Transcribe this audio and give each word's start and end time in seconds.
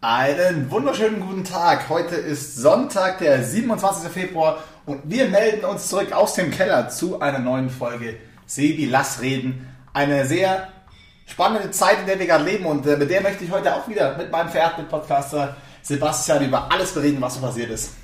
Einen 0.00 0.70
wunderschönen 0.70 1.18
guten 1.18 1.42
Tag. 1.42 1.88
Heute 1.88 2.14
ist 2.14 2.54
Sonntag, 2.54 3.18
der 3.18 3.42
27. 3.42 4.08
Februar 4.08 4.62
und 4.86 5.00
wir 5.10 5.28
melden 5.28 5.64
uns 5.64 5.88
zurück 5.88 6.12
aus 6.12 6.34
dem 6.34 6.52
Keller 6.52 6.88
zu 6.88 7.20
einer 7.20 7.40
neuen 7.40 7.68
Folge 7.68 8.16
Sebi 8.46 8.86
Lass 8.86 9.20
reden. 9.20 9.66
Eine 9.92 10.24
sehr 10.24 10.68
spannende 11.26 11.72
Zeit, 11.72 11.98
in 11.98 12.06
der 12.06 12.16
wir 12.20 12.28
gerade 12.28 12.44
leben 12.44 12.66
und 12.66 12.86
äh, 12.86 12.96
mit 12.96 13.10
der 13.10 13.22
möchte 13.22 13.42
ich 13.42 13.50
heute 13.50 13.74
auch 13.74 13.88
wieder 13.88 14.16
mit 14.16 14.30
meinem 14.30 14.50
verehrten 14.50 14.86
Podcaster 14.86 15.56
Sebastian 15.82 16.44
über 16.44 16.70
alles 16.70 16.94
bereden, 16.94 17.20
was 17.20 17.34
so 17.34 17.40
passiert 17.40 17.70
ist. 17.70 17.94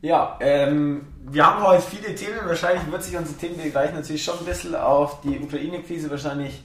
Ja, 0.00 0.36
ähm, 0.40 1.06
wir 1.22 1.46
haben 1.46 1.62
heute 1.62 1.82
viele 1.82 2.16
Themen. 2.16 2.38
Wahrscheinlich 2.46 2.90
wird 2.90 3.04
sich 3.04 3.16
unser 3.16 3.34
gleich 3.70 3.94
natürlich 3.94 4.24
schon 4.24 4.40
ein 4.40 4.44
bisschen 4.44 4.74
auf 4.74 5.20
die 5.20 5.38
Ukraine-Krise 5.38 6.10
wahrscheinlich 6.10 6.64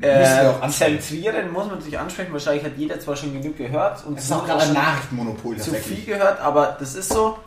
äh, 0.00 0.68
zentrieren. 0.68 1.52
Muss 1.52 1.66
man 1.66 1.76
natürlich 1.76 1.98
ansprechen. 1.98 2.32
Wahrscheinlich 2.32 2.64
hat 2.64 2.72
jeder 2.76 3.00
zwar 3.00 3.16
schon 3.16 3.40
genug 3.40 3.56
gehört 3.56 4.04
und 4.04 4.18
Es 4.18 4.24
ist 4.24 4.32
auch 4.32 4.46
gerade 4.46 4.62
ein 4.62 4.72
Nachrichtenmonopol 4.72 5.56
zu 5.58 5.72
viel 5.74 6.04
gehört, 6.04 6.40
aber 6.40 6.76
das 6.78 6.94
ist 6.94 7.12
so. 7.12 7.38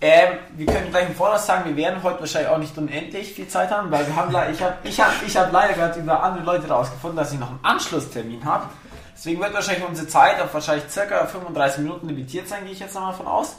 Ähm, 0.00 0.38
wir 0.56 0.66
können 0.66 0.90
gleich 0.90 1.08
im 1.08 1.14
Voraus 1.14 1.46
sagen, 1.46 1.64
wir 1.64 1.76
werden 1.76 2.02
heute 2.02 2.18
wahrscheinlich 2.18 2.50
auch 2.50 2.58
nicht 2.58 2.76
unendlich 2.76 3.34
viel 3.34 3.46
Zeit 3.46 3.70
haben, 3.70 3.88
weil 3.92 4.04
wir 4.04 4.16
haben 4.16 4.30
ich 4.52 4.60
habe 4.60 4.74
ich 4.82 5.00
hab, 5.00 5.12
ich 5.24 5.36
hab 5.36 5.52
leider 5.52 5.74
gerade 5.74 6.00
über 6.00 6.20
andere 6.20 6.44
Leute 6.44 6.66
rausgefunden, 6.66 7.16
dass 7.16 7.32
ich 7.32 7.38
noch 7.38 7.50
einen 7.50 7.60
Anschlusstermin 7.62 8.44
habe. 8.44 8.68
Deswegen 9.14 9.40
wird 9.40 9.54
wahrscheinlich 9.54 9.86
unsere 9.86 10.08
Zeit 10.08 10.40
auf 10.40 10.52
wahrscheinlich 10.52 10.90
circa 10.90 11.24
35 11.26 11.84
Minuten 11.84 12.08
limitiert 12.08 12.48
sein, 12.48 12.64
gehe 12.64 12.72
ich 12.72 12.80
jetzt 12.80 12.96
nochmal 12.96 13.14
von 13.14 13.28
aus. 13.28 13.56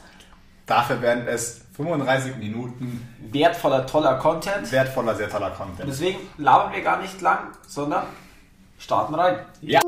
Dafür 0.66 1.02
werden 1.02 1.28
es 1.28 1.62
35 1.78 2.36
Minuten 2.36 3.08
Wertvoller, 3.32 3.86
toller 3.86 4.16
Content. 4.16 4.70
wertvoller, 4.70 5.16
sehr 5.16 5.30
toller 5.30 5.52
Content. 5.52 5.88
deswegen 5.88 6.20
labern 6.38 6.73
wir 6.73 6.82
gar 6.82 7.02
nicht 7.02 7.22
lang, 7.22 7.40
sondern 7.68 8.04
starten 8.84 9.16
rein. 9.16 9.38
Ja. 9.62 9.80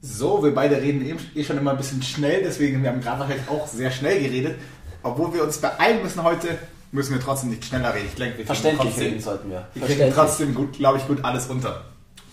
So, 0.00 0.42
wir 0.42 0.54
beide 0.54 0.80
reden 0.80 1.04
eben 1.06 1.18
eh 1.34 1.44
schon 1.44 1.58
immer 1.58 1.72
ein 1.72 1.76
bisschen 1.76 2.02
schnell, 2.02 2.42
deswegen 2.42 2.82
wir 2.82 2.90
haben 2.90 3.00
gerade 3.00 3.34
auch 3.48 3.66
sehr 3.66 3.90
schnell 3.90 4.20
geredet. 4.20 4.58
Obwohl 5.02 5.34
wir 5.34 5.44
uns 5.44 5.58
beeilen 5.58 6.02
müssen 6.02 6.22
heute, 6.22 6.58
müssen 6.92 7.14
wir 7.14 7.20
trotzdem 7.20 7.50
nicht 7.50 7.64
schneller 7.64 7.94
reden. 7.94 8.06
Ich 8.08 8.14
denke, 8.14 8.38
wir 8.38 8.46
Verständlich 8.46 8.88
trotzdem, 8.90 9.04
reden 9.04 9.20
sollten 9.20 9.50
wir. 9.50 9.68
wir 9.74 9.86
kriegen 9.86 10.12
trotzdem 10.14 10.54
gut, 10.54 10.72
glaube 10.74 10.98
ich, 10.98 11.06
gut 11.06 11.24
alles 11.24 11.46
unter. 11.46 11.84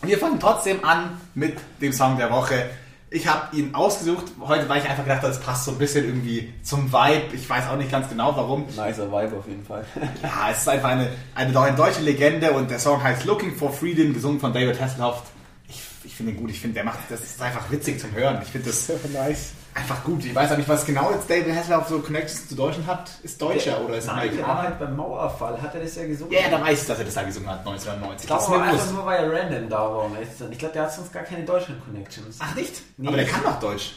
Wir 0.02 0.18
fangen 0.18 0.40
trotzdem 0.40 0.84
an 0.84 1.20
mit 1.36 1.58
dem 1.82 1.92
Song 1.92 2.18
der 2.18 2.32
Woche. 2.32 2.70
Ich 3.12 3.26
habe 3.28 3.56
ihn 3.58 3.74
ausgesucht 3.74 4.26
heute, 4.40 4.70
weil 4.70 4.82
ich 4.82 4.90
einfach 4.90 5.04
gedacht 5.04 5.24
habe, 5.24 5.30
das 5.30 5.40
passt 5.40 5.66
so 5.66 5.72
ein 5.72 5.78
bisschen 5.80 6.06
irgendwie 6.06 6.54
zum 6.62 6.92
Vibe. 6.92 7.36
Ich 7.36 7.50
weiß 7.50 7.68
auch 7.68 7.76
nicht 7.76 7.92
ganz 7.92 8.08
genau 8.08 8.36
warum. 8.36 8.66
Nicer 8.68 9.12
Vibe 9.12 9.38
auf 9.38 9.48
jeden 9.48 9.66
Fall. 9.66 9.84
Ja, 10.22 10.50
es 10.52 10.60
ist 10.60 10.70
einfach 10.70 10.90
eine, 10.90 11.10
eine, 11.34 11.60
eine 11.60 11.76
deutsche 11.76 12.02
Legende 12.02 12.52
und 12.52 12.70
der 12.70 12.78
Song 12.80 13.02
heißt 13.02 13.26
Looking 13.26 13.56
for 13.56 13.74
Freedom, 13.74 14.14
gesungen 14.14 14.40
von 14.40 14.54
David 14.54 14.80
Hasselhoff. 14.80 15.24
Ich, 15.68 15.82
ich 16.04 16.16
finde 16.16 16.34
ihn 16.34 16.38
gut, 16.38 16.52
ich 16.52 16.60
finde, 16.60 16.76
der 16.76 16.84
macht, 16.84 17.00
das 17.10 17.22
ist 17.22 17.42
einfach 17.42 17.72
witzig 17.72 18.00
zum 18.00 18.14
Hören. 18.14 18.40
Ich 18.44 18.50
finde 18.50 18.68
das 18.68 18.90
nice. 19.14 19.54
Einfach 19.80 20.04
gut. 20.04 20.24
Ich 20.26 20.36
weiß 20.36 20.52
auch 20.52 20.58
nicht, 20.58 20.70
was 20.70 20.86
genau 20.86 21.12
jetzt 21.12 21.30
David 21.30 21.56
Hasselhoff 21.56 21.88
so 21.88 22.00
Connections 22.00 22.48
zu 22.50 22.56
Deutschen 22.56 22.86
hat. 22.86 23.10
Ist 23.24 23.42
Deutscher 23.42 23.82
oder 23.84 23.98
ist 23.98 24.08
Nein, 24.08 24.16
der 24.18 24.26
Amerikaner? 24.46 24.62
halt 24.62 24.80
beim 24.80 24.96
Mauerfall, 24.96 25.62
hat 25.62 25.74
er 25.76 25.82
das 25.82 25.96
ja 25.96 26.06
gesungen. 26.08 26.34
Ja, 26.34 26.42
ja, 26.42 26.50
da 26.50 26.62
weiß 26.62 26.82
ich, 26.82 26.88
dass 26.88 27.00
er 27.00 27.06
das 27.06 27.14
da 27.14 27.24
gesungen 27.24 27.50
hat, 27.50 27.60
1990. 27.60 28.22
Ich 28.24 28.28
glaube 28.28 28.42
Das 28.44 28.50
aber 28.52 28.62
einfach 28.64 28.92
nur, 28.94 29.06
weil 29.06 29.24
er 29.24 29.32
random 29.44 29.70
da 29.70 29.78
war. 29.80 30.06
um 30.06 30.14
ehrlich 30.16 30.32
zu 30.32 30.38
sein. 30.44 30.52
Ich 30.52 30.60
glaube, 30.60 30.74
der 30.74 30.84
hat 30.84 30.94
sonst 30.94 31.12
gar 31.14 31.24
keine 31.24 31.44
Deutschland-Connections. 31.46 32.38
Ach 32.40 32.56
nicht? 32.56 32.82
Nee. 32.98 33.08
Aber 33.08 33.18
der 33.18 33.26
kann 33.26 33.44
doch 33.44 33.60
Deutsch, 33.60 33.94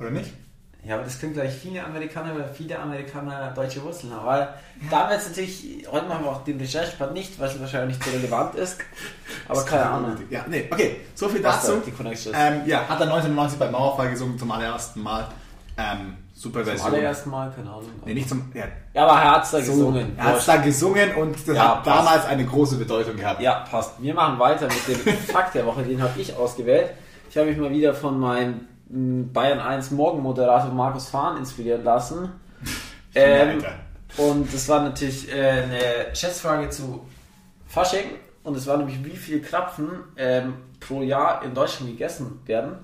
oder 0.00 0.10
nicht? 0.10 0.30
Ja, 0.86 0.94
aber 0.94 1.04
das 1.04 1.18
klingt 1.18 1.34
gleich 1.34 1.52
viele 1.52 1.82
Amerikaner, 1.84 2.34
weil 2.34 2.48
viele 2.54 2.78
Amerikaner 2.78 3.50
deutsche 3.54 3.82
Wurzeln 3.82 4.12
haben. 4.14 4.24
Weil 4.26 4.48
da 4.90 5.08
wird 5.10 5.20
es 5.20 5.28
natürlich, 5.28 5.84
heute 5.90 6.06
machen 6.06 6.24
wir 6.24 6.30
auch 6.30 6.44
den 6.44 6.58
Recherchepart 6.60 7.12
nicht, 7.12 7.38
weil 7.40 7.48
es 7.48 7.58
wahrscheinlich 7.60 7.98
nicht 7.98 8.08
so 8.08 8.16
relevant 8.16 8.54
ist. 8.54 8.78
Aber 9.48 9.64
keine 9.64 9.86
Ahnung. 9.86 10.16
Ja, 10.30 10.44
nee, 10.48 10.68
okay, 10.70 11.00
so 11.14 11.28
viel 11.28 11.42
da 11.42 11.50
dazu. 11.52 11.82
die 11.84 11.90
Connection. 11.90 12.32
Ähm, 12.36 12.60
ja, 12.66 12.78
hat 12.88 13.00
er 13.00 13.06
1990 13.06 13.58
beim 13.58 13.72
Mauerfall 13.72 14.10
gesungen 14.10 14.38
zum 14.38 14.50
allerersten 14.52 15.02
Mal. 15.02 15.26
Ähm, 15.78 16.16
super 16.34 16.60
Zum 16.60 16.66
Version. 16.68 16.94
allerersten 16.94 17.30
Mal, 17.30 17.50
keine 17.54 17.68
Ahnung. 17.68 17.90
Nee, 18.04 18.14
nicht 18.14 18.28
zum. 18.28 18.50
Ja, 18.54 18.64
Ja, 18.94 19.06
aber 19.06 19.20
er 19.20 19.30
hat 19.32 19.44
es 19.44 19.50
da 19.50 19.60
so, 19.60 19.72
gesungen. 19.72 20.16
Er 20.16 20.24
hat 20.24 20.38
es 20.38 20.46
da 20.46 20.56
gesungen 20.56 21.14
und 21.16 21.36
das 21.48 21.56
Ja, 21.56 21.68
hat 21.68 21.84
passt. 21.84 21.98
damals 21.98 22.24
eine 22.26 22.44
große 22.46 22.76
Bedeutung 22.76 23.16
gehabt. 23.16 23.40
Ja, 23.42 23.64
passt. 23.70 24.00
Wir 24.00 24.14
machen 24.14 24.38
weiter 24.38 24.68
mit 24.68 25.06
dem 25.06 25.14
Fakt 25.32 25.54
der 25.54 25.66
Woche, 25.66 25.82
den 25.82 26.00
habe 26.00 26.18
ich 26.20 26.34
ausgewählt. 26.36 26.90
Ich 27.28 27.36
habe 27.36 27.48
mich 27.48 27.58
mal 27.58 27.70
wieder 27.70 27.92
von 27.92 28.18
meinem 28.20 28.60
Bayern 28.88 29.60
1 29.60 29.90
Morgenmoderator 29.90 30.72
Markus 30.72 31.08
Fahn 31.08 31.36
inspirieren 31.38 31.84
lassen. 31.84 32.30
Ähm, 33.18 33.64
und 34.18 34.52
das 34.52 34.68
war 34.68 34.82
natürlich 34.82 35.32
äh, 35.32 35.62
eine 35.62 36.14
Schätzfrage 36.14 36.68
zu 36.68 37.00
Fasching. 37.66 38.10
Und 38.44 38.56
es 38.58 38.66
war 38.66 38.76
nämlich, 38.76 39.02
wie 39.02 39.16
viel 39.16 39.40
Krapfen 39.40 39.88
ähm, 40.18 40.52
pro 40.80 41.00
Jahr 41.00 41.42
in 41.42 41.54
Deutschland 41.54 41.90
gegessen 41.90 42.40
werden. 42.44 42.76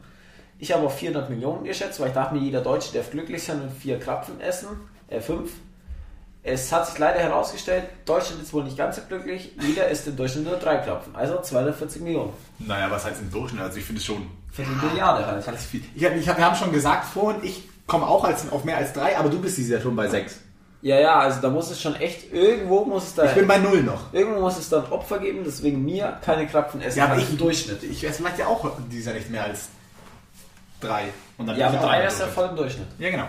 Ich 0.58 0.72
habe 0.72 0.86
auf 0.86 0.96
400 0.96 1.28
Millionen 1.28 1.64
geschätzt, 1.64 2.00
weil 2.00 2.08
ich 2.08 2.14
dachte 2.14 2.34
mir, 2.34 2.40
jeder 2.40 2.62
Deutsche 2.62 2.94
darf 2.94 3.10
glücklich 3.10 3.42
sein 3.42 3.60
und 3.60 3.70
vier 3.70 3.98
Krapfen 3.98 4.40
essen. 4.40 4.68
Äh, 5.08 5.20
fünf. 5.20 5.52
Es 6.44 6.72
hat 6.72 6.88
sich 6.88 6.98
leider 6.98 7.20
herausgestellt, 7.20 7.84
Deutschland 8.04 8.42
ist 8.42 8.52
wohl 8.52 8.64
nicht 8.64 8.76
ganz 8.76 8.96
so 8.96 9.02
glücklich. 9.08 9.52
Jeder 9.60 9.88
isst 9.88 10.08
im 10.08 10.16
Durchschnitt 10.16 10.44
nur 10.44 10.56
drei 10.56 10.78
Krapfen, 10.78 11.14
also 11.14 11.40
240 11.40 12.02
Millionen. 12.02 12.32
Naja, 12.58 12.90
was 12.90 13.04
heißt 13.04 13.20
im 13.20 13.30
Durchschnitt? 13.30 13.62
Also 13.62 13.78
ich 13.78 13.84
finde 13.84 14.00
es 14.00 14.04
schon. 14.06 14.26
Für 14.50 14.62
die 14.62 14.86
Milliarde 14.86 15.24
halt. 15.24 15.46
Ist 15.46 15.66
viel. 15.66 15.82
Ich 15.94 16.02
ich 16.02 16.26
wir 16.26 16.36
haben 16.38 16.56
schon 16.56 16.72
gesagt 16.72 17.04
vorhin, 17.06 17.42
ich 17.44 17.62
komme 17.86 18.06
auch 18.06 18.24
als, 18.24 18.50
auf 18.50 18.64
mehr 18.64 18.76
als 18.76 18.92
drei, 18.92 19.16
aber 19.16 19.28
du 19.28 19.40
bist 19.40 19.56
dieses 19.56 19.70
Jahr 19.70 19.80
schon 19.80 19.94
bei 19.94 20.08
sechs. 20.08 20.40
Ja, 20.82 20.98
ja, 20.98 21.20
also 21.20 21.40
da 21.40 21.48
muss 21.48 21.70
es 21.70 21.80
schon 21.80 21.94
echt, 21.94 22.32
irgendwo 22.32 22.84
muss 22.84 23.04
es 23.04 23.14
da, 23.14 23.24
Ich 23.26 23.34
bin 23.34 23.46
bei 23.46 23.58
null 23.58 23.84
noch. 23.84 24.12
irgendwo 24.12 24.40
muss 24.40 24.58
es 24.58 24.68
dann 24.68 24.84
Opfer 24.86 25.20
geben, 25.20 25.42
deswegen 25.46 25.84
mir 25.84 26.18
keine 26.24 26.44
Krapfen 26.48 26.80
essen. 26.82 26.98
Ja, 26.98 27.04
aber 27.04 27.18
ich 27.18 27.30
im 27.30 27.38
Durchschnitt. 27.38 27.84
Ich 27.84 28.02
esse 28.02 28.18
vielleicht 28.18 28.40
ja 28.40 28.48
auch 28.48 28.68
dieses 28.90 29.06
Jahr 29.06 29.14
nicht 29.14 29.30
mehr 29.30 29.44
als 29.44 29.68
drei. 30.80 31.04
Und 31.38 31.46
dann 31.46 31.56
Ja, 31.56 31.68
aber 31.68 31.78
drei 31.78 32.04
ist 32.04 32.18
ja 32.18 32.26
voll 32.26 32.48
im 32.48 32.56
Durchschnitt. 32.56 32.88
Ja, 32.98 33.10
genau. 33.10 33.28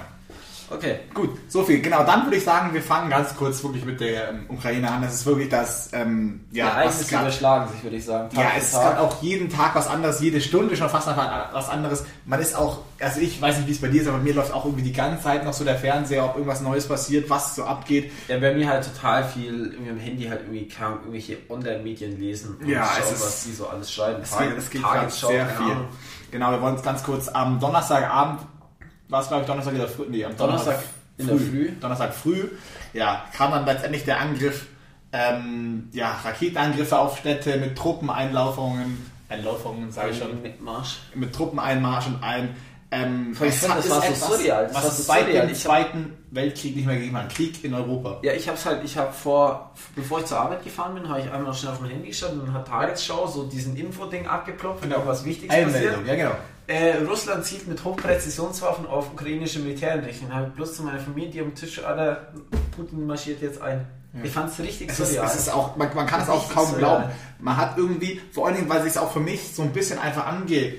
Okay. 0.69 0.99
Gut, 1.13 1.29
so 1.49 1.63
viel. 1.63 1.81
Genau, 1.81 2.03
dann 2.03 2.25
würde 2.25 2.37
ich 2.37 2.43
sagen, 2.43 2.73
wir 2.73 2.81
fangen 2.81 3.09
ganz 3.09 3.35
kurz 3.35 3.63
wirklich 3.63 3.85
mit 3.85 3.99
der 3.99 4.29
ähm, 4.29 4.45
Ukraine 4.49 4.89
an. 4.89 5.01
Das 5.01 5.13
ist 5.13 5.25
wirklich 5.25 5.49
das, 5.49 5.89
ähm, 5.93 6.45
ja, 6.51 6.79
Ja, 6.81 6.85
was 6.87 7.07
grad- 7.07 7.21
überschlagen 7.23 7.71
sich, 7.71 7.83
würde 7.83 7.95
ich 7.97 8.05
sagen. 8.05 8.29
Ja, 8.35 8.49
für 8.49 8.57
es 8.57 8.63
ist 8.65 8.71
Tag. 8.73 8.83
gerade 8.95 9.01
auch 9.01 9.21
jeden 9.21 9.49
Tag 9.49 9.75
was 9.75 9.87
anderes, 9.87 10.19
jede 10.21 10.41
Stunde 10.41 10.75
schon 10.75 10.89
fast 10.89 11.07
was 11.07 11.69
anderes. 11.69 12.03
Man 12.25 12.39
ist 12.39 12.55
auch, 12.55 12.79
also 12.99 13.19
ich 13.19 13.41
weiß 13.41 13.57
nicht, 13.57 13.67
wie 13.67 13.71
es 13.73 13.81
bei 13.81 13.87
dir 13.89 14.01
ist, 14.01 14.07
aber 14.07 14.17
mir 14.17 14.33
läuft 14.33 14.53
auch 14.53 14.65
irgendwie 14.65 14.83
die 14.83 14.93
ganze 14.93 15.23
Zeit 15.23 15.43
noch 15.45 15.53
so 15.53 15.63
der 15.63 15.75
Fernseher, 15.77 16.25
ob 16.25 16.35
irgendwas 16.35 16.61
Neues 16.61 16.87
passiert, 16.87 17.29
was 17.29 17.55
so 17.55 17.65
abgeht. 17.65 18.11
Ja, 18.27 18.39
bei 18.39 18.53
mir 18.53 18.67
halt 18.67 18.83
total 18.91 19.23
viel 19.25 19.71
irgendwie 19.73 19.91
am 19.91 19.99
Handy 19.99 20.23
halt 20.25 20.41
irgendwie 20.41 20.67
kam, 20.67 20.93
irgendwelche 20.99 21.37
Online-Medien 21.49 22.19
lesen 22.19 22.57
und 22.59 22.67
Ja, 22.67 22.85
schauen, 22.85 23.13
ist- 23.13 23.21
was 23.23 23.43
die 23.43 23.51
so 23.53 23.67
alles 23.67 23.91
schreiben. 23.91 24.21
Es 24.23 24.37
geht, 24.37 24.57
es 24.57 24.69
geht 24.69 24.81
Tagesschau, 24.81 25.27
sehr 25.27 25.47
viel. 25.47 25.75
Genau, 26.31 26.49
wir 26.49 26.61
wollen 26.61 26.73
uns 26.73 26.81
ganz 26.83 27.03
kurz 27.03 27.27
am 27.27 27.59
Donnerstagabend, 27.59 28.39
war 29.13 29.21
es 29.21 29.27
glaube 29.29 29.43
ich 29.43 29.47
Donnerstag 29.47 29.75
oder 29.75 29.87
früh? 29.87 30.05
Nee, 30.09 30.25
am 30.25 30.35
Donnerstag 30.35 30.83
in 31.17 31.27
der 31.27 31.37
Früh. 31.37 31.71
Donnerstag 31.79 32.13
früh, 32.13 32.49
ja, 32.93 33.23
kam 33.37 33.51
dann 33.51 33.65
letztendlich 33.65 34.03
der 34.03 34.19
Angriff, 34.19 34.65
ähm, 35.11 35.87
ja, 35.93 36.11
Raketenangriffe 36.25 36.97
auf 36.97 37.17
Städte 37.19 37.57
mit 37.57 37.77
Truppeneinlaufungen, 37.77 39.05
Einlaufungen, 39.29 39.91
sage 39.91 40.09
ich 40.11 40.17
schon, 40.17 40.41
Mitmarsch. 40.41 40.97
mit 41.13 41.33
Truppeneinmarsch 41.33 42.07
und 42.07 42.23
allem. 42.23 42.49
Ähm, 42.89 43.31
Ich 43.31 43.37
finde, 43.37 43.75
das 43.75 43.85
ist 43.85 43.91
war 43.91 44.01
so 44.01 44.07
etwas, 44.07 44.27
surreal, 44.27 44.63
das 44.67 44.75
was 44.75 44.83
war 44.83 44.91
so 44.91 45.03
seit 45.03 45.25
surreal. 45.25 45.47
dem 45.47 45.55
Zweiten 45.55 46.13
Weltkrieg 46.31 46.75
nicht 46.75 46.85
mehr 46.85 46.95
gegeben 46.95 47.17
hat. 47.17 47.29
Krieg 47.33 47.63
in 47.63 47.73
Europa. 47.73 48.19
Ja, 48.23 48.33
ich 48.33 48.47
hab's 48.49 48.65
halt, 48.65 48.83
ich 48.83 48.95
habe 48.97 49.11
vor, 49.13 49.71
bevor 49.95 50.19
ich 50.19 50.25
zur 50.25 50.39
Arbeit 50.39 50.63
gefahren 50.63 50.93
bin, 50.95 51.07
habe 51.09 51.19
ich 51.21 51.31
einmal 51.31 51.53
schnell 51.55 51.71
auf 51.73 51.79
mein 51.81 51.89
Handy 51.91 52.09
geschaut 52.09 52.33
und 52.33 52.45
dann 52.45 52.53
hat 52.53 52.67
Tagesschau 52.67 53.25
so 53.27 53.43
diesen 53.45 53.75
Info-Ding 53.75 54.27
abgeploppt, 54.27 54.81
wenn 54.83 54.89
Genau. 54.89 55.01
irgendwas 55.01 55.25
Wichtiges 55.25 55.49
passiert. 55.55 55.75
Einmeldung, 55.75 56.05
ja 56.05 56.15
genau. 56.15 56.35
Äh, 56.67 56.97
Russland 57.07 57.45
zielt 57.45 57.67
mit 57.67 57.83
Hochpräzisionswaffen 57.83 58.85
auf 58.85 59.11
ukrainische 59.11 59.59
Militäreinrichtungen. 59.59 60.33
Habe 60.33 60.47
ich 60.47 60.53
bloß 60.53 60.75
zu 60.77 60.83
meiner 60.83 60.99
Familie, 60.99 61.29
die 61.31 61.41
am 61.41 61.53
Tisch, 61.55 61.83
Alter, 61.83 62.33
Putin 62.75 63.05
marschiert 63.05 63.41
jetzt 63.41 63.61
ein. 63.61 63.85
Ich 64.21 64.31
fand's 64.31 64.59
richtig 64.59 64.91
Es 64.91 64.99
ist, 64.99 65.09
surreal. 65.13 65.25
es 65.25 65.35
ist 65.35 65.49
auch, 65.53 65.75
man, 65.75 65.93
man 65.95 66.05
kann 66.05 66.21
es 66.21 66.29
auch 66.29 66.47
kaum 66.53 66.67
surreal. 66.67 66.79
glauben. 66.79 67.03
Man 67.39 67.57
hat 67.57 67.77
irgendwie, 67.77 68.21
vor 68.31 68.45
allen 68.47 68.55
Dingen, 68.55 68.69
weil 68.69 68.81
sich 68.83 68.91
es 68.91 68.97
auch 68.97 69.11
für 69.11 69.19
mich 69.19 69.55
so 69.55 69.63
ein 69.63 69.73
bisschen 69.73 69.97
einfach 69.97 70.27
ange, 70.27 70.75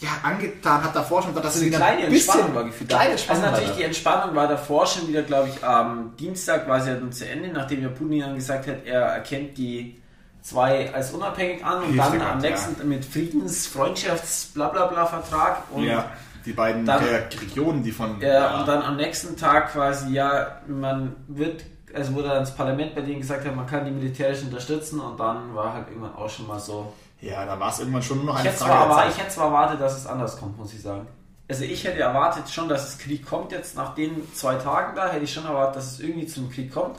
ja, 0.00 0.08
angetan 0.24 0.82
hat 0.82 0.96
davor 0.96 1.22
schon, 1.22 1.32
dass 1.34 1.54
es 1.54 1.60
eine 1.60 1.66
wieder 1.66 1.76
kleine 1.78 2.02
ein 2.02 2.10
bisschen 2.10 2.32
Entspannung 2.34 2.54
war 2.56 2.64
gefühlt. 2.64 2.90
Kleine 2.90 3.10
Also 3.10 3.12
Entspannung 3.12 3.42
natürlich 3.44 3.70
war 3.70 3.76
die 3.76 3.82
Entspannung 3.84 4.34
war 4.34 4.48
davor 4.48 4.86
schon 4.86 5.06
wieder, 5.06 5.22
glaube 5.22 5.48
ich, 5.48 5.64
am 5.64 6.16
Dienstag 6.18 6.68
war 6.68 6.80
sie 6.80 6.90
ja 6.90 6.96
dann 6.96 7.12
zu 7.12 7.28
Ende, 7.28 7.48
nachdem 7.50 7.82
ja 7.82 7.88
Putin 7.88 8.20
dann 8.20 8.34
gesagt 8.34 8.66
hat, 8.66 8.84
er 8.84 9.00
erkennt 9.02 9.56
die 9.56 10.01
zwei 10.42 10.92
als 10.92 11.12
unabhängig 11.12 11.64
an 11.64 11.82
und 11.84 11.96
dann 11.96 12.20
am 12.20 12.38
nächsten 12.38 12.88
mit 12.88 13.04
Friedens, 13.04 13.66
Freundschafts, 13.66 14.50
blablabla 14.54 15.06
Vertrag 15.06 15.62
und 15.70 15.84
ja, 15.84 16.10
die 16.44 16.52
beiden 16.52 16.84
Dann- 16.84 17.04
der 17.04 17.28
Regionen, 17.40 17.82
die 17.82 17.92
von 17.92 18.20
Ja, 18.20 18.60
und 18.60 18.66
dann 18.68 18.82
am 18.82 18.96
nächsten 18.96 19.36
Tag 19.36 19.72
quasi, 19.72 20.12
ja, 20.12 20.60
man 20.66 21.14
wird, 21.28 21.62
also 21.94 22.14
wurde 22.14 22.28
dann 22.28 22.40
das 22.40 22.54
Parlament 22.56 22.94
bei 22.94 23.02
denen 23.02 23.20
gesagt 23.20 23.46
hat, 23.46 23.54
man 23.54 23.66
kann 23.66 23.84
die 23.84 23.92
militärisch 23.92 24.42
unterstützen 24.42 24.98
und 25.00 25.18
dann 25.20 25.54
war 25.54 25.72
halt 25.74 25.88
irgendwann 25.88 26.14
auch 26.16 26.28
schon 26.28 26.46
mal 26.48 26.58
so. 26.58 26.92
ja, 27.20 27.44
da 27.46 27.58
war 27.60 27.70
es 27.70 27.78
irgendwann 27.78 28.02
schon 28.02 28.16
nur 28.18 28.26
noch 28.26 28.34
Ich 28.34 28.40
eine 28.40 28.48
hätte, 28.50 28.64
Frage 28.64 28.90
zwar, 28.92 29.08
ich 29.08 29.18
hätte 29.18 29.28
zwar 29.28 29.46
erwartet, 29.46 29.80
dass 29.80 29.96
es 29.96 30.06
anders 30.08 30.36
kommt, 30.36 30.58
muss 30.58 30.72
ich 30.74 30.82
sagen. 30.82 31.06
Also 31.48 31.64
ich 31.64 31.84
hätte 31.84 32.00
erwartet 32.00 32.48
schon, 32.50 32.68
dass 32.68 32.88
es 32.88 32.98
Krieg 32.98 33.24
kommt 33.28 33.52
jetzt 33.52 33.76
nach 33.76 33.94
den 33.94 34.26
zwei 34.34 34.54
Tagen 34.56 34.96
da, 34.96 35.08
hätte 35.10 35.24
ich 35.24 35.32
schon 35.32 35.44
erwartet, 35.44 35.76
dass 35.76 35.92
es 35.92 36.00
irgendwie 36.00 36.26
zum 36.26 36.50
Krieg 36.50 36.72
kommt. 36.72 36.98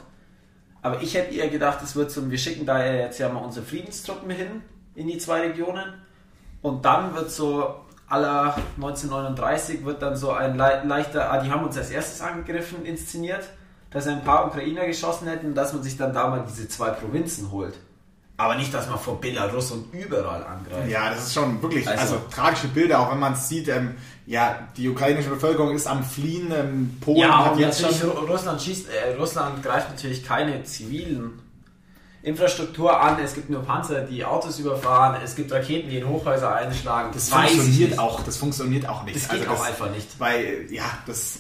Aber 0.84 1.02
ich 1.02 1.16
hätte 1.16 1.34
eher 1.34 1.50
gedacht, 1.50 1.80
es 1.82 1.96
wird 1.96 2.12
so, 2.12 2.30
wir 2.30 2.38
schicken 2.38 2.66
da 2.66 2.86
jetzt 2.86 3.18
ja 3.18 3.30
mal 3.30 3.40
unsere 3.40 3.66
Friedenstruppen 3.66 4.30
hin 4.30 4.62
in 4.96 5.08
die 5.08 5.18
zwei 5.18 5.40
Regionen 5.42 5.94
und 6.62 6.84
dann 6.84 7.16
wird 7.16 7.32
so 7.32 7.76
aller 8.10 8.56
1939 8.76 9.86
wird 9.86 10.02
dann 10.02 10.18
so 10.18 10.32
ein 10.32 10.58
le 10.58 10.84
leichter, 10.86 11.32
ah, 11.32 11.42
die 11.42 11.50
haben 11.50 11.64
uns 11.64 11.78
als 11.78 11.90
erstes 11.90 12.22
angegriffen, 12.22 12.86
inszeniert, 12.86 13.46
dass 13.92 14.08
ein 14.08 14.26
paar 14.26 14.48
Ukrainer 14.48 14.86
geschossen 14.86 15.28
hätten 15.28 15.56
dass 15.56 15.74
man 15.74 15.84
sich 15.84 15.98
dann 15.98 16.14
da 16.14 16.28
mal 16.28 16.44
diese 16.48 16.68
zwei 16.68 16.90
Provinzen 16.90 17.50
holt. 17.50 17.76
Aber 18.44 18.56
nicht, 18.56 18.74
dass 18.74 18.90
man 18.90 19.00
vor 19.00 19.22
Belarus 19.22 19.72
und 19.72 19.94
überall 19.94 20.44
angreift. 20.44 20.90
Ja, 20.90 21.10
das 21.12 21.28
ist 21.28 21.34
schon 21.34 21.62
wirklich, 21.62 21.88
also, 21.88 22.02
also 22.02 22.22
tragische 22.30 22.68
Bilder, 22.68 23.00
auch 23.00 23.10
wenn 23.10 23.20
man 23.20 23.34
es 23.34 23.48
sieht, 23.48 23.70
ähm, 23.70 23.96
ja, 24.26 24.68
die 24.76 24.90
ukrainische 24.90 25.30
Bevölkerung 25.30 25.74
ist 25.74 25.88
am 25.88 26.04
Fliehen, 26.04 26.52
ähm, 26.52 26.98
Polen 27.00 27.20
ja, 27.20 27.46
hat 27.46 27.58
jetzt 27.58 27.80
schon... 27.80 28.10
Russland, 28.10 28.62
schießt, 28.62 28.88
äh, 28.90 29.16
Russland 29.16 29.64
greift 29.64 29.92
natürlich 29.92 30.26
keine 30.26 30.62
zivilen 30.66 31.42
Infrastruktur 32.22 33.00
an, 33.00 33.18
es 33.24 33.34
gibt 33.34 33.50
nur 33.50 33.64
Panzer, 33.64 34.02
die 34.02 34.26
Autos 34.26 34.60
überfahren, 34.60 35.22
es 35.24 35.36
gibt 35.36 35.50
Raketen, 35.54 35.90
die 35.90 36.00
in 36.00 36.08
Hochhäuser 36.08 36.54
einschlagen. 36.54 37.12
Das, 37.14 37.30
das 37.30 37.40
funktioniert 37.40 37.98
auch, 37.98 38.24
das 38.24 38.36
funktioniert 38.36 38.90
auch 38.90 39.04
nicht. 39.04 39.16
Das 39.16 39.30
geht 39.30 39.48
also 39.48 39.62
auch 39.62 39.66
einfach 39.66 39.90
nicht. 39.90 40.20
Weil, 40.20 40.68
ja, 40.70 40.86
das, 41.06 41.40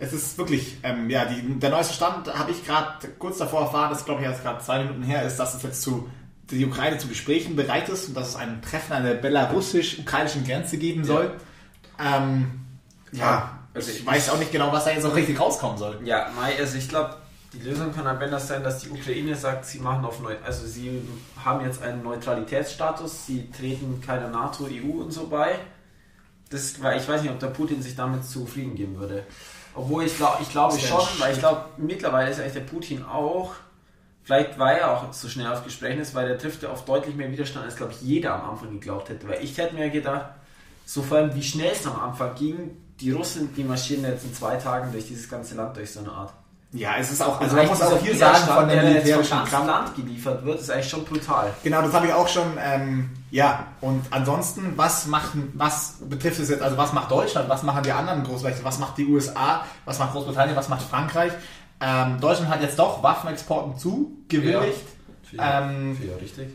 es 0.00 0.12
ist 0.12 0.38
wirklich, 0.38 0.78
ähm, 0.82 1.08
ja, 1.08 1.24
die, 1.24 1.58
der 1.60 1.70
neueste 1.70 1.94
Stand 1.94 2.32
habe 2.36 2.50
ich 2.50 2.66
gerade 2.66 3.08
kurz 3.20 3.38
davor 3.38 3.62
erfahren, 3.62 3.90
das 3.90 4.04
glaube 4.04 4.22
ich 4.22 4.28
jetzt 4.28 4.42
gerade 4.42 4.60
zwei 4.64 4.82
Minuten 4.82 5.04
her 5.04 5.22
ist, 5.22 5.36
dass 5.36 5.54
es 5.54 5.62
jetzt 5.62 5.82
zu 5.82 6.08
die 6.56 6.66
Ukraine 6.66 6.98
zu 6.98 7.08
Gesprächen 7.08 7.56
bereit 7.56 7.88
ist 7.88 8.08
und 8.08 8.16
dass 8.16 8.30
es 8.30 8.36
ein 8.36 8.62
Treffen 8.62 8.92
an 8.92 9.04
der 9.04 9.14
belarussisch-ukrainischen 9.14 10.44
Grenze 10.44 10.78
geben 10.78 11.04
soll. 11.04 11.32
Ja, 11.98 12.18
ähm, 12.18 12.50
ja 13.12 13.58
also 13.74 13.90
ich, 13.90 14.00
ich 14.00 14.06
weiß 14.06 14.30
auch 14.30 14.38
nicht 14.38 14.52
genau, 14.52 14.72
was 14.72 14.84
da 14.84 14.90
jetzt 14.90 15.02
so 15.02 15.08
richtig 15.08 15.38
rauskommen 15.38 15.78
soll. 15.78 15.98
Ja, 16.04 16.26
also 16.58 16.76
ich 16.76 16.88
glaube, 16.88 17.16
die 17.52 17.60
Lösung 17.60 17.92
kann 17.92 18.06
am 18.06 18.20
Ende 18.20 18.38
sein, 18.38 18.62
dass 18.62 18.78
die 18.78 18.90
Ukraine 18.90 19.34
sagt, 19.34 19.66
sie 19.66 19.78
machen 19.78 20.04
auf 20.04 20.20
neu, 20.20 20.34
also 20.44 20.66
sie 20.66 21.02
haben 21.44 21.64
jetzt 21.64 21.82
einen 21.82 22.02
Neutralitätsstatus, 22.02 23.26
sie 23.26 23.50
treten 23.50 24.00
keiner 24.04 24.28
NATO, 24.28 24.64
EU 24.64 25.02
und 25.02 25.12
so 25.12 25.26
bei. 25.26 25.58
Das, 26.48 26.82
weil 26.82 26.98
ich 26.98 27.08
weiß 27.08 27.22
nicht, 27.22 27.30
ob 27.30 27.38
der 27.38 27.48
Putin 27.48 27.82
sich 27.82 27.96
damit 27.96 28.24
zufrieden 28.24 28.74
geben 28.74 28.98
würde. 28.98 29.24
Obwohl 29.74 30.04
ich, 30.04 30.16
glaub, 30.16 30.38
ich 30.40 30.50
glaube 30.50 30.78
schon, 30.78 31.02
weil 31.18 31.32
ich 31.32 31.38
glaube, 31.38 31.64
mittlerweile 31.78 32.30
ist 32.30 32.40
eigentlich 32.40 32.52
der 32.52 32.60
Putin 32.60 33.04
auch, 33.04 33.54
vielleicht 34.24 34.58
war 34.58 34.72
er 34.72 34.90
auch 34.92 35.12
so 35.12 35.28
schnell 35.28 35.46
auf 35.46 35.64
Gesprächen 35.64 36.00
ist, 36.00 36.14
weil 36.14 36.28
der 36.28 36.38
trifft 36.38 36.62
ja 36.62 36.70
auf 36.70 36.84
deutlich 36.84 37.14
mehr 37.14 37.30
Widerstand, 37.30 37.64
als 37.64 37.76
glaube 37.76 37.92
ich 37.92 38.02
jeder 38.02 38.34
am 38.34 38.50
Anfang 38.50 38.70
geglaubt 38.70 39.08
hätte. 39.08 39.28
Weil 39.28 39.42
ich 39.42 39.56
hätte 39.58 39.74
mir 39.74 39.90
gedacht, 39.90 40.26
so 40.84 41.02
vor 41.02 41.18
allem 41.18 41.34
wie 41.34 41.42
schnell 41.42 41.72
es 41.72 41.86
am 41.86 42.00
Anfang 42.00 42.34
ging, 42.34 42.76
die 43.00 43.10
Russen, 43.10 43.54
die 43.54 43.64
marschieren 43.64 44.04
jetzt 44.04 44.24
in 44.24 44.34
zwei 44.34 44.56
Tagen 44.56 44.92
durch 44.92 45.06
dieses 45.06 45.28
ganze 45.28 45.54
Land 45.54 45.76
durch 45.76 45.92
so 45.92 46.00
eine 46.00 46.12
Art. 46.12 46.32
Ja, 46.74 46.92
es 46.98 47.12
ist 47.12 47.22
auch, 47.22 47.38
also 47.38 47.54
man 47.54 47.66
muss 47.66 47.82
auch 47.82 48.00
hier 48.00 48.16
sagen, 48.16 48.46
von 48.46 48.66
der, 48.66 48.80
der 48.80 48.90
militärischen 48.92 49.44
Kraft. 49.44 49.66
Land 49.66 49.94
geliefert 49.94 50.42
wird, 50.42 50.58
ist 50.58 50.70
eigentlich 50.70 50.88
schon 50.88 51.04
brutal. 51.04 51.52
Genau, 51.62 51.82
das 51.82 51.92
habe 51.92 52.06
ich 52.06 52.12
auch 52.14 52.28
schon, 52.28 52.56
ähm, 52.58 53.10
ja, 53.30 53.66
und 53.82 54.02
ansonsten, 54.10 54.72
was 54.76 55.06
macht, 55.06 55.32
was 55.52 55.96
betrifft 56.08 56.40
es 56.40 56.48
jetzt, 56.48 56.62
also 56.62 56.78
was 56.78 56.94
macht 56.94 57.10
Deutschland, 57.10 57.50
was 57.50 57.62
machen 57.62 57.82
die 57.82 57.92
anderen 57.92 58.24
Großmächte, 58.24 58.64
was 58.64 58.78
macht 58.78 58.96
die 58.96 59.06
USA, 59.06 59.66
was 59.84 59.98
macht 59.98 60.12
Großbritannien, 60.12 60.56
was 60.56 60.70
macht 60.70 60.82
Frankreich? 60.82 61.32
Ähm, 61.82 62.20
Deutschland 62.20 62.48
hat 62.48 62.62
jetzt 62.62 62.78
doch 62.78 63.02
Waffenexporten 63.02 63.76
zugewilligt. 63.76 64.86
Ja, 65.32 65.62
ähm, 65.62 65.98
ja 66.00 66.16
richtig. 66.16 66.48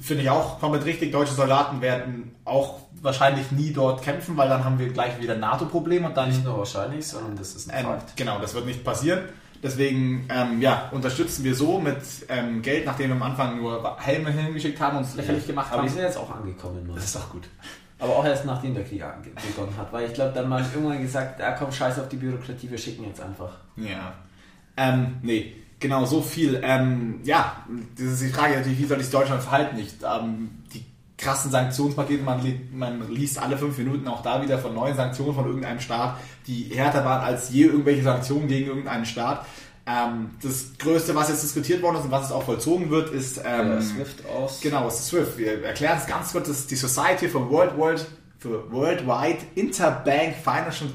Finde 0.00 0.24
ich 0.24 0.30
auch 0.30 0.58
komplett 0.58 0.84
richtig. 0.84 1.12
Deutsche 1.12 1.34
Soldaten 1.34 1.80
werden 1.80 2.34
auch 2.44 2.80
wahrscheinlich 3.00 3.52
nie 3.52 3.72
dort 3.72 4.02
kämpfen, 4.02 4.36
weil 4.36 4.48
dann 4.48 4.64
haben 4.64 4.78
wir 4.78 4.88
gleich 4.88 5.20
wieder 5.20 5.36
NATO-Probleme 5.36 6.08
und 6.08 6.16
dann. 6.16 6.28
Nicht 6.28 6.44
nur 6.44 6.58
wahrscheinlich, 6.58 7.06
sondern 7.06 7.36
das 7.36 7.54
ist 7.54 7.70
ein 7.70 7.80
ähm, 7.80 7.86
Fakt. 7.86 8.16
Genau, 8.16 8.40
das 8.40 8.54
wird 8.54 8.66
nicht 8.66 8.82
passieren. 8.82 9.20
Deswegen 9.62 10.26
ähm, 10.28 10.60
ja, 10.60 10.88
unterstützen 10.90 11.44
wir 11.44 11.54
so 11.54 11.78
mit 11.78 11.98
ähm, 12.28 12.62
Geld, 12.62 12.84
nachdem 12.84 13.10
wir 13.10 13.16
am 13.16 13.22
Anfang 13.22 13.58
nur 13.58 13.96
Helme 14.00 14.30
hingeschickt 14.30 14.80
haben 14.80 14.96
und 14.96 15.04
uns 15.04 15.14
lächerlich 15.14 15.46
gemacht 15.46 15.66
Aber 15.66 15.78
haben. 15.78 15.80
Aber 15.80 15.88
die 15.88 15.94
sind 15.94 16.02
jetzt 16.02 16.18
auch 16.18 16.34
angekommen. 16.34 16.84
Mann. 16.84 16.96
Das 16.96 17.04
ist 17.04 17.14
doch 17.14 17.30
gut. 17.30 17.48
Aber 18.00 18.16
auch 18.16 18.24
erst 18.24 18.44
nachdem 18.44 18.74
der 18.74 18.82
Krieg 18.82 19.04
begonnen 19.46 19.76
hat, 19.78 19.92
weil 19.92 20.08
ich 20.08 20.14
glaube, 20.14 20.32
dann 20.32 20.48
mal 20.48 20.64
irgendwann 20.74 21.00
gesagt, 21.00 21.40
ah, 21.40 21.52
komm, 21.52 21.70
scheiß 21.70 22.00
auf 22.00 22.08
die 22.08 22.16
Bürokratie, 22.16 22.68
wir 22.68 22.78
schicken 22.78 23.04
jetzt 23.04 23.20
einfach. 23.20 23.52
Ja. 23.76 24.14
Ähm, 24.76 25.18
nee, 25.22 25.54
genau, 25.78 26.04
so 26.04 26.22
viel. 26.22 26.60
Ähm, 26.62 27.20
ja, 27.24 27.64
das 27.96 28.06
ist 28.06 28.22
die 28.22 28.28
Frage 28.28 28.56
natürlich, 28.56 28.78
wie 28.78 28.86
soll 28.86 29.00
sich 29.00 29.10
Deutschland 29.10 29.42
verhalten? 29.42 29.76
Nicht, 29.76 29.96
ähm, 30.02 30.50
die 30.72 30.84
krassen 31.18 31.50
Sanktionspakete. 31.50 32.22
Man, 32.22 32.40
man 32.72 33.10
liest 33.10 33.38
alle 33.38 33.56
fünf 33.56 33.78
Minuten 33.78 34.08
auch 34.08 34.22
da 34.22 34.42
wieder 34.42 34.58
von 34.58 34.74
neuen 34.74 34.96
Sanktionen 34.96 35.34
von 35.34 35.46
irgendeinem 35.46 35.80
Staat, 35.80 36.18
die 36.46 36.70
härter 36.74 37.04
waren 37.04 37.22
als 37.22 37.50
je 37.50 37.64
irgendwelche 37.64 38.02
Sanktionen 38.02 38.48
gegen 38.48 38.66
irgendeinen 38.66 39.06
Staat. 39.06 39.46
Ähm, 39.84 40.30
das 40.40 40.78
Größte, 40.78 41.14
was 41.14 41.28
jetzt 41.28 41.42
diskutiert 41.42 41.82
worden 41.82 41.96
ist 41.96 42.04
und 42.04 42.10
was 42.12 42.26
es 42.26 42.32
auch 42.32 42.44
vollzogen 42.44 42.90
wird, 42.90 43.10
ist 43.10 43.40
ähm, 43.44 43.80
SWIFT 43.80 44.26
aus. 44.26 44.60
Genau, 44.60 44.86
es 44.86 45.00
ist 45.00 45.06
SWIFT. 45.08 45.38
Wir 45.38 45.64
erklären 45.64 45.98
es 45.98 46.06
ganz 46.06 46.32
kurz. 46.32 46.46
Das 46.48 46.60
ist 46.60 46.70
die 46.70 46.76
Society 46.76 47.28
for 47.28 47.50
World 47.50 47.76
World 47.76 48.06
für 48.38 48.70
Worldwide 48.70 49.38
Interbank 49.54 50.34
Financial 50.42 50.90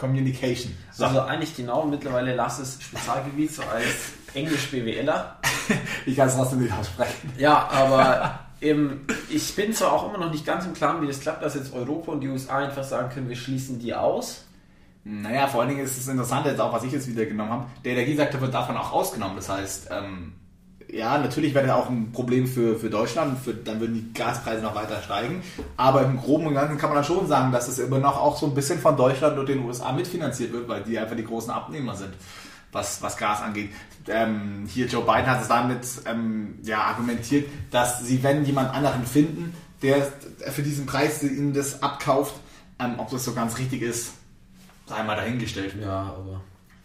Telecommunication. 0.00 0.74
So. 0.92 1.04
Also 1.04 1.20
eigentlich 1.20 1.56
genau 1.56 1.84
mittlerweile 1.84 2.34
Lasses 2.34 2.78
Spezialgebiet 2.80 3.52
so 3.52 3.62
als 3.62 4.12
Englisch 4.34 4.70
BWLer. 4.70 5.36
ich 6.06 6.16
kann 6.16 6.28
es 6.28 6.36
trotzdem 6.36 6.60
nicht 6.60 6.72
aussprechen. 6.72 7.32
Ja, 7.38 7.68
aber 7.68 8.40
Ähm, 8.60 9.06
ich 9.30 9.54
bin 9.56 9.72
zwar 9.72 9.92
auch 9.92 10.08
immer 10.08 10.18
noch 10.22 10.30
nicht 10.30 10.44
ganz 10.44 10.66
im 10.66 10.74
Klaren, 10.74 11.00
wie 11.02 11.06
das 11.06 11.20
klappt, 11.20 11.42
dass 11.42 11.54
jetzt 11.54 11.72
Europa 11.72 12.12
und 12.12 12.20
die 12.20 12.28
USA 12.28 12.58
einfach 12.58 12.84
sagen 12.84 13.10
können, 13.10 13.28
wir 13.28 13.36
schließen 13.36 13.78
die 13.78 13.94
aus. 13.94 14.44
Naja, 15.02 15.46
vor 15.46 15.60
allen 15.62 15.70
Dingen 15.70 15.84
ist 15.84 15.96
es 15.96 16.06
interessant 16.08 16.44
jetzt 16.46 16.60
auch, 16.60 16.72
was 16.72 16.84
ich 16.84 16.92
jetzt 16.92 17.08
wieder 17.08 17.24
genommen 17.24 17.50
habe. 17.50 17.66
Der 17.84 17.92
Energiesektor 17.92 18.40
wird 18.40 18.52
davon 18.52 18.76
auch 18.76 18.92
ausgenommen. 18.92 19.36
Das 19.36 19.48
heißt, 19.48 19.88
ähm, 19.90 20.34
ja, 20.92 21.18
natürlich 21.18 21.54
wäre 21.54 21.66
das 21.66 21.76
auch 21.76 21.88
ein 21.88 22.12
Problem 22.12 22.46
für, 22.46 22.78
für 22.78 22.90
Deutschland. 22.90 23.38
Für, 23.38 23.54
dann 23.54 23.80
würden 23.80 23.94
die 23.94 24.12
Gaspreise 24.12 24.62
noch 24.62 24.74
weiter 24.74 25.02
steigen. 25.02 25.42
Aber 25.76 26.02
im 26.02 26.18
Groben 26.18 26.46
und 26.46 26.54
Ganzen 26.54 26.78
kann 26.78 26.90
man 26.90 26.96
dann 26.96 27.04
schon 27.04 27.26
sagen, 27.26 27.52
dass 27.52 27.68
es 27.68 27.78
immer 27.78 27.98
noch 27.98 28.16
auch 28.16 28.36
so 28.36 28.46
ein 28.46 28.54
bisschen 28.54 28.78
von 28.78 28.96
Deutschland 28.96 29.38
und 29.38 29.48
den 29.48 29.64
USA 29.64 29.92
mitfinanziert 29.92 30.52
wird, 30.52 30.68
weil 30.68 30.82
die 30.82 30.98
einfach 30.98 31.16
die 31.16 31.24
großen 31.24 31.50
Abnehmer 31.50 31.94
sind 31.94 32.12
was, 32.72 33.02
was 33.02 33.16
Gas 33.16 33.42
angeht. 33.42 33.70
Ähm, 34.08 34.66
hier 34.68 34.86
Joe 34.86 35.04
Biden 35.04 35.26
hat 35.26 35.42
es 35.42 35.48
damit 35.48 35.86
ähm, 36.06 36.58
ja, 36.62 36.82
argumentiert, 36.82 37.48
dass 37.70 38.00
sie, 38.00 38.22
wenn 38.22 38.44
jemand 38.44 38.72
anderen 38.74 39.06
finden, 39.06 39.54
der 39.82 40.06
für 40.52 40.62
diesen 40.62 40.86
Preis 40.86 41.22
ihnen 41.22 41.52
das 41.52 41.82
abkauft, 41.82 42.34
ähm, 42.78 42.94
ob 42.98 43.10
das 43.10 43.24
so 43.24 43.34
ganz 43.34 43.58
richtig 43.58 43.82
ist, 43.82 44.12
sei 44.86 45.02
mal 45.02 45.16
dahingestellt. 45.16 45.74
Ja, 45.80 46.14
aber. 46.18 46.40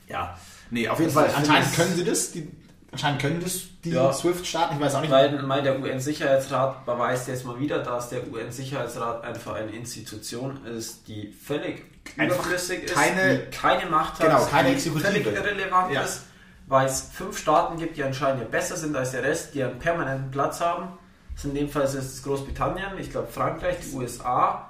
Ja. 0.08 0.38
Nee, 0.72 0.88
auf 0.88 1.00
jeden 1.00 1.12
Fall, 1.12 1.30
anscheinend 1.36 1.74
können 1.76 1.96
sie 1.96 2.04
das. 2.04 2.32
Die, 2.32 2.48
Anscheinend 2.96 3.22
können 3.22 3.42
das 3.42 3.64
die 3.84 3.90
ja. 3.90 4.14
SWIFT-Staaten, 4.14 4.76
ich 4.76 4.82
weiß 4.82 4.96
auch 4.96 5.02
nicht. 5.02 5.12
Weil, 5.12 5.50
weil 5.50 5.64
der 5.64 5.82
UN-Sicherheitsrat 5.82 6.86
beweist 6.86 7.28
jetzt 7.28 7.46
mal 7.46 7.60
wieder, 7.60 7.80
dass 7.80 8.08
der 8.08 8.26
UN-Sicherheitsrat 8.32 9.22
einfach 9.26 9.56
eine 9.56 9.72
Institution 9.72 10.64
ist, 10.66 11.06
die 11.10 11.28
völlig 11.28 11.84
überflüssig 12.16 12.84
ist, 12.84 12.94
keine, 12.94 13.40
die 13.40 13.50
keine 13.50 13.90
Macht 13.90 14.14
hat, 14.22 14.28
genau, 14.28 14.46
keine 14.46 14.76
die 14.76 14.90
völlig 14.90 15.26
irrelevant 15.26 15.92
ja. 15.92 16.04
ist, 16.04 16.24
weil 16.68 16.88
es 16.88 17.10
fünf 17.12 17.38
Staaten 17.38 17.78
gibt, 17.78 17.98
die 17.98 18.04
anscheinend 18.04 18.50
besser 18.50 18.78
sind 18.78 18.96
als 18.96 19.12
der 19.12 19.24
Rest, 19.24 19.54
die 19.56 19.62
einen 19.62 19.78
permanenten 19.78 20.32
Platz 20.32 20.62
haben. 20.62 20.98
Das 21.36 21.44
in 21.44 21.54
dem 21.54 21.68
Fall 21.68 21.84
ist 21.84 21.96
es 21.96 22.24
Großbritannien, 22.24 22.98
ich 22.98 23.12
glaube 23.12 23.28
Frankreich, 23.28 23.76
die 23.82 23.94
USA, 23.94 24.70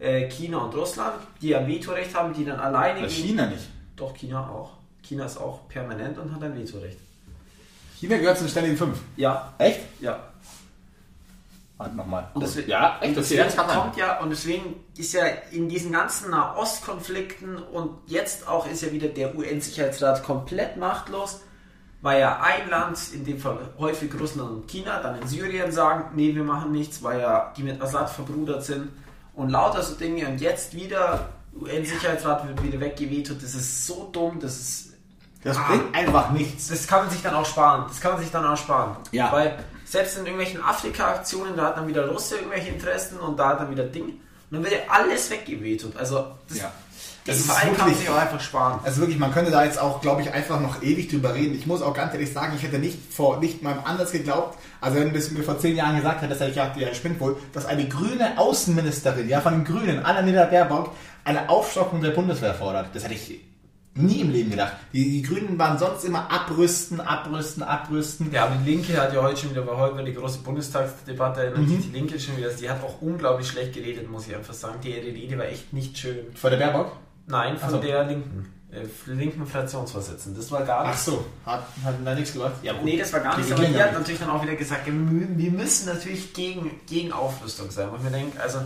äh, 0.00 0.30
China 0.30 0.60
und 0.60 0.74
Russland, 0.74 1.16
die 1.42 1.54
ein 1.54 1.68
Vetorecht 1.68 2.14
haben, 2.14 2.32
die 2.32 2.46
dann 2.46 2.58
alleine. 2.58 3.06
China 3.06 3.44
nicht. 3.48 3.68
Doch, 3.96 4.14
China 4.14 4.48
auch. 4.48 4.78
China 5.02 5.26
ist 5.26 5.36
auch 5.36 5.68
permanent 5.68 6.16
und 6.16 6.34
hat 6.34 6.42
ein 6.42 6.58
Vetorecht. 6.58 7.05
China 7.98 8.18
gehört 8.18 8.36
zu 8.36 8.44
den 8.44 8.50
ständigen 8.50 8.76
fünf. 8.76 8.98
Ja. 9.16 9.54
Echt? 9.58 9.80
Ja. 10.00 10.18
Warte 11.78 11.94
nochmal. 11.94 12.28
Ja, 12.66 12.98
echt? 13.00 13.16
Das 13.16 13.28
deswegen 13.28 13.66
kommt 13.66 13.96
ja, 13.96 14.18
und 14.20 14.30
deswegen 14.30 14.76
ist 14.96 15.12
ja 15.12 15.26
in 15.50 15.68
diesen 15.68 15.92
ganzen 15.92 16.30
Nahostkonflikten 16.30 17.56
und 17.56 17.90
jetzt 18.06 18.48
auch 18.48 18.66
ist 18.66 18.82
ja 18.82 18.92
wieder 18.92 19.08
der 19.08 19.36
UN-Sicherheitsrat 19.36 20.22
komplett 20.22 20.78
machtlos, 20.78 21.40
weil 22.00 22.20
ja 22.20 22.40
ein 22.40 22.70
Land, 22.70 22.98
in 23.12 23.24
dem 23.24 23.38
Fall 23.38 23.58
häufig 23.78 24.10
Russland 24.18 24.50
und 24.50 24.68
China, 24.68 25.02
dann 25.02 25.20
in 25.20 25.28
Syrien 25.28 25.70
sagen, 25.70 26.16
nee, 26.16 26.34
wir 26.34 26.44
machen 26.44 26.72
nichts, 26.72 27.02
weil 27.02 27.20
ja 27.20 27.52
die 27.56 27.62
mit 27.62 27.80
Assad 27.82 28.08
verbrudert 28.08 28.64
sind 28.64 28.88
und 29.34 29.50
lauter 29.50 29.82
so 29.82 29.96
Dinge 29.96 30.26
und 30.28 30.40
jetzt 30.40 30.74
wieder 30.74 31.28
UN-Sicherheitsrat 31.54 32.48
wird 32.48 32.62
wieder 32.62 32.80
weggeweht 32.80 33.30
das 33.30 33.54
ist 33.54 33.86
so 33.86 34.08
dumm, 34.12 34.38
das 34.40 34.58
ist 34.58 34.95
das 35.46 35.56
ah, 35.56 35.68
bringt 35.68 35.94
einfach 35.94 36.32
nichts. 36.32 36.68
Das 36.68 36.88
kann 36.88 37.04
man 37.04 37.10
sich 37.10 37.22
dann 37.22 37.34
auch 37.34 37.46
sparen. 37.46 37.84
Das 37.86 38.00
kann 38.00 38.12
man 38.14 38.20
sich 38.20 38.30
dann 38.32 38.44
auch 38.44 38.56
sparen. 38.56 38.96
Ja. 39.12 39.30
Weil 39.30 39.56
selbst 39.84 40.18
in 40.18 40.26
irgendwelchen 40.26 40.60
Afrika-Aktionen, 40.60 41.56
da 41.56 41.66
hat 41.66 41.76
dann 41.76 41.86
wieder 41.86 42.08
Russe 42.08 42.36
irgendwelche 42.36 42.70
Interessen 42.70 43.18
und 43.20 43.38
da 43.38 43.50
hat 43.50 43.60
dann 43.60 43.70
wieder 43.70 43.84
Ding. 43.84 44.06
Und 44.06 44.18
dann 44.50 44.64
wird 44.64 44.74
ja 44.74 44.80
alles 44.88 45.30
weggewetet. 45.30 45.96
Also 45.96 46.26
das, 46.48 46.58
ja. 46.58 46.72
Das 47.26 47.36
ist 47.36 47.46
Verein 47.46 47.76
kann 47.76 47.94
sich 47.94 48.08
auch 48.08 48.16
einfach 48.16 48.40
sparen. 48.40 48.80
Also 48.84 49.00
wirklich, 49.00 49.18
man 49.18 49.32
könnte 49.32 49.52
da 49.52 49.64
jetzt 49.64 49.80
auch, 49.80 50.00
glaube 50.00 50.22
ich, 50.22 50.32
einfach 50.32 50.60
noch 50.60 50.82
ewig 50.82 51.08
drüber 51.10 51.34
reden. 51.34 51.54
Ich 51.56 51.66
muss 51.66 51.80
auch 51.80 51.94
ganz 51.94 52.12
ehrlich 52.12 52.32
sagen, 52.32 52.54
ich 52.56 52.62
hätte 52.64 52.78
nicht 52.78 52.98
vor 53.12 53.38
nicht 53.38 53.62
mal 53.62 53.78
anders 53.84 54.12
geglaubt, 54.12 54.58
also 54.80 54.98
wenn 54.98 55.12
du 55.12 55.18
es 55.18 55.30
mir 55.30 55.42
vor 55.42 55.58
zehn 55.58 55.76
Jahren 55.76 55.96
gesagt 55.96 56.22
hättest, 56.22 56.40
hätte 56.40 56.50
ich 56.50 56.56
gedacht, 56.56 56.76
ja, 56.76 56.94
spinnt 56.94 57.20
wohl, 57.20 57.36
dass 57.52 57.66
eine 57.66 57.88
grüne 57.88 58.38
Außenministerin, 58.38 59.28
ja, 59.28 59.40
von 59.40 59.54
den 59.54 59.64
Grünen, 59.64 60.04
Annalena 60.04 60.44
Baerbock, 60.44 60.90
eine 61.24 61.48
Aufstockung 61.48 62.00
der 62.00 62.10
Bundeswehr 62.10 62.54
fordert. 62.54 62.88
Das 62.94 63.02
hätte 63.04 63.14
ich 63.14 63.40
Nie 63.96 64.20
im 64.20 64.30
Leben 64.30 64.50
gedacht. 64.50 64.74
Die, 64.92 65.10
die 65.10 65.22
Grünen 65.22 65.58
waren 65.58 65.78
sonst 65.78 66.04
immer 66.04 66.30
abrüsten, 66.30 67.00
abrüsten, 67.00 67.62
abrüsten. 67.62 68.30
Ja, 68.32 68.44
aber 68.44 68.56
die 68.56 68.70
Linke 68.70 69.00
hat 69.00 69.12
ja 69.14 69.22
heute 69.22 69.40
schon 69.40 69.50
wieder, 69.50 69.66
weil 69.66 69.76
heute 69.76 69.96
war 69.96 70.02
die 70.04 70.14
große 70.14 70.38
Bundestagsdebatte, 70.40 71.40
erinnert 71.40 71.60
Mhm. 71.62 71.82
die 71.82 71.88
Linke 71.92 72.20
schon 72.20 72.36
wieder, 72.36 72.50
die 72.50 72.68
hat 72.68 72.82
auch 72.82 73.00
unglaublich 73.00 73.48
schlecht 73.48 73.72
geredet, 73.74 74.10
muss 74.10 74.26
ich 74.28 74.36
einfach 74.36 74.54
sagen. 74.54 74.78
Die 74.82 74.92
Rede 74.92 75.38
war 75.38 75.46
echt 75.46 75.72
nicht 75.72 75.96
schön. 75.98 76.26
Vor 76.34 76.50
der 76.50 76.58
Baerbock? 76.58 76.92
Nein, 77.26 77.56
von 77.56 77.68
Ach 77.68 77.72
so. 77.72 77.78
der 77.78 78.04
Linken. 78.04 78.52
Äh, 78.70 78.80
linken 79.12 79.46
Fraktionsvorsitzenden. 79.46 80.40
Das 80.42 80.50
war 80.50 80.62
gar 80.64 80.84
Ach 80.84 80.90
nicht. 80.90 80.98
so, 80.98 81.24
hat, 81.46 81.64
hat 81.84 81.94
da 82.04 82.14
nichts 82.14 82.32
gemacht? 82.32 82.52
Ja, 82.62 82.72
gut. 82.72 82.84
Nee, 82.84 82.98
das 82.98 83.12
war 83.12 83.20
gar 83.20 83.36
Die 83.36 83.42
nicht. 83.42 83.52
Aber 83.52 83.64
die 83.64 83.80
hat 83.82 83.92
natürlich 83.94 84.20
dann 84.20 84.28
auch 84.30 84.42
wieder 84.42 84.56
gesagt, 84.56 84.86
wir 84.86 84.92
mü- 84.92 85.28
wir 85.36 85.50
müssen 85.52 85.86
natürlich 85.86 86.34
gegen, 86.34 86.70
gegen 86.86 87.12
Aufrüstung 87.12 87.70
sein. 87.70 87.88
Und 87.88 87.98
ich 87.98 88.02
mir 88.02 88.10
denke, 88.10 88.40
also, 88.40 88.58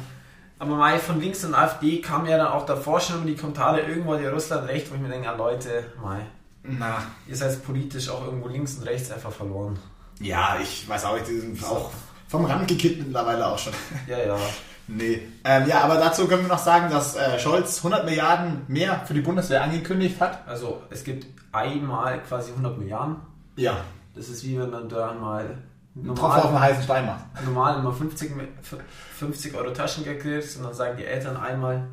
aber 0.61 0.77
mal 0.77 0.99
von 1.01 1.21
links 1.21 1.45
und 1.45 1.55
AfD 1.55 2.01
kam 2.01 2.27
ja 2.27 2.37
dann 2.37 2.49
auch 2.49 2.65
davor 2.67 3.01
schon 3.01 3.17
immer 3.17 3.27
die 3.27 3.35
Kommentare, 3.37 3.81
irgendwo 3.81 4.15
ja 4.15 4.31
Russland 4.31 4.69
recht, 4.69 4.91
wo 4.91 4.95
ich 4.95 5.01
mir 5.01 5.09
denke, 5.09 5.29
ah, 5.29 5.35
Leute, 5.37 5.85
mal, 6.01 6.21
Na, 6.63 7.03
ihr 7.27 7.35
seid 7.35 7.65
politisch 7.65 8.09
auch 8.09 8.25
irgendwo 8.25 8.49
links 8.49 8.75
und 8.77 8.85
rechts 8.85 9.11
einfach 9.11 9.33
verloren. 9.33 9.79
ja, 10.21 10.59
ich 10.63 10.89
weiß 10.89 11.05
auch 11.07 11.15
nicht, 11.15 11.27
die 11.29 11.41
sind 11.41 11.65
auch 11.65 11.91
vom 12.29 12.45
Rand 12.45 12.69
gekippt 12.69 12.99
mittlerweile 13.05 13.45
auch 13.47 13.59
schon. 13.59 13.73
Ja, 14.07 14.19
ja. 14.19 14.37
Nee. 14.93 15.23
Ähm, 15.45 15.69
ja, 15.69 15.83
aber 15.83 15.99
dazu 15.99 16.27
können 16.27 16.43
wir 16.43 16.49
noch 16.49 16.59
sagen, 16.59 16.91
dass 16.91 17.15
äh, 17.15 17.39
Scholz 17.39 17.77
100 17.77 18.05
Milliarden 18.05 18.63
mehr 18.67 19.01
für 19.07 19.15
die 19.15 19.21
Bundeswehr 19.21 19.63
angekündigt 19.63 20.21
hat. 20.21 20.47
Also, 20.49 20.83
es 20.91 21.05
gibt 21.05 21.27
einmal 21.53 22.21
quasi 22.25 22.51
100 22.51 22.77
Milliarden. 22.77 23.17
Ja. 23.55 23.77
Das 24.17 24.29
ist 24.29 24.43
wie 24.43 24.59
wenn 24.59 24.71
man 24.71 24.89
da 24.89 25.13
mal 25.15 25.59
Tropfen 25.95 26.25
auf 26.25 26.35
den 26.43 26.45
normal, 26.53 26.61
heißen 26.63 26.83
Stein 26.85 27.07
macht. 27.07 27.45
normal 27.45 27.79
immer 27.81 27.93
50, 27.93 28.31
Mi- 28.37 28.49
50 29.19 29.55
Euro 29.55 29.71
Taschengeld 29.71 30.21
kriegst 30.23 30.57
und 30.57 30.65
dann 30.65 30.75
sagen 30.75 30.97
die 30.97 31.05
Eltern 31.05 31.37
einmal, 31.37 31.89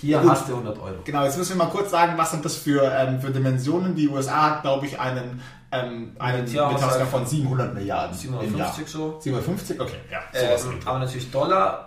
hier 0.00 0.18
gut. 0.18 0.30
hast 0.30 0.48
du 0.48 0.52
100 0.54 0.78
Euro. 0.78 0.94
Genau, 1.04 1.24
jetzt 1.24 1.38
müssen 1.38 1.58
wir 1.58 1.64
mal 1.64 1.70
kurz 1.70 1.90
sagen, 1.90 2.12
was 2.16 2.30
sind 2.30 2.44
das 2.44 2.56
für, 2.56 2.82
ähm, 2.84 3.20
für 3.20 3.30
Dimensionen. 3.30 3.94
Die 3.96 4.08
USA 4.08 4.50
hat, 4.50 4.62
glaube 4.62 4.86
ich, 4.86 5.00
einen, 5.00 5.40
ähm, 5.72 6.14
einen 6.20 6.44
Betragsgang 6.44 7.08
von 7.08 7.26
700 7.26 7.74
Milliarden 7.74 8.16
im 8.22 8.26
Jahr. 8.56 8.72
750 8.72 8.86
so. 8.88 9.18
750? 9.20 9.80
Okay, 9.80 9.96
ja. 10.10 10.18
Ähm, 10.34 10.58
aber 10.84 10.98
natürlich 11.00 11.30
Dollar. 11.30 11.84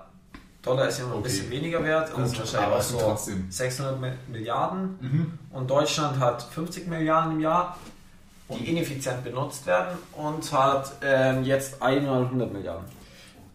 Dollar 0.61 0.87
ist 0.89 0.99
ja 0.99 1.05
immer 1.05 1.13
ein 1.13 1.19
Okay. 1.19 1.29
bisschen 1.29 1.49
weniger 1.49 1.83
wert. 1.83 2.11
Also 2.15 2.37
wahrscheinlich 2.37 2.75
auch 2.75 2.81
so 2.81 2.97
trotzdem- 2.99 3.47
600 3.49 3.99
Mi- 3.99 4.11
Milliarden. 4.31 4.97
Mhm. 4.99 5.39
Und 5.51 5.69
Deutschland 5.69 6.19
hat 6.19 6.43
50 6.43 6.87
Milliarden 6.87 7.31
im 7.33 7.39
Jahr, 7.39 7.77
die 8.57 8.69
ineffizient 8.69 9.23
benutzt 9.23 9.65
werden 9.65 9.97
und 10.13 10.51
hat 10.51 10.91
ähm, 11.03 11.43
jetzt 11.43 11.81
einmal 11.81 12.23
100 12.23 12.51
Milliarden. 12.51 12.85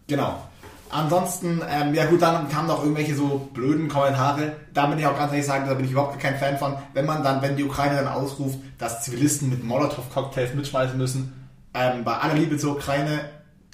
Genau. 0.07 0.41
Ansonsten, 0.89 1.61
ähm, 1.69 1.95
ja 1.95 2.07
gut, 2.07 2.23
dann 2.23 2.49
kamen 2.49 2.69
noch 2.69 2.83
irgendwelche 2.83 3.15
so 3.15 3.49
blöden 3.53 3.89
Kommentare. 3.89 4.53
Da 4.73 4.87
bin 4.87 4.99
ich 4.99 5.07
auch 5.07 5.19
ganz 5.19 5.33
ehrlich 5.33 5.47
sagen, 5.47 5.67
da 5.67 5.75
bin 5.75 5.85
ich 5.85 5.91
überhaupt 5.91 6.21
kein 6.21 6.37
Fan 6.37 6.59
von. 6.59 6.77
Wenn 6.95 7.07
man 7.07 7.25
dann, 7.25 7.43
wenn 7.43 7.57
die 7.57 7.65
Ukraine 7.65 7.97
dann 7.97 8.09
ausruft, 8.09 8.59
dass 8.79 9.03
Zivilisten 9.03 9.51
mit 9.51 9.65
Molotow-Cocktails 9.65 10.55
mitschmeißen 10.55 10.97
müssen, 10.97 11.49
ähm, 11.75 12.05
bei 12.05 12.17
aller 12.17 12.35
Liebe 12.35 12.57
zur 12.57 12.77
Ukraine, 12.77 13.21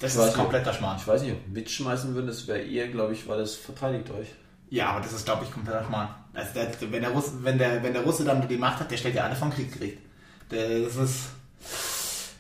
das 0.01 0.17
Ich 0.17 0.23
ist 0.23 0.35
kompletter 0.35 0.73
Schmarrn. 0.73 0.97
Ich 0.99 1.07
weiß 1.07 1.23
nicht, 1.23 1.33
ob 1.33 1.49
mitschmeißen 1.49 2.15
würden, 2.15 2.27
das 2.27 2.47
wäre 2.49 2.61
eher, 2.61 2.89
glaube 2.89 3.13
ich, 3.13 3.29
weil 3.29 3.41
es 3.41 3.55
verteidigt 3.55 4.11
euch. 4.11 4.29
Ja, 4.71 4.89
aber 4.89 5.01
das 5.01 5.13
ist, 5.13 5.27
glaube 5.27 5.45
ich, 5.45 5.53
kompletter 5.53 5.85
Schmarrn. 5.85 6.09
Also 6.35 6.55
der, 6.55 6.73
wenn, 6.91 7.03
der 7.03 7.11
Russe, 7.11 7.33
wenn, 7.43 7.59
der, 7.59 7.83
wenn 7.83 7.93
der 7.93 8.03
Russe 8.03 8.25
dann 8.25 8.49
die 8.49 8.57
Macht 8.57 8.81
hat, 8.81 8.91
der 8.91 8.97
stellt 8.97 9.15
ja 9.15 9.25
alle 9.25 9.37
vom 9.37 9.51
Krieg 9.51 9.73
gericht. 9.73 9.99
Das 10.53 10.97
ist, 10.97 11.25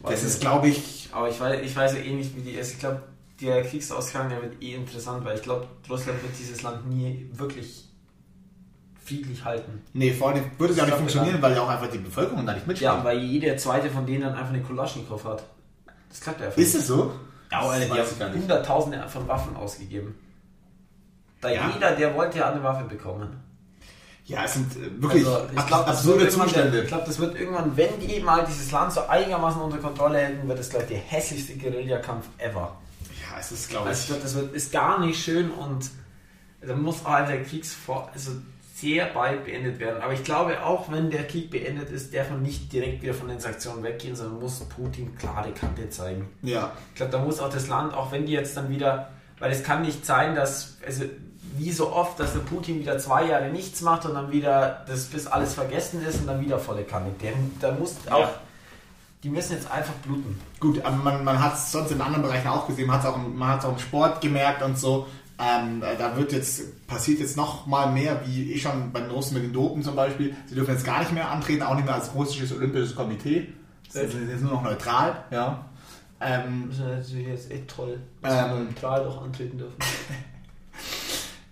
das 0.04 0.22
ist, 0.22 0.40
glaube 0.40 0.68
ich, 0.68 1.08
Aber 1.12 1.28
ich 1.28 1.40
weiß, 1.40 1.60
ich 1.62 1.74
weiß 1.74 1.94
ja 1.94 2.00
eh 2.00 2.12
nicht, 2.14 2.36
wie 2.36 2.40
die 2.42 2.52
ist. 2.52 2.72
Ich 2.72 2.78
glaube, 2.78 3.02
der 3.40 3.62
Kriegsausgang, 3.64 4.28
der 4.28 4.42
wird 4.42 4.62
eh 4.62 4.74
interessant, 4.74 5.24
weil 5.24 5.36
ich 5.36 5.42
glaube, 5.42 5.66
Russland 5.88 6.22
wird 6.22 6.32
dieses 6.38 6.62
Land 6.62 6.88
nie 6.88 7.28
wirklich 7.32 7.88
friedlich 9.04 9.44
halten. 9.44 9.82
nee, 9.94 10.12
vor 10.12 10.30
allem 10.30 10.44
würde 10.58 10.72
es 10.72 10.78
ja 10.78 10.84
nicht 10.86 10.96
funktionieren, 10.96 11.42
weil 11.42 11.54
ja 11.54 11.62
auch 11.62 11.68
einfach 11.68 11.90
die 11.90 11.98
Bevölkerung 11.98 12.46
da 12.46 12.54
nicht 12.54 12.66
mitspielt. 12.66 12.92
Ja, 12.92 13.02
weil 13.02 13.18
jeder 13.18 13.56
zweite 13.56 13.90
von 13.90 14.06
denen 14.06 14.22
dann 14.22 14.34
einfach 14.34 14.52
eine 14.52 14.62
Kalaschnikow 14.62 15.24
hat. 15.24 15.42
Das 16.08 16.20
klappt 16.20 16.40
ja 16.40 16.46
einfach 16.46 16.58
ist 16.58 16.74
es 16.74 16.86
so? 16.86 17.12
Ja, 17.50 17.66
Das 17.66 17.88
die 18.16 18.24
nicht. 18.24 18.42
Hunderttausende 18.42 19.08
von 19.08 19.26
Waffen 19.28 19.56
ausgegeben. 19.56 20.14
Da 21.40 21.50
Ja. 21.50 21.70
jeder, 21.74 21.96
der 21.96 22.14
wollte 22.14 22.38
ja 22.38 22.50
eine 22.50 22.62
Waffe 22.62 22.84
bekommen. 22.84 23.42
Ja, 24.24 24.44
es 24.44 24.54
sind 24.54 24.72
äh, 24.76 25.02
wirklich 25.02 25.26
Also, 25.26 25.46
ich 25.56 25.66
glaube, 25.66 25.84
das, 25.86 25.96
absurde 25.98 26.28
Zustände. 26.28 26.82
ich 26.82 26.86
glaub, 26.88 27.04
das 27.04 27.18
wird 27.18 27.38
irgendwann, 27.38 27.76
wenn 27.76 27.98
die 28.00 28.20
mal 28.20 28.44
dieses 28.48 28.70
Land 28.70 28.92
so 28.92 29.00
einigermaßen 29.06 29.60
unter 29.60 29.78
Kontrolle 29.78 30.18
hätten, 30.18 30.46
wird 30.48 30.58
das, 30.58 30.70
glaube 30.70 30.84
ich, 30.84 30.90
der 30.90 30.98
hässlichste 31.00 31.54
Guerillakampf 31.56 32.26
ever. 32.38 32.76
Ja, 33.20 33.38
es 33.40 33.50
ist, 33.52 33.68
glaube 33.70 33.88
Also 33.88 33.98
ich. 33.98 34.02
ich 34.02 34.06
glaube, 34.08 34.22
das 34.22 34.34
wird, 34.34 34.54
ist 34.54 34.72
gar 34.72 35.00
nicht 35.00 35.22
schön 35.22 35.50
und 35.50 35.90
da 36.60 36.74
muss 36.76 37.04
auch 37.04 37.26
der 37.26 37.42
Kriegsvor 37.42 38.10
also 38.14 38.30
sehr 38.76 39.06
bald 39.06 39.44
beendet 39.44 39.78
werden. 39.80 40.00
Aber 40.02 40.12
ich 40.12 40.22
glaube, 40.24 40.62
auch 40.64 40.90
wenn 40.90 41.10
der 41.10 41.26
Krieg 41.26 41.50
beendet 41.50 41.90
ist, 41.90 42.14
darf 42.14 42.30
man 42.30 42.42
nicht 42.42 42.72
direkt 42.72 43.02
wieder 43.02 43.14
von 43.14 43.28
den 43.28 43.38
Sanktionen 43.40 43.82
weggehen, 43.82 44.14
sondern 44.16 44.40
muss 44.40 44.60
Putin 44.60 45.16
klare 45.16 45.50
Kante 45.52 45.88
zeigen. 45.90 46.28
Ja, 46.42 46.72
Ich 46.90 46.96
glaube, 46.96 47.12
da 47.12 47.18
muss 47.18 47.38
auch 47.40 47.50
das 47.50 47.66
Land, 47.68 47.92
auch 47.94 48.10
wenn 48.12 48.26
die 48.26 48.32
jetzt 48.32 48.56
dann 48.56 48.70
wieder, 48.70 49.10
weil 49.38 49.50
es 49.52 49.62
kann 49.62 49.82
nicht 49.82 50.04
sein, 50.06 50.34
dass, 50.34 50.78
also 50.86 51.04
wie 51.56 51.70
so 51.72 51.92
oft, 51.92 52.18
dass 52.20 52.32
der 52.32 52.40
Putin 52.40 52.80
wieder 52.80 52.98
zwei 52.98 53.26
Jahre 53.26 53.50
nichts 53.50 53.80
macht 53.82 54.04
und 54.06 54.14
dann 54.14 54.30
wieder, 54.32 54.84
das 54.86 55.06
bis 55.06 55.26
alles 55.26 55.54
vergessen 55.54 56.02
ist 56.04 56.20
und 56.20 56.26
dann 56.26 56.40
wieder 56.40 56.58
volle 56.58 56.84
Kanne. 56.84 57.10
Da 57.60 57.72
muss 57.72 57.94
auch, 58.10 58.20
Ja. 58.20 58.30
die 59.22 59.28
müssen 59.30 59.52
jetzt 59.52 59.70
einfach 59.70 59.92
bluten. 60.04 60.40
gut, 60.60 60.84
aber 60.84 60.96
man, 60.96 61.24
man 61.24 61.42
hat 61.42 61.54
es 61.54 61.72
sonst 61.72 61.90
in 61.92 62.00
anderen 62.00 62.22
Bereichen 62.22 62.48
auch 62.48 62.66
gesehen. 62.66 62.86
Man 62.86 62.96
hat 62.96 63.04
es 63.04 63.10
auch, 63.10 63.16
im- 63.16 63.36
man 63.36 63.48
hat's 63.48 63.64
auch 63.64 63.72
im 63.72 63.78
Sport 63.78 64.20
gemerkt 64.20 64.62
und 64.62 64.78
so. 64.78 65.06
Ähm, 65.38 65.82
äh, 65.82 65.96
da 65.98 66.16
wird 66.16 66.32
jetzt, 66.32 66.86
passiert 66.86 67.18
jetzt 67.18 67.36
noch 67.36 67.66
mal 67.66 67.90
mehr, 67.90 68.20
wie 68.26 68.52
ich 68.52 68.62
schon 68.62 68.92
bei 68.92 69.00
den 69.00 69.10
Russen 69.10 69.34
mit 69.34 69.42
den 69.42 69.52
Dopen 69.52 69.82
zum 69.82 69.96
Beispiel. 69.96 70.36
Sie 70.46 70.54
dürfen 70.54 70.72
jetzt 70.72 70.84
gar 70.84 71.00
nicht 71.00 71.12
mehr 71.12 71.30
antreten, 71.30 71.62
auch 71.62 71.74
nicht 71.74 71.84
mehr 71.86 71.94
als 71.94 72.14
russisches 72.14 72.52
Olympisches 72.52 72.94
Komitee. 72.94 73.52
Sie 73.88 74.06
sind 74.06 74.30
jetzt 74.30 74.42
nur 74.42 74.52
noch 74.52 74.62
neutral, 74.62 75.24
ja. 75.30 75.64
Ähm, 76.20 76.66
Das 76.68 76.78
ist 76.78 76.84
natürlich 77.10 77.26
jetzt 77.28 77.50
echt 77.50 77.68
toll, 77.68 77.98
dass 78.20 78.32
wir 78.32 78.56
Ähm, 78.56 78.64
neutral 78.66 79.04
doch 79.04 79.22
antreten 79.24 79.58
dürfen. 79.58 79.74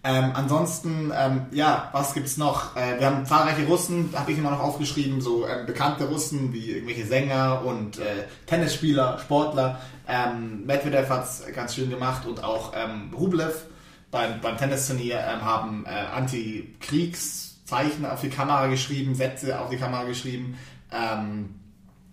Ähm, 0.03 0.31
ansonsten, 0.33 1.13
ähm, 1.15 1.43
ja, 1.51 1.91
was 1.93 2.15
gibt's 2.15 2.39
noch? 2.39 2.75
Äh, 2.75 2.99
wir 2.99 3.07
haben 3.07 3.27
zahlreiche 3.27 3.67
Russen, 3.67 4.09
habe 4.15 4.33
ich 4.33 4.39
immer 4.39 4.51
noch 4.51 4.61
aufgeschrieben, 4.61 5.21
so 5.21 5.47
ähm, 5.47 5.67
bekannte 5.67 6.09
Russen 6.09 6.55
wie 6.55 6.71
irgendwelche 6.71 7.05
Sänger 7.05 7.63
und 7.67 7.99
äh, 7.99 8.25
Tennisspieler, 8.47 9.19
Sportler. 9.19 9.79
Ähm, 10.09 10.65
Medvedev 10.65 11.11
hat's 11.11 11.43
ganz 11.55 11.75
schön 11.75 11.91
gemacht 11.91 12.27
und 12.27 12.43
auch 12.43 12.73
ähm, 12.75 13.13
Rublev 13.15 13.67
beim, 14.11 14.41
beim 14.41 14.57
Tennisturnier 14.57 15.19
ähm, 15.19 15.45
haben 15.45 15.85
äh, 15.85 15.91
Anti-Kriegszeichen 15.91 18.07
auf 18.07 18.23
die 18.23 18.31
Kamera 18.31 18.69
geschrieben, 18.69 19.15
Sätze 19.15 19.61
auf 19.61 19.69
die 19.69 19.77
Kamera 19.77 20.05
geschrieben. 20.05 20.57
Ähm, 20.91 21.57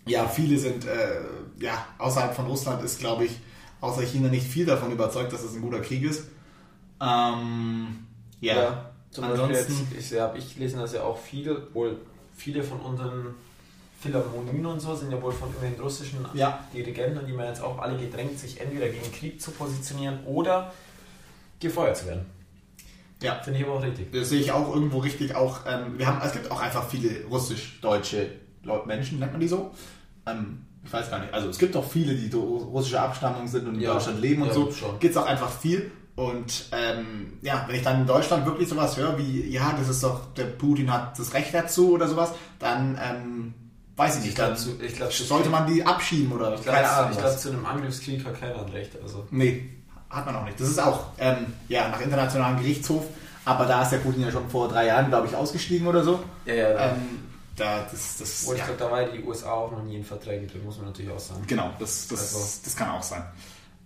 ja, 0.06 0.28
viele 0.28 0.58
sind, 0.58 0.86
äh, 0.86 1.22
ja, 1.60 1.86
außerhalb 2.00 2.36
von 2.36 2.48
Russland 2.48 2.84
ist, 2.84 3.00
glaube 3.00 3.26
ich, 3.26 3.40
außer 3.80 4.02
China 4.02 4.28
nicht 4.28 4.46
viel 4.46 4.66
davon 4.66 4.92
überzeugt, 4.92 5.32
dass 5.32 5.44
es 5.44 5.56
ein 5.56 5.62
guter 5.62 5.80
Krieg 5.80 6.04
ist. 6.04 6.26
Ähm, 7.02 8.08
ja. 8.42 8.92
zum 9.12 9.24
Beispiel 9.26 9.42
Ansonsten- 9.44 9.88
jetzt, 9.96 10.12
ich, 10.14 10.20
habe 10.20 10.38
ich 10.38 10.54
gelesen, 10.56 10.80
dass 10.80 10.94
ja 10.94 11.04
auch 11.04 11.18
viele, 11.18 11.74
wohl 11.74 11.98
viele 12.36 12.64
von 12.64 12.80
unseren 12.82 13.36
Philharmonien 14.00 14.66
und 14.66 14.80
so 14.80 14.96
sind 14.96 15.12
ja 15.12 15.22
wohl 15.22 15.32
von 15.32 15.48
irgendwelchen 15.50 15.82
russischen 15.82 16.26
Ja. 16.34 16.60
Dirigenten 16.74 17.18
und 17.20 17.26
die 17.28 17.36
werden 17.38 17.48
jetzt 17.50 17.62
auch 17.64 17.80
alle 17.80 17.98
gedrängt, 17.98 18.38
sich 18.38 18.60
entweder 18.62 18.88
gegen 18.90 19.12
Krieg 19.12 19.42
zu 19.42 19.52
positionieren 19.52 20.24
oder 20.26 20.72
gefeuert 21.60 21.98
zu 21.98 22.06
werden. 22.08 22.26
Ja. 23.24 23.36
Finde 23.44 23.60
ich 23.60 23.66
aber 23.66 23.76
auch 23.78 23.84
richtig. 23.84 24.12
Das 24.12 24.30
sehe 24.30 24.40
ich 24.40 24.52
auch 24.52 24.74
irgendwo 24.76 25.00
richtig. 25.00 25.34
Auch 25.36 25.62
ähm, 25.66 25.98
wir 25.98 26.06
haben, 26.06 26.22
es 26.24 26.34
gibt 26.34 26.52
auch 26.52 26.62
einfach 26.62 26.88
viele 26.88 27.26
russisch-deutsche 27.26 28.30
Menschen, 28.86 29.18
nennt 29.20 29.32
man 29.32 29.42
die 29.42 29.48
so. 29.48 29.72
Ähm, 30.28 30.62
ich 30.86 30.94
weiß 30.94 31.10
gar 31.10 31.20
nicht. 31.20 31.34
Also 31.34 31.50
es 31.50 31.58
gibt 31.58 31.76
auch 31.76 31.84
viele, 31.90 32.14
die 32.14 32.28
so 32.30 32.42
russische 32.58 33.02
Abstammung 33.02 33.48
sind 33.48 33.68
und 33.68 33.76
in 33.76 33.82
Ja. 33.82 33.94
Deutschland 33.94 34.22
leben 34.22 34.44
und 34.44 34.50
Ja, 34.50 34.54
so. 34.54 34.66
Gibt 35.00 35.12
es 35.16 35.18
auch 35.18 35.26
einfach 35.26 35.50
viel. 35.50 35.92
Und 36.18 36.66
ähm, 36.72 37.38
ja, 37.44 37.64
wenn 37.68 37.76
ich 37.76 37.84
dann 37.84 38.02
in 38.02 38.08
Deutschland 38.08 38.44
wirklich 38.48 38.68
sowas 38.68 38.98
höre, 38.98 39.20
wie 39.20 39.48
ja, 39.50 39.76
das 39.78 39.88
ist 39.88 40.04
doch 40.04 40.34
der 40.36 40.46
Putin 40.46 40.92
hat 40.92 41.18
das 41.20 41.32
Recht 41.36 41.54
dazu 41.54 41.92
oder 41.94 42.08
sowas, 42.08 42.32
dann 42.58 43.00
ähm, 43.00 43.54
weiß 43.96 44.18
ich 44.18 44.26
nicht. 44.26 44.40
Dann 44.40 44.56
glaub, 44.56 44.82
ich 44.82 44.96
glaub, 44.96 45.14
sollte 45.14 45.50
man 45.50 45.68
die 45.68 45.86
abschieben 45.86 46.32
oder 46.32 46.56
Ich 46.56 46.64
glaube, 46.64 46.78
keine 46.80 46.90
Ahnung. 46.90 47.12
ich 47.12 47.18
was. 47.18 47.24
glaub, 47.24 47.40
zu 47.40 47.50
einem 47.52 47.66
Angriffskrieg 47.68 48.26
hat 48.26 48.40
keiner 48.40 48.56
ein 48.66 48.70
Recht. 48.70 48.92
Also. 49.00 49.28
Nee, 49.30 49.70
hat 50.10 50.26
man 50.26 50.36
auch 50.38 50.46
nicht. 50.46 50.60
Das 50.60 50.68
ist 50.70 50.80
auch 50.80 51.06
ähm, 51.20 51.54
ja, 51.70 51.88
nach 51.90 52.02
internationalem 52.02 52.58
Gerichtshof, 52.58 53.04
aber 53.46 53.66
da 53.68 53.84
ist 53.84 53.92
der 53.92 54.00
Putin 54.00 54.24
ja 54.24 54.32
schon 54.32 54.50
vor 54.50 54.68
drei 54.70 54.88
Jahren, 54.88 55.10
glaube 55.10 55.28
ich, 55.28 55.36
ausgestiegen 55.36 55.86
oder 55.86 56.04
so. 56.04 56.20
Ja, 56.46 56.54
ja, 56.56 56.70
ja. 56.72 56.86
Ähm, 56.94 57.20
da, 57.56 57.82
das, 57.92 58.18
das, 58.18 58.40
Obwohl, 58.42 58.56
ich 58.56 58.62
ja, 58.62 58.66
glaube, 58.68 58.80
da 58.84 58.92
war 58.92 59.04
die 59.06 59.24
USA 59.24 59.52
auch 59.52 59.72
noch 59.72 59.84
nie 59.84 59.98
in 59.98 60.04
Verträge 60.04 60.48
drin, 60.48 60.66
muss 60.66 60.78
man 60.78 60.88
natürlich 60.88 61.12
auch 61.12 61.20
sagen. 61.20 61.44
genau, 61.46 61.70
das, 61.78 62.08
das, 62.08 62.20
Also- 62.36 62.60
das 62.64 62.76
kann 62.76 62.90
auch 62.90 63.04
sein. 63.04 63.24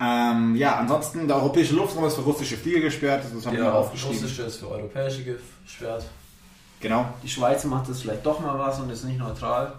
Ähm, 0.02 0.56
ja, 0.56 0.78
ansonsten, 0.78 1.28
der 1.28 1.38
europäische 1.38 1.76
Luftraum 1.76 2.06
ist 2.06 2.16
für 2.16 2.22
russische 2.22 2.58
Flieger 2.58 2.80
gesperrt, 2.80 3.24
das 3.24 3.46
haben 3.46 3.56
wir 3.56 3.64
Ja, 3.66 3.72
aufgeschrieben. 3.72 4.18
russische 4.18 4.44
ist 4.44 4.58
für 4.58 4.70
europäische 4.70 5.24
gesperrt. 5.24 6.06
Genau. 6.80 7.06
Die 7.22 7.30
Schweiz 7.30 7.64
macht 7.66 7.88
das 7.88 8.02
vielleicht 8.02 8.26
doch 8.26 8.40
mal 8.40 8.58
was 8.58 8.80
und 8.80 8.90
ist 8.90 9.04
nicht 9.04 9.20
neutral. 9.20 9.74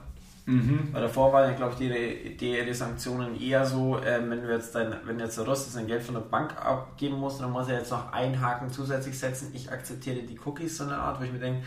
Mhm. 0.47 0.89
Weil 0.93 1.03
davor 1.03 1.33
waren 1.33 1.51
ja, 1.51 1.57
glaube 1.57 1.73
ich, 1.73 1.79
die, 1.79 2.37
die, 2.37 2.65
die 2.65 2.75
Sanktionen 2.75 3.41
eher 3.41 3.65
so, 3.65 3.99
ähm, 3.99 4.31
wenn 4.31 4.43
wir 4.47 4.55
jetzt 4.55 4.75
dein, 4.75 4.95
wenn 5.05 5.19
jetzt 5.19 5.39
der 5.39 5.45
Russe 5.45 5.71
sein 5.71 5.87
Geld 5.87 6.03
von 6.03 6.15
der 6.15 6.23
Bank 6.23 6.55
abgeben 6.57 7.17
muss, 7.17 7.39
dann 7.39 7.51
muss 7.51 7.69
er 7.69 7.79
jetzt 7.79 7.91
noch 7.91 8.13
einen 8.13 8.41
Haken 8.41 8.71
zusätzlich 8.71 9.19
setzen. 9.19 9.51
Ich 9.55 9.71
akzeptiere 9.71 10.23
die 10.23 10.39
Cookies, 10.45 10.77
so 10.79 10.85
eine 10.85 10.97
Art, 10.97 11.21
wo 11.21 11.25
ich 11.25 11.33
mir 11.33 11.39
denke, 11.39 11.63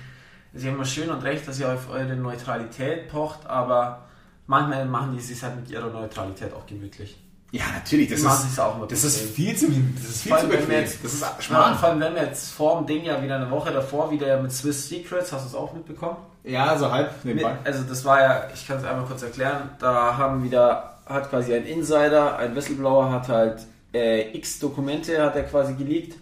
es 0.54 0.60
ist 0.60 0.66
ja 0.66 0.72
immer 0.72 0.86
schön 0.86 1.10
und 1.10 1.24
recht, 1.24 1.46
dass 1.48 1.60
ihr 1.60 1.74
auf 1.74 1.90
eure 1.90 2.16
Neutralität 2.16 3.10
pocht, 3.10 3.46
aber 3.46 4.06
manchmal 4.48 4.86
machen 4.86 5.14
die 5.16 5.22
sich 5.22 5.42
halt 5.44 5.58
mit 5.58 5.70
ihrer 5.70 5.90
Neutralität 5.90 6.54
auch 6.54 6.66
gemütlich. 6.66 7.18
Ja, 7.56 7.64
natürlich. 7.74 8.10
Das, 8.10 8.22
machen 8.22 8.50
ist, 8.50 8.60
auch 8.60 8.86
das 8.86 9.04
ist 9.06 9.30
viel 9.30 9.56
zu, 9.56 9.68
das 9.96 10.10
ist 10.10 10.22
viel 10.24 10.32
Vor 10.32 10.40
zu 10.42 10.48
allem, 10.50 10.68
wir 10.68 10.80
jetzt, 10.82 11.02
Das 11.02 11.14
ist 11.14 11.22
ja, 11.22 11.36
schmal. 11.40 11.76
vor 11.76 11.90
allem, 11.90 12.02
wenn 12.02 12.16
wir 12.16 12.24
jetzt 12.24 12.52
vor 12.52 12.78
dem 12.78 12.86
Ding 12.86 13.06
ja 13.06 13.22
wieder 13.24 13.38
eine 13.38 13.50
Woche 13.50 13.72
davor 13.72 14.12
wieder 14.12 14.42
mit 14.42 14.52
Swiss 14.52 14.90
Secrets, 14.90 15.32
hast 15.32 15.46
du 15.46 15.50
es 15.50 15.56
auch 15.56 15.72
mitbekommen? 15.74 16.18
Ja, 16.44 16.78
so 16.78 16.92
halb 16.92 17.12
nebenbei. 17.24 17.56
Also 17.64 17.84
das 17.84 18.04
war 18.04 18.20
ja, 18.20 18.48
ich 18.54 18.68
kann 18.68 18.78
es 18.78 18.84
einmal 18.84 19.06
kurz 19.06 19.24
erklären, 19.24 19.70
da 19.80 20.18
haben 20.18 20.44
wieder, 20.44 20.98
hat 21.06 21.30
quasi 21.30 21.54
ein 21.54 21.66
Insider, 21.66 22.38
ein 22.38 22.56
Whistleblower 22.56 23.10
hat 23.10 23.30
halt 23.30 23.62
äh, 23.94 24.36
x 24.38 24.60
Dokumente 24.60 25.24
hat 25.24 25.38
er 25.38 25.44
quasi 25.44 25.76
geleakt 25.76 26.16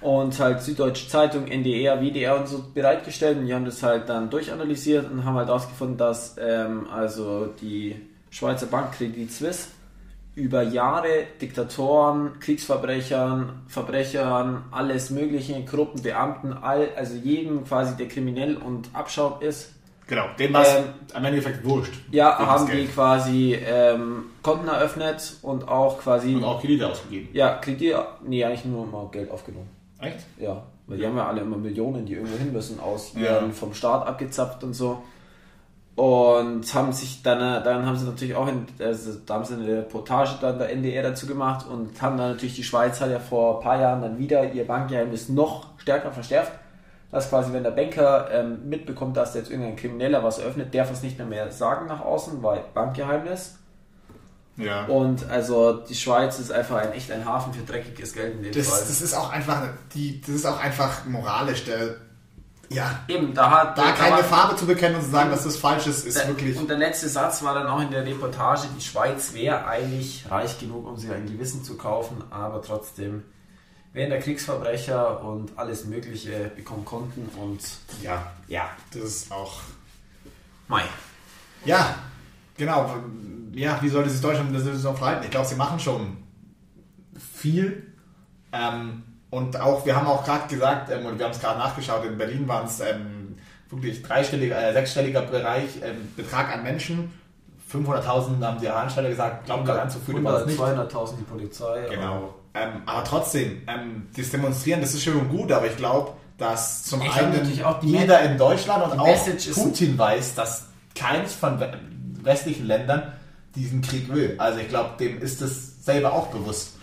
und 0.00 0.38
halt 0.40 0.60
Süddeutsche 0.60 1.08
Zeitung, 1.08 1.46
NDR, 1.46 2.00
WDR 2.00 2.36
und 2.36 2.48
so 2.48 2.64
bereitgestellt 2.74 3.38
und 3.38 3.46
die 3.46 3.54
haben 3.54 3.64
das 3.64 3.80
halt 3.84 4.08
dann 4.08 4.28
durchanalysiert 4.28 5.08
und 5.08 5.24
haben 5.24 5.36
halt 5.36 5.46
herausgefunden, 5.46 5.96
dass 5.96 6.34
ähm, 6.36 6.88
also 6.92 7.46
die 7.60 7.94
Schweizer 8.30 8.66
Bank 8.66 8.92
Credit 8.92 9.30
Suisse 9.30 9.68
über 10.38 10.62
Jahre 10.62 11.08
Diktatoren, 11.40 12.38
Kriegsverbrechern, 12.40 13.62
Verbrechern, 13.66 14.64
alles 14.70 15.10
mögliche, 15.10 15.62
Gruppen, 15.64 16.02
Beamten, 16.02 16.52
all, 16.52 16.88
also 16.96 17.14
jedem 17.16 17.64
quasi, 17.64 17.96
der 17.96 18.08
kriminell 18.08 18.56
und 18.56 18.88
Abschaum 18.94 19.40
ist, 19.40 19.74
Genau, 20.06 20.24
dem 20.38 20.54
war 20.54 20.62
es 20.62 20.74
Ähm, 20.74 20.84
am 21.12 21.24
Endeffekt 21.26 21.62
wurscht. 21.66 21.92
ja, 22.10 22.38
haben 22.38 22.66
die 22.70 22.86
quasi 22.86 23.54
ähm, 23.62 24.24
Konten 24.42 24.66
eröffnet 24.68 25.34
und 25.42 25.68
auch 25.68 25.98
quasi. 25.98 26.34
Und 26.34 26.44
auch 26.44 26.62
Kredite 26.62 26.88
ausgegeben. 26.88 27.28
ja, 27.34 27.56
Kredit. 27.58 27.94
Nee, 28.24 28.42
eigentlich 28.42 28.64
nur 28.64 28.86
mal 28.86 29.06
Geld 29.12 29.30
aufgenommen. 29.30 29.68
Echt? 30.00 30.20
Ja, 30.38 30.62
weil 30.86 30.96
die 30.96 31.04
haben 31.06 31.14
ja 31.16 31.26
alle 31.28 31.42
immer 31.42 31.58
Millionen, 31.58 32.06
die 32.06 32.14
irgendwo 32.14 32.38
hin 32.38 32.54
müssen, 32.54 32.80
aus 32.80 33.12
Ja. 33.16 33.20
ihren 33.40 33.52
vom 33.52 33.74
Staat 33.74 34.06
abgezapft 34.06 34.64
und 34.64 34.72
so. 34.72 35.02
Und 35.98 36.72
haben 36.74 36.92
sich 36.92 37.24
dann, 37.24 37.38
äh, 37.40 37.60
dann 37.64 37.84
haben 37.84 37.96
sie 37.96 38.06
natürlich 38.06 38.36
auch, 38.36 38.46
in, 38.46 38.66
also 38.78 39.14
da 39.26 39.34
haben 39.34 39.44
sie 39.44 39.54
eine 39.54 39.78
Reportage 39.78 40.38
dann 40.40 40.56
der 40.56 40.70
NDR 40.70 41.02
dazu 41.02 41.26
gemacht 41.26 41.66
und 41.68 42.00
haben 42.00 42.16
dann 42.16 42.30
natürlich, 42.30 42.54
die 42.54 42.62
Schweiz 42.62 43.00
hat 43.00 43.10
ja 43.10 43.18
vor 43.18 43.58
ein 43.58 43.64
paar 43.64 43.80
Jahren 43.80 44.00
dann 44.00 44.16
wieder 44.16 44.52
ihr 44.52 44.64
Bankgeheimnis 44.64 45.28
noch 45.28 45.66
stärker 45.78 46.12
verstärkt. 46.12 46.52
Dass 47.10 47.28
quasi, 47.30 47.52
wenn 47.52 47.64
der 47.64 47.72
Banker 47.72 48.28
ähm, 48.30 48.68
mitbekommt, 48.68 49.16
dass 49.16 49.34
jetzt 49.34 49.50
irgendein 49.50 49.74
Krimineller 49.74 50.22
was 50.22 50.38
eröffnet, 50.38 50.72
darf 50.72 50.92
es 50.92 51.02
nicht 51.02 51.18
mehr, 51.18 51.26
mehr 51.26 51.50
sagen 51.50 51.86
nach 51.88 52.04
außen, 52.04 52.44
weil 52.44 52.62
Bankgeheimnis. 52.74 53.56
Ja. 54.56 54.84
Und 54.86 55.28
also 55.28 55.78
die 55.78 55.96
Schweiz 55.96 56.38
ist 56.38 56.52
einfach 56.52 56.76
ein 56.76 56.92
echt 56.92 57.10
ein 57.10 57.24
Hafen 57.24 57.52
für 57.52 57.64
dreckiges 57.64 58.12
Geld 58.12 58.36
in 58.36 58.42
dem 58.44 58.52
Das, 58.52 58.68
Fall. 58.68 58.78
das 58.86 59.00
ist 59.00 59.14
auch 59.14 59.32
einfach, 59.32 59.62
die, 59.94 60.20
das 60.20 60.30
ist 60.30 60.46
auch 60.46 60.60
einfach 60.60 61.06
moralisch. 61.06 61.64
Der, 61.64 61.96
ja, 62.70 63.00
Eben, 63.08 63.32
da 63.34 63.50
hat 63.50 63.78
da 63.78 63.84
da 63.86 63.92
keine 63.92 64.22
Farbe 64.24 64.56
zu 64.56 64.66
bekennen 64.66 64.96
und 64.96 65.02
zu 65.02 65.10
sagen, 65.10 65.30
dass 65.30 65.44
das 65.44 65.56
falsch 65.56 65.86
ist, 65.86 66.04
ist 66.06 66.16
Der- 66.18 66.28
wirklich. 66.28 66.56
Und 66.56 66.68
der 66.68 66.76
letzte 66.78 67.08
Satz 67.08 67.42
war 67.42 67.54
dann 67.54 67.66
auch 67.66 67.80
in 67.80 67.90
der 67.90 68.04
Reportage, 68.04 68.62
die 68.76 68.82
Schweiz 68.82 69.32
wäre 69.34 69.66
eigentlich 69.66 70.24
reich 70.30 70.58
genug, 70.58 70.86
um 70.86 70.96
sich 70.96 71.10
ein 71.10 71.26
Gewissen 71.26 71.64
zu 71.64 71.76
kaufen, 71.76 72.22
aber 72.30 72.60
trotzdem 72.62 73.24
wären 73.94 74.10
der 74.10 74.20
Kriegsverbrecher 74.20 75.22
und 75.24 75.58
alles 75.58 75.86
Mögliche 75.86 76.50
bekommen 76.54 76.84
konnten 76.84 77.28
und 77.38 77.60
Ja, 78.02 78.32
ja, 78.48 78.68
das 78.92 79.02
ist 79.02 79.32
auch. 79.32 79.60
Mai. 80.68 80.82
Ja, 81.64 81.94
genau. 82.56 82.94
Ja, 83.52 83.78
wie 83.80 83.88
sollte 83.88 84.10
sich 84.10 84.20
Deutschland 84.20 84.48
in 84.48 84.54
der 84.54 84.62
Situation 84.62 84.96
verhalten? 84.96 85.24
Ich 85.24 85.30
glaube, 85.30 85.46
sie 85.48 85.54
machen 85.56 85.80
schon 85.80 86.18
viel. 87.34 87.92
Ähm, 88.52 89.02
und 89.30 89.60
auch, 89.60 89.84
wir 89.86 89.94
haben 89.96 90.06
auch 90.06 90.24
gerade 90.24 90.48
gesagt, 90.48 90.90
ähm, 90.90 91.06
und 91.06 91.18
wir 91.18 91.24
haben 91.26 91.32
es 91.32 91.40
gerade 91.40 91.58
nachgeschaut, 91.58 92.04
in 92.04 92.16
Berlin 92.18 92.46
waren 92.48 92.66
es 92.66 92.80
ähm, 92.80 93.36
wirklich 93.70 94.02
dreistelliger, 94.02 94.60
äh, 94.70 94.72
sechsstelliger 94.72 95.22
Bereich, 95.22 95.68
ähm, 95.82 96.12
Betrag 96.16 96.52
an 96.54 96.62
Menschen. 96.62 97.12
500.000 97.72 98.42
haben 98.42 98.60
die 98.60 98.68
Ansteller 98.68 99.10
gesagt, 99.10 99.44
glauben 99.44 99.66
da 99.66 99.82
anzuführen, 99.82 100.24
war 100.24 100.32
das 100.32 100.46
nicht. 100.46 100.58
200.000 100.58 101.16
die 101.18 101.24
Polizei. 101.24 101.86
Genau. 101.90 102.34
Ähm, 102.54 102.82
aber 102.86 103.04
trotzdem, 103.04 103.62
ähm, 103.68 104.06
das 104.16 104.30
Demonstrieren, 104.30 104.80
das 104.80 104.94
ist 104.94 105.02
schön 105.02 105.16
und 105.18 105.28
gut, 105.28 105.52
aber 105.52 105.66
ich 105.66 105.76
glaube, 105.76 106.12
dass 106.38 106.84
zum 106.84 107.02
Ich 107.02 107.12
einen 107.14 107.34
jeder 107.82 108.20
in 108.22 108.38
Deutschland 108.38 108.90
und 108.90 108.98
auch 108.98 109.06
Putin 109.54 109.98
weiß, 109.98 110.34
dass 110.34 110.64
keines 110.94 111.34
von 111.34 111.60
we- 111.60 111.78
westlichen 112.22 112.66
Ländern 112.66 113.12
diesen 113.54 113.82
Krieg 113.82 114.12
will. 114.12 114.34
Also 114.38 114.60
ich 114.60 114.68
glaube, 114.68 114.90
dem 114.98 115.20
ist 115.20 115.42
es 115.42 115.84
selber 115.84 116.12
auch 116.14 116.28
bewusst. 116.28 116.77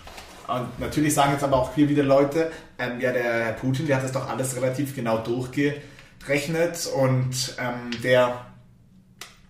Und 0.48 0.80
natürlich 0.80 1.14
sagen 1.14 1.34
jetzt 1.34 1.44
aber 1.44 1.58
auch 1.58 1.74
hier 1.74 1.90
wieder 1.90 2.04
Leute, 2.04 2.52
ähm, 2.78 3.00
ja, 3.00 3.12
der 3.12 3.24
Herr 3.24 3.54
Putin, 3.54 3.88
der 3.88 3.98
hat 3.98 4.04
das 4.04 4.12
doch 4.12 4.30
alles 4.30 4.56
relativ 4.56 4.96
genau 4.96 5.18
durchgerechnet 5.20 6.88
und 6.96 7.56
ähm, 7.60 8.02
der, 8.04 8.46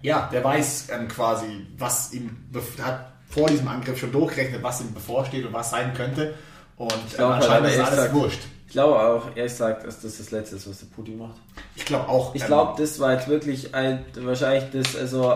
ja, 0.02 0.30
der 0.32 0.44
weiß 0.44 0.88
ähm, 0.92 1.08
quasi, 1.08 1.68
was 1.78 2.14
ihm 2.14 2.38
hat 2.82 3.12
vor 3.30 3.48
diesem 3.48 3.68
Angriff 3.68 4.00
schon 4.00 4.12
durchgerechnet, 4.12 4.64
was 4.64 4.82
ihm 4.82 4.94
bevorsteht 4.94 5.46
und 5.46 5.54
was 5.54 5.72
sein 5.72 5.94
könnte. 5.94 6.36
Und 6.78 6.90
glaub, 6.90 7.36
ähm, 7.36 7.42
weil 7.42 7.50
anscheinend 7.50 7.70
ist 7.70 7.80
alles 7.80 7.96
sagt- 7.96 8.14
wurscht. 8.14 8.42
Ich 8.68 8.72
glaube 8.72 9.00
auch, 9.00 9.28
ehrlich 9.36 9.54
gesagt, 9.54 9.86
dass 9.86 10.02
das 10.02 10.18
das 10.18 10.32
Letzte 10.32 10.58
ist, 10.58 10.70
was 10.70 10.80
der 10.80 10.88
Putin 10.88 11.18
macht. 11.18 11.36
Ich 11.76 11.86
glaube 11.86 12.10
auch. 12.10 12.36
Ich 12.36 12.42
ähm, 12.42 12.48
glaube, 12.48 12.82
das 12.82 13.00
war 13.00 13.14
jetzt 13.14 13.28
wirklich 13.28 13.74
ein, 13.74 14.04
wahrscheinlich 14.16 14.70
das, 14.72 14.96
also 14.98 15.34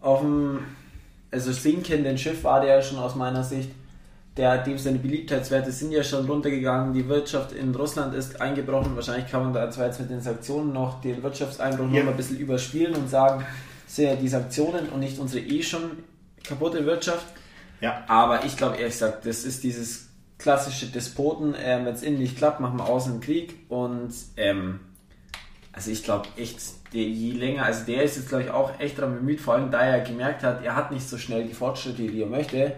auf 0.00 0.20
dem 0.20 0.60
also 1.30 1.52
sinkenden 1.52 2.16
Schiff 2.18 2.44
war 2.44 2.60
der 2.60 2.76
ja 2.76 2.82
schon 2.82 2.98
aus 2.98 3.14
meiner 3.14 3.42
Sicht, 3.42 3.70
der, 4.36 4.58
dem 4.58 4.76
seine 4.76 4.98
Beliebtheitswerte 4.98 5.72
sind 5.72 5.92
ja 5.92 6.02
schon 6.02 6.26
runtergegangen, 6.26 6.92
die 6.92 7.08
Wirtschaft 7.08 7.52
in 7.52 7.74
Russland 7.74 8.14
ist 8.14 8.40
eingebrochen, 8.40 8.94
wahrscheinlich 8.94 9.30
kann 9.30 9.44
man 9.44 9.54
da 9.54 9.70
zwar 9.70 9.86
jetzt 9.86 9.98
mit 10.00 10.10
den 10.10 10.20
Sanktionen 10.20 10.72
noch 10.72 11.00
den 11.00 11.22
Wirtschaftseinbruch 11.22 11.86
Ja. 11.90 11.98
noch 11.98 12.04
mal 12.04 12.10
ein 12.10 12.16
bisschen 12.16 12.38
überspielen 12.38 12.94
und 12.94 13.08
sagen, 13.08 13.44
sind 13.86 14.04
ja 14.06 14.16
die 14.16 14.28
Sanktionen 14.28 14.88
und 14.90 15.00
nicht 15.00 15.18
unsere 15.18 15.44
eh 15.44 15.62
schon 15.62 15.90
kaputte 16.46 16.84
Wirtschaft. 16.84 17.26
Ja. 17.80 18.04
Aber 18.08 18.44
ich 18.44 18.56
glaube 18.56 18.76
ehrlich 18.76 18.94
gesagt, 18.94 19.24
das 19.26 19.44
ist 19.44 19.64
dieses 19.64 20.08
klassische 20.38 20.86
Despoten, 20.86 21.54
ähm, 21.58 21.86
wenn 21.86 21.94
es 21.94 22.02
innen 22.02 22.18
nicht 22.18 22.36
klappt, 22.36 22.60
machen 22.60 22.78
wir 22.78 22.86
außen 22.86 23.12
einen 23.12 23.20
Krieg 23.22 23.54
und 23.68 24.12
ähm, 24.36 24.80
also 25.72 25.90
ich 25.90 26.04
glaube 26.04 26.28
echt, 26.36 26.58
der, 26.92 27.02
je 27.02 27.32
länger, 27.32 27.64
also 27.64 27.84
der 27.86 28.02
ist 28.02 28.16
jetzt 28.16 28.28
glaube 28.28 28.44
ich 28.44 28.50
auch 28.50 28.78
echt 28.80 28.98
daran 28.98 29.14
bemüht, 29.14 29.40
vor 29.40 29.54
allem 29.54 29.70
da 29.70 29.80
er 29.80 30.00
gemerkt 30.00 30.42
hat, 30.42 30.62
er 30.62 30.76
hat 30.76 30.90
nicht 30.92 31.08
so 31.08 31.16
schnell 31.16 31.44
die 31.44 31.54
Fortschritte, 31.54 32.02
die 32.02 32.20
er 32.20 32.28
möchte. 32.28 32.76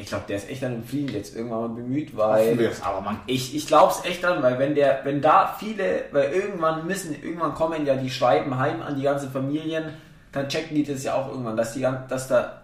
Ich 0.00 0.08
glaube, 0.08 0.24
der 0.28 0.36
ist 0.36 0.48
echt 0.50 0.64
an 0.64 0.72
dem 0.72 0.84
Frieden 0.84 1.14
jetzt 1.14 1.36
irgendwann 1.36 1.60
mal 1.60 1.68
bemüht, 1.68 2.16
weil 2.16 2.58
wir 2.58 2.72
aber 2.82 3.00
man. 3.00 3.20
ich, 3.26 3.54
ich 3.54 3.66
glaube 3.66 3.92
es 3.92 4.04
echt 4.04 4.22
dran, 4.22 4.42
weil 4.42 4.58
wenn 4.58 4.74
der, 4.74 5.00
wenn 5.04 5.20
da 5.20 5.54
viele, 5.58 6.04
weil 6.12 6.32
irgendwann 6.32 6.86
müssen, 6.86 7.14
irgendwann 7.22 7.54
kommen 7.54 7.84
ja 7.86 7.94
die 7.96 8.10
Schreiben 8.10 8.58
heim 8.58 8.82
an 8.82 8.96
die 8.96 9.02
ganzen 9.02 9.30
Familien, 9.30 9.84
dann 10.32 10.48
checken 10.48 10.74
die 10.74 10.84
das 10.84 11.04
ja 11.04 11.14
auch 11.14 11.28
irgendwann, 11.28 11.56
dass 11.56 11.74
die, 11.74 11.86
dass 12.08 12.28
da 12.28 12.62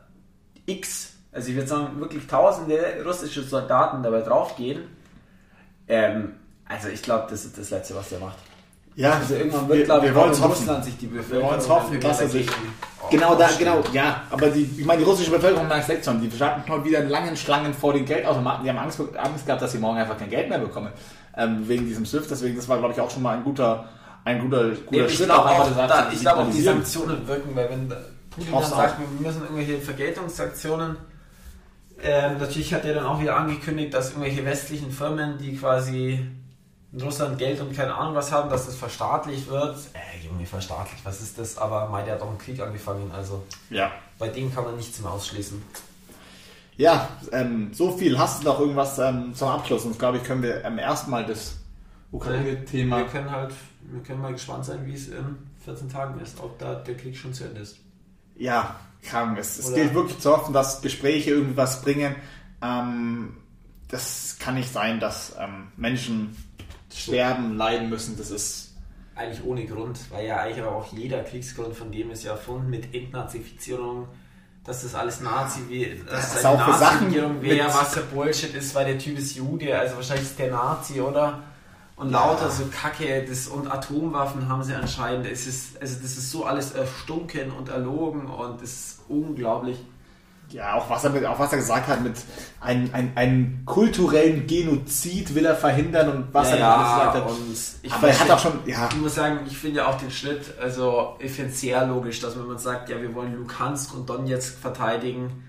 X, 0.66 1.14
also 1.32 1.48
ich 1.50 1.54
würde 1.56 1.68
sagen 1.68 2.00
wirklich 2.00 2.26
tausende 2.26 2.78
russische 3.04 3.42
Soldaten 3.42 4.02
dabei 4.02 4.22
draufgehen. 4.22 4.82
Ähm, 5.88 6.34
also 6.68 6.88
ich 6.88 7.02
glaube, 7.02 7.26
das 7.30 7.44
ist 7.44 7.58
das 7.58 7.70
Letzte, 7.70 7.94
was 7.94 8.08
der 8.08 8.18
macht. 8.18 8.38
Ja, 8.96 9.12
Also 9.12 9.34
irgendwann 9.34 9.68
wird, 9.68 9.80
wir, 9.80 9.84
glaube 9.84 10.02
wir 10.06 10.10
ich, 10.10 10.16
auch 10.16 10.22
wollen 10.22 10.32
in 10.32 10.40
hoffen. 10.40 10.52
Russland 10.52 10.84
sich 10.84 10.96
die 10.96 11.12
Wir 11.12 11.18
Bevölkerung 11.18 11.50
wollen 11.50 11.60
es 11.60 11.68
hoffen, 11.68 12.00
dass 12.00 12.20
er 12.22 12.28
sich. 12.28 12.48
Genau, 13.10 13.34
da, 13.34 13.48
genau, 13.58 13.82
ja. 13.92 14.22
Aber 14.30 14.48
die, 14.48 14.62
ich 14.78 14.84
meine, 14.84 15.00
die 15.00 15.08
russische 15.08 15.30
Bevölkerung 15.30 15.68
merkt 15.68 15.88
es 15.88 16.04
schon. 16.04 16.20
Die 16.20 16.30
standen 16.30 16.70
heute 16.70 16.84
wieder 16.84 17.00
in 17.00 17.08
langen 17.08 17.36
Schlangen 17.36 17.72
vor 17.72 17.92
den 17.92 18.04
Geldautomaten. 18.04 18.64
Die 18.64 18.70
haben 18.70 18.78
Angst, 18.78 19.00
Angst 19.16 19.46
gehabt, 19.46 19.62
dass 19.62 19.72
sie 19.72 19.78
morgen 19.78 19.98
einfach 19.98 20.18
kein 20.18 20.30
Geld 20.30 20.48
mehr 20.48 20.58
bekommen. 20.58 20.90
Ähm, 21.36 21.68
wegen 21.68 21.86
diesem 21.86 22.06
SWIFT. 22.06 22.30
Deswegen, 22.30 22.56
das 22.56 22.68
war, 22.68 22.78
glaube 22.78 22.94
ich, 22.94 23.00
auch 23.00 23.10
schon 23.10 23.22
mal 23.22 23.36
ein 23.36 23.44
guter, 23.44 23.88
ein 24.24 24.40
guter, 24.40 24.70
guter 24.70 25.06
ich 25.06 25.14
Schritt. 25.14 25.26
glaube 25.26 25.48
einfach 25.48 25.64
auch, 25.64 25.78
einfach 25.78 25.88
da, 25.88 26.10
ich 26.12 26.20
glaube 26.20 26.42
auch 26.42 26.50
die. 26.50 26.62
Sanktionen 26.62 27.28
wirken, 27.28 27.54
weil 27.54 27.70
wenn 27.70 27.88
Putin 28.30 28.52
dann 28.52 28.64
sagt, 28.64 28.96
wir 28.98 29.26
müssen 29.26 29.42
irgendwelche 29.42 29.78
Vergeltungssanktionen, 29.78 30.96
ähm, 32.02 32.38
natürlich 32.38 32.74
hat 32.74 32.84
er 32.84 32.94
dann 32.94 33.06
auch 33.06 33.20
wieder 33.20 33.36
angekündigt, 33.36 33.94
dass 33.94 34.10
irgendwelche 34.10 34.44
westlichen 34.44 34.90
Firmen, 34.90 35.38
die 35.38 35.56
quasi 35.56 36.26
in 36.92 37.00
Russland 37.00 37.38
Geld 37.38 37.60
und 37.60 37.74
keine 37.74 37.94
Ahnung 37.94 38.14
was 38.14 38.32
haben, 38.32 38.48
dass 38.48 38.66
das 38.66 38.76
verstaatlicht 38.76 39.48
wird. 39.48 39.76
Äh, 39.92 40.26
Junge, 40.26 40.46
verstaatlicht, 40.46 41.04
was 41.04 41.20
ist 41.20 41.38
das? 41.38 41.58
Aber 41.58 41.88
Mai, 41.88 42.02
der 42.02 42.14
hat 42.14 42.22
auch 42.22 42.28
einen 42.28 42.38
Krieg 42.38 42.60
angefangen, 42.60 43.10
also 43.12 43.42
Ja. 43.70 43.90
bei 44.18 44.28
dem 44.28 44.54
kann 44.54 44.64
man 44.64 44.76
nichts 44.76 45.00
mehr 45.00 45.10
ausschließen. 45.10 45.62
Ja, 46.76 47.08
ähm, 47.32 47.72
so 47.72 47.96
viel. 47.96 48.18
Hast 48.18 48.42
du 48.42 48.46
noch 48.48 48.60
irgendwas 48.60 48.98
ähm, 48.98 49.34
zum 49.34 49.48
Abschluss? 49.48 49.84
Sonst, 49.84 49.98
glaube 49.98 50.18
ich, 50.18 50.24
können 50.24 50.42
wir 50.42 50.62
ähm, 50.64 50.78
erstmal 50.78 51.24
das 51.24 51.56
Ukraine-Thema. 52.12 52.98
Wir 52.98 53.06
können 53.06 53.30
halt, 53.30 53.52
wir 53.80 54.02
können 54.02 54.20
mal 54.20 54.32
gespannt 54.32 54.66
sein, 54.66 54.84
wie 54.84 54.94
es 54.94 55.08
in 55.08 55.38
14 55.64 55.88
Tagen 55.90 56.20
ist, 56.20 56.38
ob 56.40 56.58
da 56.58 56.74
der 56.74 56.96
Krieg 56.96 57.16
schon 57.16 57.32
zu 57.32 57.44
Ende 57.44 57.62
ist. 57.62 57.78
Ja, 58.36 58.76
krank. 59.02 59.38
Es, 59.38 59.58
es 59.58 59.72
gilt 59.72 59.94
wirklich 59.94 60.18
zu 60.18 60.30
hoffen, 60.30 60.52
dass 60.52 60.82
Gespräche 60.82 61.30
irgendwas 61.30 61.80
bringen. 61.80 62.14
Ähm, 62.62 63.36
das 63.88 64.36
kann 64.38 64.54
nicht 64.54 64.70
sein, 64.72 65.00
dass 65.00 65.34
ähm, 65.38 65.68
Menschen 65.78 66.36
sterben, 66.96 67.56
leiden 67.56 67.88
müssen. 67.88 68.16
Das 68.16 68.30
ist 68.30 68.72
Eigentlich 69.14 69.44
ohne 69.44 69.64
Grund, 69.64 69.98
weil 70.10 70.26
ja 70.26 70.38
eigentlich 70.38 70.64
auch 70.64 70.92
jeder 70.92 71.22
Kriegsgrund 71.22 71.74
von 71.74 71.90
dem 71.90 72.10
ist 72.10 72.24
ja 72.24 72.32
erfunden 72.32 72.68
mit 72.68 72.94
Entnazifizierung, 72.94 74.08
dass 74.62 74.82
das 74.82 74.94
alles 74.94 75.20
Nazi, 75.20 75.60
wie, 75.68 76.02
dass 76.08 76.36
ist 76.36 76.44
eine 76.44 76.58
Nazi-Regierung 76.58 77.40
wäre, 77.40 77.68
was 77.68 77.94
ja 77.94 78.02
Bullshit 78.12 78.54
ist, 78.54 78.74
weil 78.74 78.84
der 78.84 78.98
Typ 78.98 79.18
ist 79.18 79.34
Jude, 79.36 79.78
also 79.78 79.96
wahrscheinlich 79.96 80.26
ist 80.26 80.38
der 80.38 80.50
Nazi, 80.50 81.00
oder? 81.00 81.42
und 81.96 82.10
lauter 82.10 82.50
so 82.50 82.64
Kacke 82.66 83.24
das, 83.26 83.48
und 83.48 83.70
Atomwaffen 83.70 84.48
haben 84.48 84.62
sie 84.62 84.74
anscheinend. 84.74 85.26
Es 85.26 85.46
ist, 85.46 85.80
also 85.80 85.96
das 86.02 86.16
ist 86.16 86.30
so 86.30 86.44
alles 86.44 86.72
erstunken 86.72 87.50
und 87.50 87.70
erlogen 87.70 88.26
und 88.26 88.62
es 88.62 88.70
ist 88.70 89.00
unglaublich. 89.08 89.78
Ja, 90.50 90.74
auch 90.74 90.88
was 90.88 91.02
er, 91.04 91.10
mit, 91.10 91.24
auch 91.26 91.38
was 91.38 91.50
er 91.52 91.58
gesagt 91.58 91.88
hat, 91.88 92.02
mit 92.02 92.14
einem 92.60 92.88
ein, 92.92 93.12
ein 93.16 93.62
kulturellen 93.66 94.46
Genozid 94.46 95.34
will 95.34 95.44
er 95.44 95.56
verhindern 95.56 96.08
und 96.08 96.32
was 96.34 96.50
Ja, 96.50 96.54
er 96.54 96.58
ja, 96.60 96.76
alles 96.76 97.78
gesagt 97.80 97.90
hat. 97.90 97.96
Aber 97.98 98.08
er 98.08 98.20
hat 98.20 98.30
auch 98.30 98.38
schon, 98.38 98.60
ja, 98.66 98.88
Ich 98.92 98.96
muss 98.96 99.14
sagen, 99.16 99.40
ich 99.46 99.58
finde 99.58 99.78
ja 99.78 99.88
auch 99.88 99.98
den 99.98 100.10
Schritt, 100.10 100.54
also 100.60 101.16
ich 101.18 101.32
finde 101.32 101.50
es 101.50 101.60
sehr 101.60 101.84
logisch, 101.86 102.20
dass 102.20 102.38
wenn 102.38 102.46
man 102.46 102.58
sagt, 102.58 102.88
ja, 102.88 103.00
wir 103.02 103.12
wollen 103.14 103.34
Lukansk 103.36 103.94
und 103.94 104.08
Donetsk 104.08 104.58
verteidigen, 104.58 105.42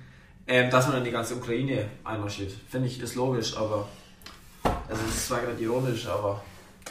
ähm, 0.47 0.71
dass 0.71 0.86
man 0.88 0.95
dann 0.95 1.03
die 1.03 1.12
ganze 1.12 1.36
Ukraine 1.36 1.86
einmarschiert. 2.03 2.53
Finde 2.69 2.88
ich, 2.88 2.99
ist 2.99 3.15
logisch, 3.15 3.55
aber 3.55 3.88
also 4.89 5.01
es 5.10 5.15
ist 5.15 5.27
zwar 5.27 5.41
gerade 5.41 5.62
ironisch, 5.62 6.07
aber 6.07 6.41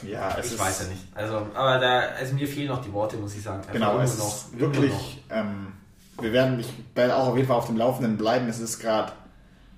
ja, 0.03 0.29
es 0.39 0.45
ich 0.47 0.51
ist, 0.53 0.59
weiß 0.59 0.81
ja 0.83 0.87
nicht. 0.89 1.01
Also, 1.15 1.47
aber 1.53 1.79
da, 1.79 1.99
also 2.17 2.35
mir 2.35 2.47
fehlen 2.47 2.67
noch 2.67 2.81
die 2.81 2.93
Worte, 2.93 3.17
muss 3.17 3.35
ich 3.35 3.41
sagen. 3.43 3.57
Einfach 3.59 3.73
Genau, 3.73 3.95
immer 3.95 4.03
es 4.03 4.17
noch, 4.17 4.27
ist 4.27 4.59
wirklich, 4.59 5.23
ähm, 5.29 5.73
wir 6.19 6.33
werden, 6.33 6.59
ich 6.59 6.67
werde 6.95 7.15
auch 7.15 7.27
auf 7.27 7.35
jeden 7.35 7.47
Fall 7.47 7.57
auf 7.57 7.67
dem 7.67 7.77
Laufenden 7.77 8.17
bleiben. 8.17 8.47
Es 8.47 8.59
ist 8.59 8.79
gerade 8.79 9.11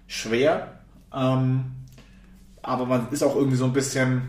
schwer, 0.07 0.79
ähm, 1.13 1.65
aber 2.61 2.85
man 2.85 3.09
ist 3.11 3.23
auch 3.23 3.35
irgendwie 3.35 3.57
so 3.57 3.65
ein 3.65 3.73
bisschen, 3.73 4.21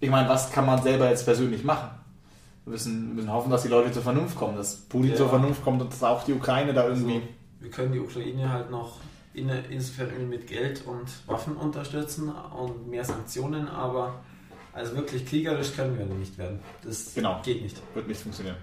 ich 0.00 0.10
meine, 0.10 0.28
was 0.28 0.50
kann 0.52 0.66
man 0.66 0.82
selber 0.82 1.08
jetzt 1.08 1.24
persönlich 1.24 1.64
machen? 1.64 1.90
Wir 2.64 2.72
müssen, 2.72 3.14
müssen 3.14 3.32
hoffen, 3.32 3.50
dass 3.50 3.62
die 3.62 3.68
Leute 3.68 3.90
zur 3.92 4.02
Vernunft 4.02 4.36
kommen, 4.36 4.56
dass 4.56 4.76
Putin 4.76 5.10
Ja. 5.10 5.16
zur 5.16 5.28
Vernunft 5.28 5.64
kommt 5.64 5.80
und 5.80 5.92
dass 5.92 6.02
auch 6.02 6.24
die 6.24 6.34
Ukraine 6.34 6.72
da 6.74 6.86
irgendwie. 6.88 7.14
Also, 7.14 7.26
wir 7.60 7.70
können 7.70 7.92
die 7.92 8.00
Ukraine 8.00 8.52
halt 8.52 8.70
noch 8.70 8.98
in, 9.34 9.48
insofern 9.70 10.28
mit 10.28 10.46
Geld 10.46 10.84
und 10.86 11.08
Waffen 11.26 11.56
unterstützen 11.56 12.30
und 12.30 12.88
mehr 12.88 13.04
Sanktionen, 13.04 13.68
aber 13.68 14.14
also 14.72 14.94
wirklich 14.96 15.24
kriegerisch 15.26 15.74
können 15.74 15.98
wir 15.98 16.04
nicht 16.04 16.36
werden. 16.38 16.60
Das 16.84 17.14
Genau. 17.14 17.40
geht 17.42 17.62
nicht. 17.62 17.80
wird 17.94 18.06
nicht 18.06 18.20
funktionieren. 18.20 18.56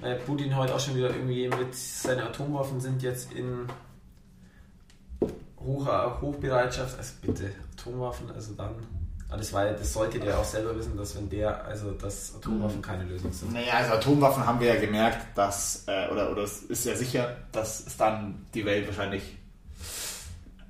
Weil 0.00 0.16
Putin 0.16 0.56
heute 0.56 0.74
auch 0.74 0.80
schon 0.80 0.96
wieder 0.96 1.10
irgendwie 1.10 1.48
mit 1.48 1.74
seinen 1.74 2.20
Atomwaffen 2.20 2.80
sind 2.80 3.02
jetzt 3.02 3.32
in 3.32 3.66
hoher 5.58 6.18
Hochbereitschaft. 6.20 6.96
Also 6.96 7.12
bitte, 7.20 7.50
Atomwaffen, 7.78 8.30
also 8.30 8.54
dann. 8.54 8.74
Aber 9.28 9.38
das, 9.38 9.52
war, 9.52 9.64
das 9.66 9.92
sollte 9.92 10.18
der 10.18 10.38
auch 10.38 10.44
selber 10.44 10.76
wissen, 10.76 10.96
dass 10.96 11.14
wenn 11.16 11.28
der, 11.28 11.64
also 11.64 11.92
dass 11.92 12.34
Atomwaffen 12.34 12.82
keine 12.82 13.04
Lösung 13.04 13.32
sind. 13.32 13.52
Naja, 13.52 13.74
also 13.74 13.92
Atomwaffen 13.92 14.44
haben 14.44 14.58
wir 14.58 14.74
ja 14.74 14.80
gemerkt, 14.80 15.24
dass, 15.36 15.84
äh, 15.86 16.08
oder, 16.10 16.32
oder 16.32 16.42
es 16.42 16.62
ist 16.62 16.84
ja 16.84 16.96
sicher, 16.96 17.36
dass 17.52 17.86
es 17.86 17.96
dann 17.96 18.46
die 18.54 18.64
Welt 18.64 18.88
wahrscheinlich, 18.88 19.22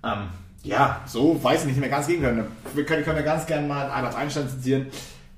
ähm, 0.05 0.29
ja, 0.63 1.01
so 1.07 1.43
weiß 1.43 1.63
ich 1.63 1.69
nicht 1.69 1.81
mehr 1.81 1.89
ganz 1.89 2.07
gegen 2.07 2.21
können. 2.21 2.47
Wir 2.75 2.85
können, 2.85 3.03
können 3.03 3.17
ja 3.17 3.25
ganz 3.25 3.47
gerne 3.47 3.67
mal 3.67 3.89
Albert 3.89 4.15
Einstein 4.15 4.47
zitieren. 4.47 4.89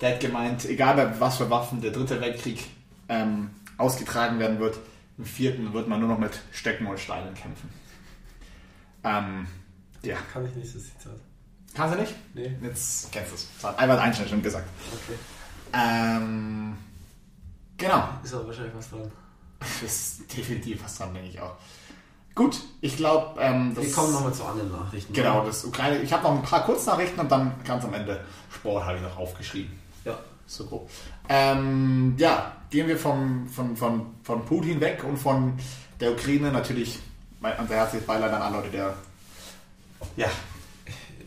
Der 0.00 0.14
hat 0.14 0.20
gemeint, 0.20 0.64
egal 0.64 1.14
was 1.20 1.36
für 1.36 1.48
Waffen 1.48 1.80
der 1.80 1.92
dritte 1.92 2.20
Weltkrieg 2.20 2.66
ähm, 3.08 3.50
ausgetragen 3.78 4.38
werden 4.38 4.58
wird, 4.58 4.78
im 5.18 5.24
vierten 5.24 5.72
wird 5.72 5.88
man 5.88 6.00
nur 6.00 6.08
noch 6.08 6.18
mit 6.18 6.32
Stöcken 6.52 6.86
und 6.86 6.98
Steinen 6.98 7.34
kämpfen. 7.34 7.68
Ähm, 9.04 9.46
ja, 10.02 10.16
Kann 10.32 10.46
ich 10.46 10.54
nicht 10.54 10.74
das 10.74 10.84
Zitat. 10.84 11.12
kannst 11.74 11.94
du 11.96 12.00
nicht? 12.00 12.14
Nee, 12.34 12.56
Jetzt 12.62 13.10
kennst 13.12 13.30
du 13.30 13.34
es. 13.34 13.48
Das 13.60 13.70
hat 13.70 13.78
Albert 13.78 14.00
Einstein 14.00 14.28
schon 14.28 14.42
gesagt. 14.42 14.68
okay. 14.92 15.18
Ähm, 15.74 16.76
genau. 17.76 18.08
Ist 18.22 18.34
aber 18.34 18.46
wahrscheinlich 18.48 18.74
was 18.76 18.90
dran. 18.90 19.10
Ist 19.84 20.36
definitiv 20.36 20.82
was 20.82 20.98
dran, 20.98 21.14
denke 21.14 21.28
ich 21.30 21.40
auch. 21.40 21.54
Gut, 22.34 22.58
ich 22.80 22.96
glaube, 22.96 23.38
ähm, 23.40 23.76
Wir 23.76 23.92
kommen 23.92 24.12
nochmal 24.12 24.32
zu 24.32 24.44
anderen 24.44 24.72
Nachrichten. 24.72 25.12
Genau, 25.12 25.44
das 25.44 25.64
Ukraine. 25.64 25.98
Ich 26.00 26.12
habe 26.12 26.22
noch 26.24 26.32
ein 26.32 26.42
paar 26.42 26.64
Kurznachrichten 26.64 27.20
und 27.20 27.30
dann 27.30 27.52
ganz 27.64 27.84
am 27.84 27.92
Ende 27.92 28.24
Sport 28.50 28.84
habe 28.86 28.96
ich 28.96 29.02
noch 29.02 29.16
aufgeschrieben. 29.18 29.78
Ja. 30.04 30.18
So 30.46 30.64
grob. 30.66 30.90
Ähm, 31.28 32.14
ja, 32.18 32.52
gehen 32.72 32.88
wir 32.88 32.96
vom, 32.96 33.46
von, 33.46 33.76
von, 33.76 34.06
von 34.24 34.44
Putin 34.44 34.80
weg 34.80 35.04
und 35.04 35.16
von 35.16 35.52
der 36.00 36.10
Ukraine 36.10 36.50
natürlich 36.50 36.98
mein 37.40 37.56
unser 37.60 37.76
herzliches 37.76 38.06
Beileid 38.06 38.32
an 38.32 38.42
alle 38.42 38.56
Leute, 38.56 38.70
der 38.70 38.96
ja 40.16 40.28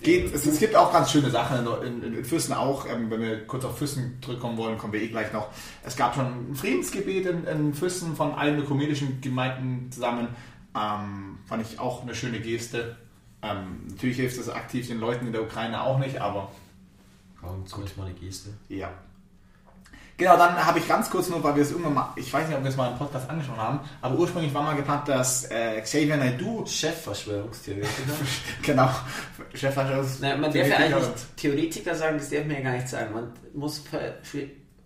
geht. 0.06 0.34
Es, 0.34 0.46
es 0.46 0.60
gibt 0.60 0.76
auch 0.76 0.94
ganz 0.94 1.12
schöne 1.12 1.30
Sachen 1.30 1.66
in, 1.86 2.04
in, 2.04 2.14
in 2.18 2.26
Füssen 2.26 2.54
auch. 2.54 2.86
Ähm, 2.88 3.10
wenn 3.10 3.22
wir 3.22 3.46
kurz 3.46 3.66
auf 3.66 3.78
Füssen 3.78 4.20
zurückkommen 4.22 4.58
wollen, 4.58 4.78
kommen 4.78 4.94
wir 4.94 5.02
eh 5.02 5.08
gleich 5.08 5.34
noch. 5.34 5.50
Es 5.84 5.96
gab 5.96 6.16
schon 6.16 6.52
ein 6.52 6.56
Friedensgebet 6.56 7.26
in, 7.26 7.44
in 7.46 7.74
Füssen 7.74 8.16
von 8.16 8.34
allen 8.34 8.60
ökumenischen 8.60 9.20
Gemeinden 9.22 9.92
zusammen. 9.92 10.30
Ähm, 10.76 11.40
fand 11.46 11.62
ich 11.62 11.80
auch 11.80 12.04
eine 12.04 12.16
schöne 12.16 12.40
Geste. 12.40 12.98
Ähm, 13.42 13.88
natürlich 13.90 14.18
hilft 14.18 14.38
es 14.38 14.50
aktiv 14.50 14.88
den 14.88 15.00
Leuten 15.00 15.28
in 15.28 15.34
der 15.34 15.44
Ukraine 15.44 15.82
auch 15.82 16.00
nicht, 16.00 16.22
aber 16.22 16.52
Kaum 17.42 17.66
zumindest 17.68 17.98
mal 17.98 18.06
eine 18.06 18.16
Geste. 18.16 18.50
ja. 18.70 18.92
Genau, 20.18 20.38
dann 20.38 20.66
habe 20.66 20.80
ich 20.80 20.88
ganz 20.88 21.10
kurz 21.10 21.30
nur, 21.30 21.44
weil 21.44 21.56
wir 21.56 21.64
es 21.64 21.72
irgendwann 21.72 21.94
mal, 21.94 22.14
ich 22.16 22.32
weiß 22.32 22.48
nicht, 22.48 22.58
ob 22.58 22.64
wir 22.64 22.70
es 22.70 22.78
mal 22.78 22.92
im 22.92 22.98
Podcast 22.98 23.30
angesprochen 23.30 23.62
haben, 23.62 23.80
aber 24.02 24.18
ursprünglich 24.18 24.54
war 24.54 24.64
mal 24.64 24.76
geplant, 24.76 25.10
dass 25.10 25.52
äh, 25.52 25.82
Xavier 25.82 26.16
Naidoo, 26.16 26.66
Chefverschwörungstheoretiker. 26.66 28.14
genau, 28.62 28.90
Chefverschwörungs... 29.54 30.22
Naja, 30.22 30.38
man 30.38 30.54
darf 30.54 30.68
ja 30.68 30.78
eigentlich 30.78 31.08
nicht 31.08 31.38
Theoretiker 31.38 31.96
sagen, 31.96 32.18
das 32.18 32.30
darf 32.30 32.46
man 32.46 32.56
ja 32.56 32.62
gar 32.62 32.72
nicht 32.74 32.88
sagen. 32.88 33.14
Man 33.14 33.34
muss 33.54 33.80
Ver 33.80 34.16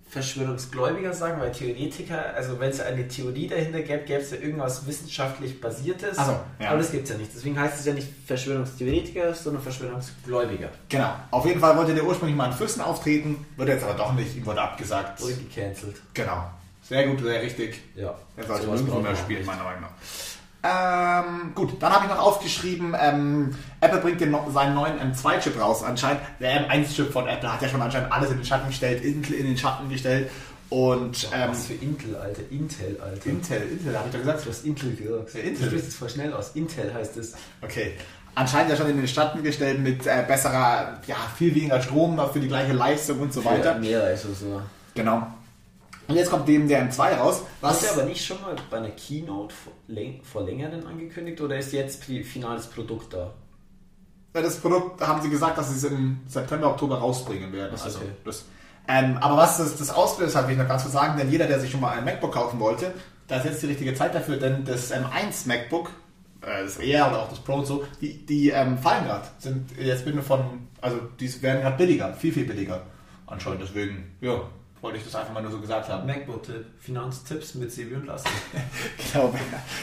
Verschwörungsgläubiger 0.10 1.14
sagen, 1.14 1.40
weil 1.40 1.52
Theoretiker, 1.52 2.34
also 2.34 2.60
wenn 2.60 2.72
es 2.72 2.80
eine 2.80 3.08
Theorie 3.08 3.48
dahinter 3.48 3.82
gäbe, 3.82 4.04
gäbe 4.06 4.22
es 4.22 4.32
ja 4.32 4.38
irgendwas 4.38 4.88
wissenschaftlich 4.88 5.62
Basiertes. 5.62 6.18
Ach 6.18 6.26
so, 6.26 6.40
ja. 6.60 6.70
Aber 6.70 6.80
das 6.80 6.92
gibt 6.92 7.04
es 7.04 7.12
ja 7.12 7.18
nicht. 7.18 7.32
Deswegen 7.34 7.60
heißt 7.60 7.80
es 7.80 7.86
ja 7.86 7.94
nicht 7.94 8.08
Verschwörungstheoretiker, 8.26 9.36
sondern 9.36 9.62
Verschwörungsgläubiger. 9.62 10.70
Genau, 10.90 11.14
auf 11.30 11.46
jeden 11.46 11.60
Fall 11.60 11.78
wollte 11.78 11.94
der 11.94 12.04
ursprünglich 12.04 12.36
mal 12.36 12.48
in 12.48 12.54
Füssen 12.54 12.82
auftreten, 12.82 13.46
wurde 13.56 13.74
jetzt 13.74 13.84
aber 13.84 13.94
doch 13.94 14.14
nicht, 14.14 14.36
ihm 14.36 14.46
wurde 14.48 14.62
abgesagt. 14.62 15.22
Wurde 15.22 15.36
gecancelt. 15.36 16.02
Genau, 16.16 16.50
sehr 16.82 17.08
gut, 17.08 17.20
sehr 17.20 17.42
richtig. 17.44 17.80
Ja. 17.96 18.16
Er 18.36 18.44
sollte 18.46 18.66
man 18.66 19.16
spielen, 19.16 19.40
nicht. 19.40 19.46
meiner 19.46 19.64
Meinung 19.64 19.82
nach. 19.82 19.92
Ähm, 20.62 21.54
gut, 21.56 21.82
dann 21.82 21.94
habe 21.94 22.06
ich 22.06 22.12
noch 22.12 22.20
aufgeschrieben, 22.20 22.94
ähm, 23.00 23.56
Apple 23.80 24.00
bringt 24.00 24.20
den, 24.20 24.36
seinen 24.54 24.76
neuen 24.76 25.00
M2-Chip 25.00 25.60
raus. 25.60 25.84
Anscheinend, 25.84 26.22
der 26.42 26.70
M1-Chip 26.70 27.14
von 27.14 27.28
Apple 27.28 27.52
hat 27.52 27.62
ja 27.62 27.70
schon 27.70 27.82
anscheinend 27.82 28.12
alles 28.12 28.32
in 28.32 28.38
den 28.38 28.46
Schatten 28.46 28.68
gestellt, 28.68 29.04
Intel 29.04 29.36
in 29.36 29.46
den 29.46 29.58
Schatten 29.58 29.88
gestellt 29.90 30.30
und 30.70 31.30
ähm, 31.34 31.50
Was 31.50 31.68
für 31.68 31.74
Intel, 31.74 32.16
Alter. 32.16 32.42
Intel, 32.52 33.00
Alter. 33.02 33.26
Intel, 33.26 33.62
Intel, 33.72 33.98
habe 33.98 34.08
ich 34.08 34.14
doch 34.14 34.20
gesagt. 34.20 34.46
Du 34.46 34.50
hast 34.50 34.66
Intel 34.66 34.96
gesagt. 34.96 35.34
Ja, 35.34 35.40
Intel. 35.40 35.56
Du 35.56 35.66
sprichst 35.68 35.88
es 35.88 35.96
voll 35.96 36.10
schnell 36.10 36.34
aus. 36.34 36.52
Intel 36.54 36.94
heißt 36.94 37.18
es. 37.18 37.34
Okay. 37.62 37.94
Anscheinend 38.36 38.70
ja 38.72 38.78
schon 38.78 38.90
in 38.90 38.98
den 38.98 39.08
Schatten 39.08 39.42
gestellt 39.42 39.80
mit 39.80 40.06
äh, 40.06 40.24
besserer, 40.28 41.00
ja, 41.08 41.16
viel 41.38 41.56
weniger 41.56 41.82
Strom 41.82 42.20
für 42.32 42.40
die 42.40 42.48
gleiche 42.48 42.74
Leistung 42.74 43.20
und 43.20 43.34
so 43.34 43.44
weiter. 43.44 43.80
Mehr 43.80 44.04
also 44.04 44.32
so. 44.34 44.62
Genau. 44.94 45.28
Und 46.10 46.16
jetzt 46.16 46.32
kommt 46.32 46.48
dem 46.48 46.68
der 46.68 46.92
M2 46.92 47.18
raus. 47.18 47.44
Hast 47.62 47.84
Was 47.84 47.94
du 47.94 48.00
aber 48.00 48.10
nicht 48.10 48.26
schon 48.26 48.42
mal 48.42 48.56
bei 48.72 48.78
einer 48.78 48.90
Keynote 48.90 49.54
vor, 49.54 49.74
läng 49.88 50.22
vor 50.24 50.44
längerem 50.44 50.86
angekündigt 50.88 51.40
oder 51.40 51.58
ist 51.58 51.72
jetzt 51.72 52.04
finales 52.04 52.66
Produkt 52.66 53.14
da? 53.14 53.34
das 54.34 54.58
Produkt 54.60 55.02
haben 55.02 55.22
sie 55.22 55.30
gesagt, 55.30 55.58
dass 55.58 55.70
sie 55.70 55.76
es 55.76 55.92
im 55.92 56.20
September, 56.28 56.70
Oktober 56.70 56.98
rausbringen 56.98 57.52
werden. 57.52 57.76
Ach, 57.78 57.86
Also 57.86 58.00
okay. 58.00 58.10
das, 58.26 58.46
ähm, 58.88 59.18
aber 59.18 59.38
was 59.38 59.58
das, 59.58 59.78
das 59.78 59.92
ausgelöst 59.92 60.36
hat, 60.36 60.48
will 60.48 60.54
ich 60.54 60.60
noch 60.60 60.68
ganz 60.68 60.82
kurz 60.84 60.94
sagen, 60.94 61.18
denn 61.18 61.30
jeder, 61.30 61.46
der 61.46 61.60
sich 61.60 61.70
schon 61.70 61.82
mal 61.82 61.96
ein 61.98 62.06
MacBook 62.06 62.34
kaufen 62.34 62.60
wollte, 62.60 62.94
da 63.28 63.38
ist 63.38 63.46
jetzt 63.46 63.62
die 63.62 63.68
richtige 63.68 63.94
Zeit 63.94 64.16
dafür, 64.16 64.38
denn 64.38 64.66
das 64.66 64.92
M1 64.92 65.48
MacBook, 65.48 65.92
äh, 66.42 66.64
das 66.64 66.78
Air 66.78 67.08
oder 67.10 67.22
auch 67.22 67.30
das 67.30 67.40
Pro 67.40 67.56
und 67.56 67.68
so, 67.68 67.84
die, 68.02 68.26
die 68.26 68.50
ähm, 68.50 68.80
fallen 68.80 69.06
gerade. 69.06 69.28
Sind 69.38 69.78
jetzt 69.78 70.06
bitte 70.06 70.24
von, 70.24 70.68
also 70.82 70.98
die 71.20 71.42
werden 71.44 71.62
gerade 71.62 71.78
billiger, 71.78 72.14
viel, 72.14 72.34
viel 72.34 72.46
billiger 72.46 72.82
anscheinend. 73.28 73.62
Deswegen, 73.62 74.16
ja, 74.22 74.42
wollte 74.82 74.98
ich 74.98 75.04
das 75.04 75.16
einfach 75.16 75.34
mal 75.34 75.42
nur 75.42 75.52
so 75.52 75.60
gesagt 75.60 75.90
haben. 75.90 76.06
MacBook-Tipp, 76.06 76.66
Finanztipps 76.80 77.56
mit 77.56 77.72
Sevi 77.72 77.96
und 77.96 78.06
Lasse. 78.06 78.26
Genau, 79.14 79.34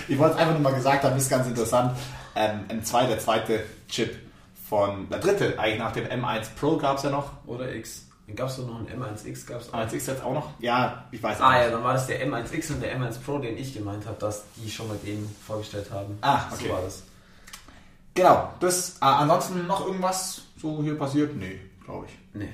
ich 0.08 0.18
wollte 0.18 0.34
es 0.34 0.40
einfach 0.40 0.52
nur 0.52 0.62
mal 0.62 0.74
gesagt 0.74 1.04
haben, 1.04 1.16
ist 1.16 1.30
ganz 1.30 1.46
interessant. 1.46 1.96
Ähm, 2.34 2.64
M2, 2.68 3.08
der 3.08 3.18
zweite 3.18 3.64
Chip 3.88 4.16
von, 4.68 5.08
der 5.10 5.18
dritte, 5.18 5.58
eigentlich 5.58 5.78
nach 5.78 5.92
dem 5.92 6.06
M1 6.06 6.48
Pro 6.58 6.76
gab 6.76 6.98
es 6.98 7.04
ja 7.04 7.10
noch. 7.10 7.30
Oder 7.46 7.74
X. 7.74 8.06
Gab 8.34 8.48
es 8.48 8.58
noch 8.58 8.78
einen 8.78 8.88
M1X? 8.88 9.46
Gab's 9.46 9.72
auch. 9.72 9.78
M1X 9.78 10.08
jetzt 10.08 10.22
auch 10.22 10.32
noch? 10.32 10.50
Ja, 10.58 11.04
ich 11.12 11.22
weiß 11.22 11.40
Ah 11.40 11.62
ja, 11.62 11.70
dann 11.70 11.84
war 11.84 11.92
das 11.92 12.08
der 12.08 12.26
M1X 12.26 12.72
und 12.72 12.82
der 12.82 12.98
M1 12.98 13.20
Pro, 13.20 13.38
den 13.38 13.56
ich 13.56 13.72
gemeint 13.72 14.04
habe, 14.06 14.16
dass 14.18 14.44
die 14.56 14.68
schon 14.68 14.88
mal 14.88 14.96
den 15.04 15.28
vorgestellt 15.46 15.90
haben. 15.92 16.18
Ah, 16.22 16.46
okay. 16.50 16.64
So 16.66 16.72
war 16.72 16.82
das. 16.82 17.02
Genau, 18.14 18.50
das, 18.58 18.96
äh, 19.00 19.04
ansonsten 19.04 19.66
noch 19.66 19.86
irgendwas 19.86 20.42
so 20.60 20.82
hier 20.82 20.98
passiert? 20.98 21.36
Nee, 21.36 21.60
glaube 21.84 22.06
ich. 22.06 22.18
Nee. 22.34 22.48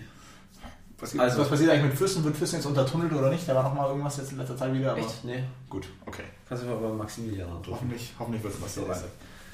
Was, 1.03 1.19
Also- 1.19 1.41
was 1.41 1.49
passiert 1.49 1.71
eigentlich 1.71 1.85
mit 1.91 1.95
Füssen? 1.99 2.25
Wird 2.25 2.37
Füssen 2.37 2.57
jetzt 2.57 2.67
untertunnelt 2.67 3.13
oder 3.13 3.29
nicht? 3.29 3.47
Da 3.49 3.55
war 3.55 3.65
noch 3.65 3.75
mal 3.75 3.89
irgendwas 3.89 4.17
jetzt 4.17 4.33
in 4.33 4.39
letzter 4.39 4.57
Zeit 4.57 4.73
wieder. 4.73 4.93
Aber 4.93 5.01
Echt? 5.01 5.25
Nee. 5.25 5.43
Gut, 5.69 5.87
okay. 6.07 6.23
Kannst 6.49 6.63
du 6.65 6.69
mal 6.69 6.77
bei 6.77 6.89
Maximilian 6.95 7.49
anrufen. 7.49 7.73
Hoffentlich, 7.73 8.13
hoffentlich 8.19 8.43
wird 8.45 8.55
es 8.55 8.63
was 8.63 8.75
so 8.75 8.87
sein. 8.87 9.03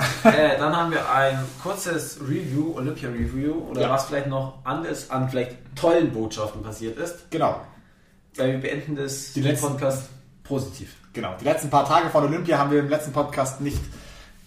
äh, 0.32 0.56
dann 0.58 0.76
haben 0.76 0.92
wir 0.92 1.10
ein 1.10 1.38
kurzes 1.62 2.20
Review, 2.20 2.74
Olympia 2.76 3.08
Review, 3.08 3.52
oder 3.70 3.80
Ja. 3.80 3.90
was 3.90 4.04
vielleicht 4.04 4.28
noch 4.28 4.58
anders 4.64 5.10
an 5.10 5.28
vielleicht 5.28 5.56
tollen 5.74 6.12
Botschaften 6.12 6.62
passiert 6.62 6.96
ist. 6.98 7.30
Genau, 7.30 7.60
Weil 8.36 8.52
wir 8.52 8.60
beenden 8.60 8.94
das 8.94 9.32
Die 9.32 9.40
letzten- 9.40 9.68
Podcast 9.68 10.08
positiv. 10.44 10.94
genau. 11.12 11.34
Die 11.40 11.44
letzten 11.44 11.68
paar 11.70 11.84
Tage 11.88 12.10
von 12.10 12.22
Olympia 12.24 12.58
haben 12.58 12.70
wir 12.70 12.78
im 12.78 12.88
letzten 12.88 13.12
Podcast 13.12 13.60
nicht 13.60 13.80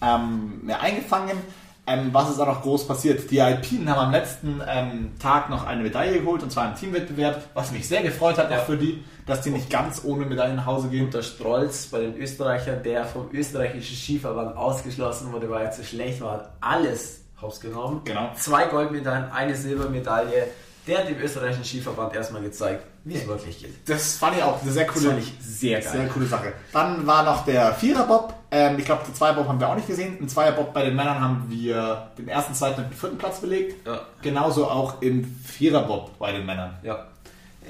ähm, 0.00 0.60
mehr 0.64 0.80
eingefangen. 0.80 1.36
Ähm, 1.84 2.10
was 2.12 2.30
ist 2.30 2.38
da 2.38 2.44
noch 2.46 2.62
groß 2.62 2.86
passiert? 2.86 3.28
Die 3.30 3.40
Alpinen 3.40 3.88
haben 3.90 3.98
am 4.06 4.10
letzten 4.12 4.62
ähm, 4.68 5.12
Tag 5.18 5.50
noch 5.50 5.66
eine 5.66 5.82
Medaille 5.82 6.20
geholt, 6.20 6.42
und 6.44 6.52
zwar 6.52 6.68
im 6.68 6.76
Teamwettbewerb, 6.76 7.42
was 7.54 7.72
mich 7.72 7.88
sehr 7.88 8.02
gefreut 8.04 8.38
hat, 8.38 8.50
Ja. 8.52 8.60
auch 8.60 8.64
für 8.66 8.76
die, 8.76 9.02
dass 9.26 9.40
die 9.40 9.50
nicht 9.50 9.68
ganz 9.68 10.02
ohne 10.04 10.24
Medaille 10.24 10.54
nach 10.54 10.66
Hause 10.66 10.88
gehen. 10.88 11.06
Unter 11.06 11.24
Strolz 11.24 11.86
bei 11.86 11.98
den 12.00 12.16
Österreichern, 12.16 12.84
der 12.84 13.04
vom 13.04 13.28
österreichischen 13.32 13.96
Skiverband 13.96 14.56
ausgeschlossen 14.56 15.32
wurde, 15.32 15.50
weil 15.50 15.64
er 15.64 15.72
zu 15.72 15.82
schlecht 15.82 16.20
war, 16.20 16.32
hat 16.34 16.52
alles 16.60 17.24
rausgenommen. 17.42 18.02
Genau. 18.04 18.30
Zwei 18.36 18.66
Goldmedaillen, 18.66 19.32
eine 19.32 19.56
Silbermedaille. 19.56 20.46
Der 20.86 20.98
hat 20.98 21.08
dem 21.08 21.18
österreichischen 21.18 21.64
Skiverband 21.64 22.12
erstmal 22.14 22.42
gezeigt, 22.42 22.84
wie 23.04 23.14
es 23.14 23.26
wirklich 23.26 23.60
geht. 23.60 23.88
Das 23.88 24.16
fand 24.16 24.36
ich 24.36 24.42
auch 24.42 24.60
eine 24.60 24.72
sehr 24.72 24.86
coole, 24.88 25.14
Das 25.14 25.24
sehr 25.60 25.80
geil. 25.80 25.92
sehr 25.92 26.08
coole 26.08 26.26
Sache. 26.26 26.52
Dann 26.72 27.06
war 27.06 27.22
noch 27.22 27.44
der 27.44 27.72
Viererbob. 27.74 28.34
Ähm, 28.50 28.78
ich 28.78 28.84
glaube, 28.84 29.04
den 29.04 29.14
Zweierbob 29.14 29.46
haben 29.46 29.60
wir 29.60 29.68
auch 29.68 29.76
nicht 29.76 29.86
gesehen. 29.86 30.18
Im 30.18 30.28
Zweierbob 30.28 30.74
bei 30.74 30.84
den 30.84 30.96
Männern 30.96 31.20
haben 31.20 31.46
wir 31.48 32.10
den 32.18 32.26
ersten, 32.26 32.52
zweiten 32.54 32.82
und 32.82 32.90
den 32.90 32.96
vierten 32.96 33.16
Platz 33.16 33.40
belegt. 33.40 33.86
Ja. 33.86 34.00
Genauso 34.22 34.66
auch 34.68 35.00
im 35.02 35.24
Viererbob 35.44 36.18
bei 36.18 36.32
den 36.32 36.44
Männern. 36.46 36.76
Ja. 36.82 37.06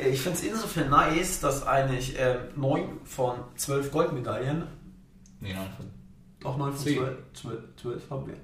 Äh, 0.03 0.09
Ich 0.09 0.23
finde 0.23 0.39
es 0.39 0.45
insofern 0.45 0.89
nice, 0.89 1.41
dass 1.41 1.67
eigentlich 1.67 2.19
äh, 2.19 2.37
9 2.57 2.83
von 3.05 3.35
12 3.57 3.91
Goldmedaillen, 3.93 4.65
Nee, 5.41 5.53
nein. 5.53 5.69
auch 6.45 6.57
9 6.57 6.73
von 6.73 6.81
Zehn. 6.83 6.97
12, 6.97 7.17
12, 7.35 7.59
12 7.83 8.11
haben 8.11 8.27
wir. 8.27 8.35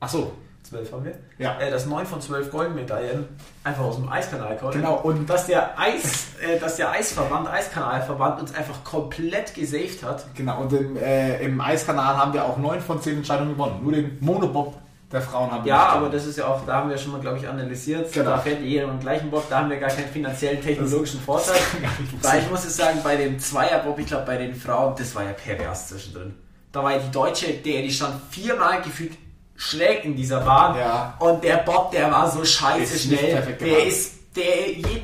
Ach 0.00 0.08
so. 0.08 0.32
12 0.70 0.92
haben 0.92 1.04
wir. 1.04 1.14
Ja. 1.38 1.58
Äh, 1.58 1.70
dass 1.70 1.86
9 1.86 2.06
von 2.06 2.20
12 2.20 2.50
Goldmedaillen 2.50 3.26
einfach 3.64 3.82
aus 3.82 3.96
dem 3.96 4.08
Eiskanal 4.08 4.56
kommen. 4.56 4.72
Genau, 4.72 5.00
und- 5.02 5.28
dass 5.28 5.46
der 5.46 5.78
Eis, 5.78 6.28
äh, 6.40 6.58
dass 6.58 6.76
der 6.76 6.90
Eisverband, 6.92 7.48
Eiskanalverband 7.48 8.40
uns 8.40 8.54
einfach 8.54 8.82
komplett 8.84 9.54
gesaved 9.54 10.02
hat. 10.04 10.24
Genau, 10.34 10.60
und 10.60 10.72
im, 10.72 10.96
äh, 10.96 11.42
im 11.44 11.60
Eiskanal 11.60 12.16
haben 12.16 12.32
wir 12.32 12.44
auch 12.44 12.56
neun 12.56 12.80
von 12.80 13.02
zehn 13.02 13.16
Entscheidungen 13.18 13.52
gewonnen. 13.54 13.80
Nur 13.82 13.92
den 13.92 14.16
Monobob 14.20 14.74
der 15.10 15.20
Frauen 15.20 15.50
haben 15.50 15.64
wir 15.64 15.70
Ja, 15.70 15.88
aber 15.88 16.08
das 16.08 16.24
ist 16.24 16.38
ja 16.38 16.46
auch, 16.46 16.64
da 16.64 16.76
haben 16.76 16.90
wir 16.90 16.96
schon 16.96 17.10
mal, 17.10 17.20
glaube 17.20 17.38
ich, 17.38 17.48
analysiert. 17.48 18.12
Genau. 18.12 18.30
Da 18.30 18.38
fährt 18.38 18.60
jeder 18.60 18.86
dem 18.86 19.00
gleichen 19.00 19.28
Bob, 19.28 19.44
da 19.50 19.58
haben 19.58 19.70
wir 19.70 19.78
gar 19.78 19.90
keinen 19.90 20.08
finanziellen, 20.08 20.62
technologischen 20.62 21.20
Vorteil. 21.20 21.58
Weil 22.22 22.42
ich 22.42 22.48
muss 22.50 22.62
jetzt 22.62 22.76
sagen, 22.76 23.00
bei 23.02 23.16
dem 23.16 23.40
Zweierbob, 23.40 23.98
ich 23.98 24.06
glaube, 24.06 24.24
bei 24.24 24.36
den 24.36 24.54
Frauen, 24.54 24.94
das 24.96 25.12
war 25.16 25.24
ja 25.24 25.32
pervers 25.32 25.88
zwischendrin. 25.88 26.36
Da 26.70 26.84
war 26.84 26.92
ja 26.92 26.98
die 27.00 27.10
Deutsche, 27.10 27.48
der, 27.54 27.82
die 27.82 27.90
stand 27.90 28.14
viermal 28.30 28.80
gefühlt 28.82 29.14
schräg 29.60 30.04
in 30.06 30.16
dieser 30.16 30.40
Bahn. 30.40 30.76
Ja. 30.78 31.14
Und 31.18 31.44
der 31.44 31.58
Bob, 31.58 31.90
der 31.92 32.10
war 32.10 32.30
so 32.30 32.42
scheiße 32.44 32.94
Ist 32.94 33.02
schnell. 33.04 33.56
Der 33.60 33.84
ist, 33.86 34.14
der 34.34 34.44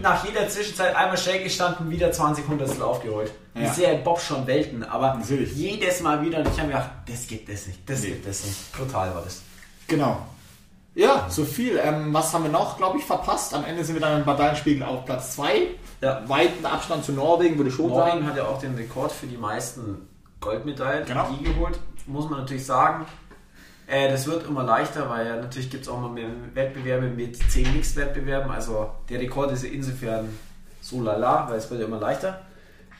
nach 0.00 0.24
jeder 0.24 0.48
Zwischenzeit 0.48 0.96
einmal 0.96 1.18
schräg 1.18 1.44
gestanden, 1.44 1.90
wieder 1.90 2.10
20 2.10 2.48
Hundertstel 2.48 2.82
aufgerollt. 2.82 3.32
Ja. 3.54 3.62
Ich 3.62 3.70
sehe 3.72 3.98
Bob 3.98 4.18
schon 4.20 4.46
Welten, 4.46 4.82
aber 4.82 5.14
Natürlich. 5.14 5.52
jedes 5.54 6.00
Mal 6.00 6.22
wieder 6.24 6.38
und 6.38 6.46
ich 6.48 6.54
habe 6.58 6.68
mir 6.68 6.74
gedacht, 6.74 6.90
das 7.06 7.26
gibt 7.26 7.48
es 7.50 7.66
nicht, 7.66 7.88
das 7.88 8.00
Nee. 8.00 8.06
gibt 8.08 8.26
es 8.26 8.44
nicht. 8.44 8.72
Brutal 8.72 9.14
war 9.14 9.22
das. 9.22 9.42
Genau. 9.88 10.18
Ja, 10.94 11.26
so 11.28 11.44
viel. 11.44 11.78
Ähm, 11.82 12.14
was 12.14 12.32
haben 12.32 12.44
wir 12.44 12.50
noch, 12.50 12.78
glaube 12.78 12.96
ich, 12.98 13.04
verpasst? 13.04 13.52
Am 13.52 13.66
Ende 13.66 13.84
sind 13.84 13.96
wir 13.96 14.00
dann 14.00 14.20
im 14.20 14.26
Medaillenspiegel 14.26 14.82
auf 14.82 15.04
Platz 15.04 15.34
2. 15.34 15.66
Ja. 16.00 16.22
Weiten 16.26 16.64
Abstand 16.64 17.04
zu 17.04 17.12
Norwegen, 17.12 17.58
würde 17.58 17.68
ich 17.68 17.76
schon 17.76 17.90
sagen. 17.92 18.20
Norwegen 18.20 18.26
hat 18.26 18.36
ja 18.38 18.44
auch 18.46 18.58
den 18.58 18.74
Rekord 18.74 19.12
für 19.12 19.26
die 19.26 19.36
meisten 19.36 20.08
Goldmedaillen 20.40 21.04
Genau. 21.04 21.28
die 21.38 21.44
geholt. 21.44 21.78
Muss 22.06 22.30
man 22.30 22.40
natürlich 22.40 22.64
sagen. 22.64 23.04
Äh, 23.86 24.10
das 24.10 24.26
wird 24.26 24.46
immer 24.46 24.64
leichter, 24.64 25.08
weil 25.08 25.26
ja 25.26 25.36
natürlich 25.36 25.70
gibt 25.70 25.84
es 25.84 25.88
auch 25.88 26.00
mal 26.00 26.10
mehr 26.10 26.28
Wettbewerbe 26.54 27.06
mit 27.06 27.36
10 27.50 27.72
Mixed-Wettbewerben. 27.74 28.50
Also 28.50 28.90
der 29.08 29.20
Rekord 29.20 29.52
ist 29.52 29.64
insofern 29.64 30.28
so 30.80 31.00
lala, 31.02 31.48
weil 31.48 31.58
es 31.58 31.70
wird 31.70 31.80
ja 31.80 31.86
immer 31.86 32.00
leichter. 32.00 32.40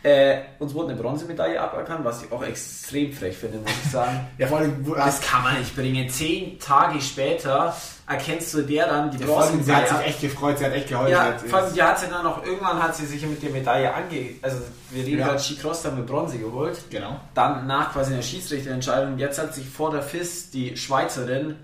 Äh, 0.03 0.43
uns 0.61 0.73
wurde 0.75 0.91
eine 0.93 1.01
Bronzemedaille 1.03 1.61
aberkannt, 1.61 2.05
was 2.05 2.23
ich 2.23 2.31
auch 2.31 2.43
extrem 2.45 3.13
frech 3.13 3.37
finde, 3.37 3.59
muss 3.59 3.73
ich 3.85 3.91
sagen. 3.91 4.21
Ja, 4.39 4.47
vor 4.47 4.59
allem, 4.59 4.85
Das 4.95 5.21
kann 5.21 5.43
man 5.43 5.59
nicht 5.59 5.75
bringen. 5.75 6.09
Zehn 6.09 6.61
Tage 6.61 7.01
später 7.01 7.75
erkennst 8.07 8.55
du 8.55 8.63
der 8.63 8.87
dann 8.87 9.11
die 9.11 9.25
allem 9.25 9.63
sie 9.63 9.75
hat 9.75 9.89
sich 9.89 9.99
echt 9.99 10.21
gefreut, 10.21 10.59
sie 10.59 10.65
hat 10.65 10.73
echt 10.73 10.89
geheult. 10.89 11.11
Ja, 11.11 11.37
vor 11.49 11.59
allem, 11.59 11.75
die 11.75 11.83
hat 11.83 11.99
sie 11.99 12.07
dann 12.07 12.25
noch, 12.25 12.45
irgendwann 12.45 12.81
hat 12.83 12.95
sie 12.95 13.05
sich 13.07 13.27
mit 13.27 13.43
der 13.43 13.51
Medaille 13.51 13.93
ange... 13.93 14.37
Also, 14.43 14.59
wir 14.91 15.05
reden 15.05 15.19
Ja. 15.19 15.27
gerade 15.29 15.41
Skicross, 15.41 15.83
da 15.83 15.91
haben 15.91 15.97
wir 15.99 16.05
Bronze 16.07 16.39
geholt. 16.39 16.79
Genau. 16.91 17.21
Dann 17.35 17.67
nach 17.67 17.93
quasi 17.93 18.13
einer 18.13 18.23
Schiedsrichterentscheidung, 18.23 19.19
jetzt 19.19 19.39
hat 19.41 19.55
sich 19.55 19.69
vor 19.69 19.91
der 19.91 20.03
FIS 20.03 20.51
die 20.51 20.77
Schweizerin 20.77 21.57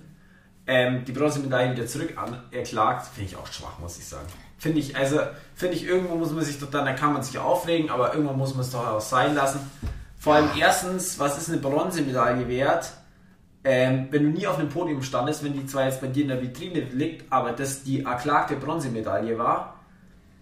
ähm, 0.67 1.05
die 1.05 1.13
Bronzemedaille 1.13 1.73
wieder 1.73 1.87
zurück 1.87 2.15
anerklagt. 2.17 3.07
Finde 3.15 3.31
ich 3.31 3.37
auch 3.37 3.47
schwach, 3.47 3.79
muss 3.81 3.99
ich 3.99 4.07
sagen. 4.07 4.27
Finde 4.59 4.79
ich, 4.79 4.97
also, 4.97 5.21
finde 5.55 5.77
ich, 5.77 5.85
irgendwo 5.85 6.15
muss 6.15 6.31
man 6.31 6.45
sich 6.45 6.59
doch 6.59 6.71
dann, 6.71 6.85
da 6.85 6.93
kann 6.93 7.13
man 7.13 7.23
sich 7.23 7.39
aufregen, 7.39 7.91
aber 7.91 8.15
irgendwo 8.15 8.33
muss 8.35 8.55
man 8.55 8.61
es 8.63 8.71
doch 8.71 8.87
auch 8.87 9.01
sein 9.01 9.35
lassen. 9.35 9.59
Vor 10.19 10.35
allem 10.35 10.51
erstens, 10.57 11.19
was 11.19 11.37
ist 11.37 11.49
eine 11.49 11.59
Bronzemedaille 11.59 12.47
wert? 12.49 12.93
Ähm, 13.65 14.09
wenn 14.11 14.25
du 14.25 14.29
nie 14.31 14.47
auf 14.47 14.59
einem 14.59 14.69
Podium 14.71 15.03
standest, 15.03 15.45
wenn 15.45 15.53
die 15.53 15.65
zwar 15.67 15.85
jetzt 15.85 16.01
bei 16.01 16.09
dir 16.09 16.23
in 16.23 16.29
der 16.29 16.43
Vitrine 16.43 16.81
liegt, 16.81 17.31
aber 17.33 17.53
das 17.53 17.85
die 17.85 18.03
erklagte 18.05 18.57
Bronzemedaille 18.57 19.39
war. 19.39 19.77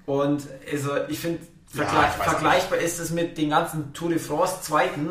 Und 0.06 0.44
also 0.72 0.90
ich 1.08 1.18
finde, 1.18 1.40
Ja, 1.74 1.84
vergleich, 1.84 2.10
auch 2.18 2.24
vergleichbar 2.24 2.78
ist 2.78 2.98
es 2.98 3.10
mit 3.10 3.36
den 3.36 3.50
ganzen 3.50 3.92
Tour 3.92 4.08
de 4.08 4.18
France 4.18 4.62
Zweiten, 4.62 5.10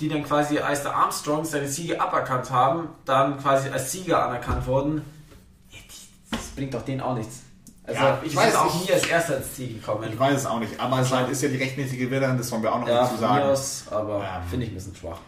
die 0.00 0.08
dann 0.10 0.22
quasi 0.24 0.58
als 0.58 0.82
der 0.82 0.94
Armstrong 0.94 1.46
seine 1.46 1.66
Siege 1.68 1.98
aberkannt 2.00 2.50
haben, 2.50 2.88
dann 3.06 3.38
quasi 3.38 3.70
als 3.70 3.90
Sieger 3.90 4.22
anerkannt 4.26 4.66
wurden. 4.66 5.00
Ja, 5.70 5.78
Das 6.32 6.40
bringt 6.48 6.74
doch 6.74 6.82
denen 6.82 7.00
auch 7.00 7.14
nichts. 7.16 7.40
Also 7.84 8.02
Ja, 8.02 8.18
ich 8.22 8.32
ich 8.32 8.36
weiß 8.36 8.54
auch 8.56 8.74
nicht. 8.74 8.88
nie 8.88 8.92
als 8.94 9.06
erster 9.06 9.38
ins 9.38 9.54
Ziel 9.54 9.74
gekommen. 9.74 10.10
Ich 10.12 10.18
weiß 10.18 10.36
es 10.40 10.44
auch 10.46 10.58
nicht. 10.60 10.78
Aber 10.78 11.02
Schein 11.04 11.30
ist 11.30 11.40
ja 11.42 11.48
die 11.48 11.56
rechtmäßige 11.56 11.98
Gewinnerin, 11.98 12.36
das 12.36 12.52
wollen 12.52 12.62
wir 12.62 12.74
auch 12.74 12.80
noch 12.80 12.88
ja, 12.88 13.04
dazu 13.04 13.16
sagen. 13.16 13.44
aus, 13.44 13.84
aber 13.90 14.16
Ähm, 14.18 14.42
finde 14.50 14.66
ich 14.66 14.72
ein 14.72 14.74
bisschen 14.74 14.94
schwach. 14.96 15.18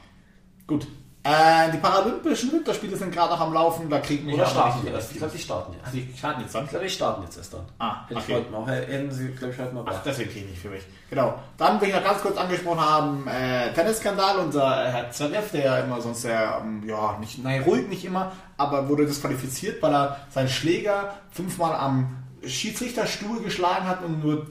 Gut. 0.66 0.86
Äh, 1.24 1.72
die 1.72 1.78
Paralympischen 1.78 2.52
Winterspiele 2.52 2.96
sind 2.96 3.12
gerade 3.12 3.32
noch 3.34 3.40
am 3.40 3.52
Laufen. 3.52 3.90
Da 3.90 3.98
kriegen 3.98 4.26
wir 4.28 4.34
Oder 4.34 4.46
starten 4.46 4.80
die 4.82 4.92
erst? 4.92 5.12
Ich 5.12 5.18
glaube, 5.18 5.32
die 5.36 5.42
starten 5.42 5.72
jetzt. 5.74 5.92
Die 5.92 6.14
starten 6.16 6.40
jetzt 6.42 6.54
dann? 6.54 6.64
Ich 6.64 6.70
glaube, 6.70 6.84
die 6.84 6.90
starten 6.90 7.22
jetzt 7.22 7.36
erst 7.36 7.54
dann. 7.54 7.60
Ah, 7.78 8.04
Hätte 8.08 8.20
okay. 8.20 8.24
ich 8.28 8.34
heute 8.36 8.50
mal, 8.50 8.66
hätten 8.66 9.10
sie, 9.10 9.28
glaube 9.32 9.52
ich, 9.52 9.58
heute 9.58 9.74
mal 9.74 9.84
Ach, 9.86 10.02
deswegen 10.04 10.30
kriege 10.30 10.44
ich 10.44 10.50
nicht 10.52 10.62
für 10.62 10.70
mich. 10.70 10.82
Genau. 11.10 11.34
Dann 11.56 11.80
will 11.80 11.88
ich 11.88 11.94
noch 11.94 12.04
ganz 12.04 12.22
kurz 12.22 12.36
angesprochen 12.36 12.80
haben, 12.80 13.26
äh, 13.26 13.72
Tennisskandal. 13.74 14.38
Unser 14.38 14.86
äh, 14.86 14.90
Herr 14.90 15.10
Zverev, 15.10 15.50
der 15.52 15.64
ja 15.64 15.78
immer 15.78 16.00
sonst 16.00 16.22
sehr, 16.22 16.62
ähm, 16.62 16.82
ja, 16.86 17.16
nicht, 17.18 17.42
nein, 17.42 17.62
ruhig 17.62 17.88
nicht 17.88 18.04
immer, 18.04 18.32
aber 18.56 18.88
wurde 18.88 19.04
disqualifiziert, 19.04 19.82
weil 19.82 19.92
er 19.92 20.18
seinen 20.30 20.48
Schläger 20.48 21.14
fünfmal 21.32 21.74
am 21.74 22.16
Schiedsrichterstuhl 22.46 23.42
geschlagen 23.42 23.86
hat 23.86 24.04
und 24.04 24.22
nur 24.22 24.46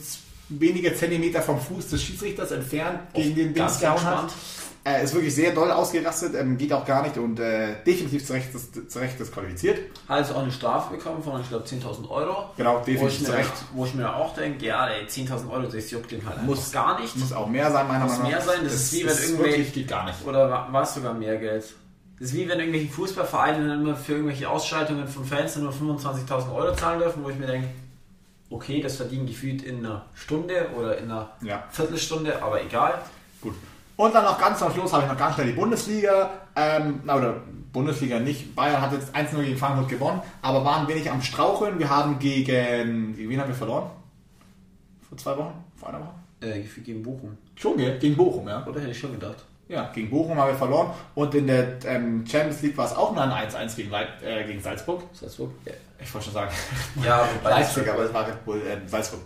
wenige 0.50 0.94
Zentimeter 0.94 1.42
vom 1.42 1.60
Fuß 1.60 1.90
des 1.90 2.04
Schiedsrichters 2.04 2.52
entfernt 2.52 3.00
gegen 3.14 3.36
den 3.36 3.54
Dings 3.54 3.80
gehauen 3.80 4.04
hat. 4.04 4.32
Er 4.90 5.02
ist 5.02 5.14
wirklich 5.14 5.36
sehr 5.36 5.54
doll 5.54 5.70
ausgerastet, 5.70 6.34
ähm, 6.36 6.58
geht 6.58 6.72
auch 6.72 6.86
gar 6.86 7.02
nicht 7.04 7.18
und 7.18 7.40
äh, 7.40 7.76
definitiv 7.86 8.26
zu 8.26 8.32
Recht, 8.34 8.54
dis- 8.54 8.88
zu 8.88 9.00
Recht 9.00 9.20
disqualifiziert. 9.20 9.80
Hat 10.08 10.20
jetzt 10.20 10.32
auch 10.34 10.42
eine 10.42 10.52
Strafe 10.52 10.96
bekommen 10.96 11.22
von, 11.22 11.42
ich 11.42 11.50
glaube, 11.50 11.66
10.000 11.66 12.10
Euro. 12.10 12.52
Genau, 12.56 12.80
definitiv 12.80 13.26
zu 13.26 13.32
mir, 13.32 13.38
Recht. 13.40 13.52
wo 13.74 13.86
ich 13.86 13.94
mir 13.96 14.16
auch 14.16 14.34
denke, 14.34 14.66
ja, 14.66 14.88
ey, 14.88 15.06
10.000 15.06 15.50
Euro, 15.52 15.64
das 15.64 15.92
juckt 15.92 16.12
den 16.12 16.26
halt 16.26 16.42
Muss- 16.44 16.72
gar 16.72 17.00
nicht. 17.02 17.16
Muss 17.18 17.34
auch 17.34 17.48
mehr 17.48 17.70
sein, 17.70 17.86
meiner 17.88 18.06
Muss 18.06 18.14
Meinung 18.18 18.32
nach. 18.32 18.38
mehr 18.38 18.42
sein, 18.42 18.64
das 18.64 18.74
ist 18.76 18.94
wie 18.94 19.06
wenn 19.06 19.18
irgendwelche- 19.18 19.44
wirklich 19.58 19.74
geht 19.74 19.88
gar 19.90 20.06
nicht. 20.06 20.26
Oder 20.26 20.50
wa- 20.50 20.68
war 20.72 20.84
es 20.84 20.94
sogar 20.94 21.14
mehr 21.14 21.38
Geld? 21.38 21.66
Das 22.20 22.30
ist 22.30 22.34
wie 22.36 22.48
wenn 22.48 22.60
irgendwelche 22.60 22.90
Fußballvereine 22.92 23.68
dann 23.68 23.82
immer 23.82 23.96
für 23.96 24.14
irgendwelche 24.14 24.50
Ausschaltungen 24.50 25.08
von 25.08 25.26
Fans 25.26 25.56
nur 25.58 25.72
25.000 25.74 26.52
Euro 26.56 26.74
zahlen 26.76 27.00
dürfen, 27.00 27.24
wo 27.26 27.30
ich 27.30 27.38
mir 27.38 27.48
denke, 27.48 27.68
okay, 28.50 28.82
das 28.82 28.96
verdienen 28.96 29.28
gefühlt 29.28 29.62
in 29.64 29.86
einer 29.86 30.06
Stunde 30.16 30.68
oder 30.78 30.98
in 30.98 31.12
einer 31.12 31.30
Ja. 31.42 31.64
Viertelstunde, 31.72 32.42
aber 32.42 32.64
egal. 32.64 32.94
Gut. 33.42 33.54
Und 33.98 34.14
dann 34.14 34.24
noch 34.24 34.40
ganz 34.40 34.62
am 34.62 34.72
Schluss 34.72 34.94
habe 34.94 35.04
ich 35.04 35.10
noch 35.10 35.18
ganz 35.18 35.36
schnell 35.36 35.48
die 35.48 35.54
Bundesliga, 35.54 36.30
ähm, 36.56 37.02
na, 37.04 37.18
oder 37.18 37.42
Bundesliga 37.74 38.20
nicht. 38.20 38.56
Bayern 38.56 38.80
hat 38.80 38.94
jetzt 38.94 39.14
1-0 39.16 39.44
gegen 39.44 39.58
Frankfurt 39.58 39.90
gewonnen, 39.90 40.22
aber 40.42 40.64
waren 40.64 40.84
ein 40.84 40.88
wenig 40.88 41.10
am 41.10 41.22
Straucheln. 41.22 41.80
Wir 41.80 41.90
haben 41.90 42.20
gegen, 42.20 43.16
gegen 43.16 43.30
wen 43.30 43.42
haben 43.42 43.50
wir 43.50 43.56
verloren? 43.56 43.90
Vor 45.10 45.18
zwei 45.18 45.36
Wochen? 45.38 45.54
Vor 45.76 45.90
einer 45.90 46.00
Woche? 46.00 46.14
Äh, 46.42 46.62
gegen 46.84 47.02
Bochum. 47.02 47.38
Schon, 47.56 47.78
gell? 47.78 47.98
Gegen 47.98 48.16
Bochum, 48.16 48.48
ja. 48.48 48.66
Oder 48.66 48.80
hätte 48.82 48.92
ich 48.92 49.00
schon 49.00 49.14
gedacht. 49.14 49.44
Ja, 49.68 49.90
gegen 49.94 50.10
Bochum 50.10 50.38
haben 50.38 50.50
wir 50.52 50.58
verloren. 50.58 50.92
Und 51.16 51.34
in 51.36 51.48
der 51.48 51.84
ähm, 51.86 52.26
Champions 52.26 52.62
League 52.62 52.78
war 52.78 52.86
es 52.86 52.96
auch 52.96 53.14
nur 53.14 53.24
ein 53.24 53.50
1-1 53.50 53.76
gegen, 53.76 53.92
äh, 53.92 54.44
gegen 54.46 54.62
Salzburg. 54.62 55.04
Salzburg? 55.14 55.52
Ja, 55.66 55.74
Ich 56.00 56.14
wollte 56.14 56.26
schon 56.26 56.34
sagen 56.36 56.52
ja 57.04 57.28
Leipzig, 57.44 57.92
aber 57.92 58.04
es 58.04 58.14
war 58.14 58.28
Red 58.28 58.46
Bull 58.46 58.62
äh, 58.62 58.88
Salzburg. 58.88 59.22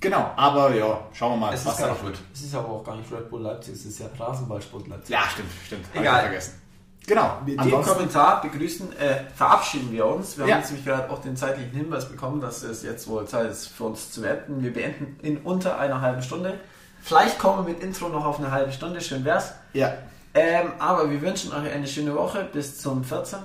Genau, 0.00 0.32
aber 0.36 0.74
ja, 0.74 1.00
schauen 1.12 1.32
wir 1.32 1.36
mal, 1.46 1.54
Es 1.54 1.64
was 1.64 1.74
ist, 1.74 1.80
da 1.82 1.88
noch 1.88 2.02
wird. 2.04 2.18
es 2.34 2.42
ist 2.42 2.54
aber 2.54 2.68
auch 2.68 2.84
gar 2.84 2.96
nicht 2.96 3.10
Red 3.10 3.30
Bull 3.30 3.40
Leipzig, 3.40 3.74
es 3.74 3.86
ist 3.86 3.98
ja 4.00 4.06
Rasenballsport 4.18 4.86
Leipzig. 4.88 5.10
Ja, 5.14 5.22
stimmt, 5.32 5.50
stimmt. 5.66 5.84
Egal. 5.94 6.22
vergessen. 6.22 6.60
Genau. 7.06 7.38
Mit 7.44 7.54
dem 7.54 7.60
Ansonsten- 7.60 7.92
Kommentar 7.92 8.40
begrüßen, 8.42 8.96
äh, 8.98 9.24
verabschieden 9.34 9.92
wir 9.92 10.06
uns. 10.06 10.36
Wir 10.38 10.46
Ja. 10.46 10.54
haben 10.54 10.60
jetzt 10.60 10.70
nämlich 10.70 10.86
gerade 10.86 11.10
auch 11.10 11.20
den 11.20 11.36
zeitlichen 11.36 11.70
Hinweis 11.72 12.08
bekommen, 12.08 12.40
dass 12.40 12.62
es 12.62 12.82
jetzt 12.82 13.06
wohl 13.08 13.26
Zeit 13.26 13.50
ist 13.50 13.68
für 13.68 13.84
uns 13.84 14.10
zu 14.10 14.22
beenden. 14.22 14.62
Wir 14.62 14.72
beenden 14.72 15.18
in 15.22 15.38
unter 15.38 15.78
einer 15.78 16.00
halben 16.00 16.22
Stunde. 16.22 16.58
Vielleicht 17.02 17.38
kommen 17.38 17.66
wir 17.66 17.72
mit 17.74 17.82
Intro 17.82 18.08
noch 18.08 18.24
auf 18.24 18.38
eine 18.38 18.50
halbe 18.50 18.72
Stunde, 18.72 19.00
schön 19.00 19.24
wär's. 19.24 19.52
Ja, 19.74 19.92
Ähm, 20.36 20.72
aber 20.80 21.08
wir 21.10 21.22
wünschen 21.22 21.52
euch 21.52 21.70
eine 21.70 21.86
schöne 21.86 22.12
Woche 22.16 22.42
bis 22.52 22.80
zum 22.80 23.04
14. 23.04 23.38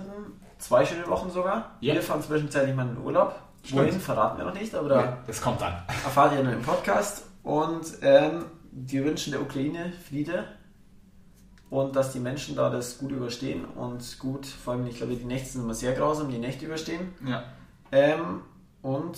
Zwei 0.58 0.84
schöne 0.86 1.08
Wochen 1.08 1.30
sogar. 1.30 1.72
Ja. 1.82 1.94
Wir 1.94 2.02
fahren 2.02 2.24
zwischenzeitlich 2.24 2.76
mal 2.76 2.82
in 2.88 2.96
den 2.96 3.04
Urlaub. 3.04 3.36
Wohin 3.74 4.00
verraten 4.00 4.38
wir 4.38 4.46
noch 4.46 4.54
nicht, 4.54 4.74
aber 4.76 4.90
da 4.90 5.02
ja, 5.02 5.18
das 5.28 5.42
kommt 5.42 5.62
dann. 5.62 5.74
erfahrt 5.88 6.34
ihr 6.34 6.44
dann 6.44 6.54
im 6.54 6.62
Podcast. 6.62 7.24
Und 7.44 7.86
ähm, 8.02 8.46
wir 8.72 9.06
wünschen 9.06 9.32
der 9.32 9.42
Ukraine 9.42 9.92
Friede. 10.08 10.46
und 11.70 11.96
dass 11.96 12.12
die 12.14 12.20
Menschen 12.20 12.56
da 12.56 12.70
das 12.70 12.98
gut 12.98 13.12
überstehen 13.12 13.66
und 13.66 14.20
gut, 14.20 14.46
vor 14.46 14.74
allem, 14.74 14.88
ich 14.88 14.98
glaube, 14.98 15.16
die 15.16 15.26
Nächte 15.26 15.50
sind 15.50 15.64
immer 15.64 15.74
sehr 15.74 15.94
grausam, 15.94 16.30
die 16.30 16.38
Nächte 16.40 16.66
überstehen. 16.66 17.14
Ja. 17.26 17.44
Ähm, 17.92 18.42
und 18.82 19.18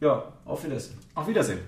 ja, 0.00 0.24
auf 0.44 0.64
Wiedersehen. 0.64 0.98
Auf 1.14 1.26
Wiedersehen. 1.26 1.60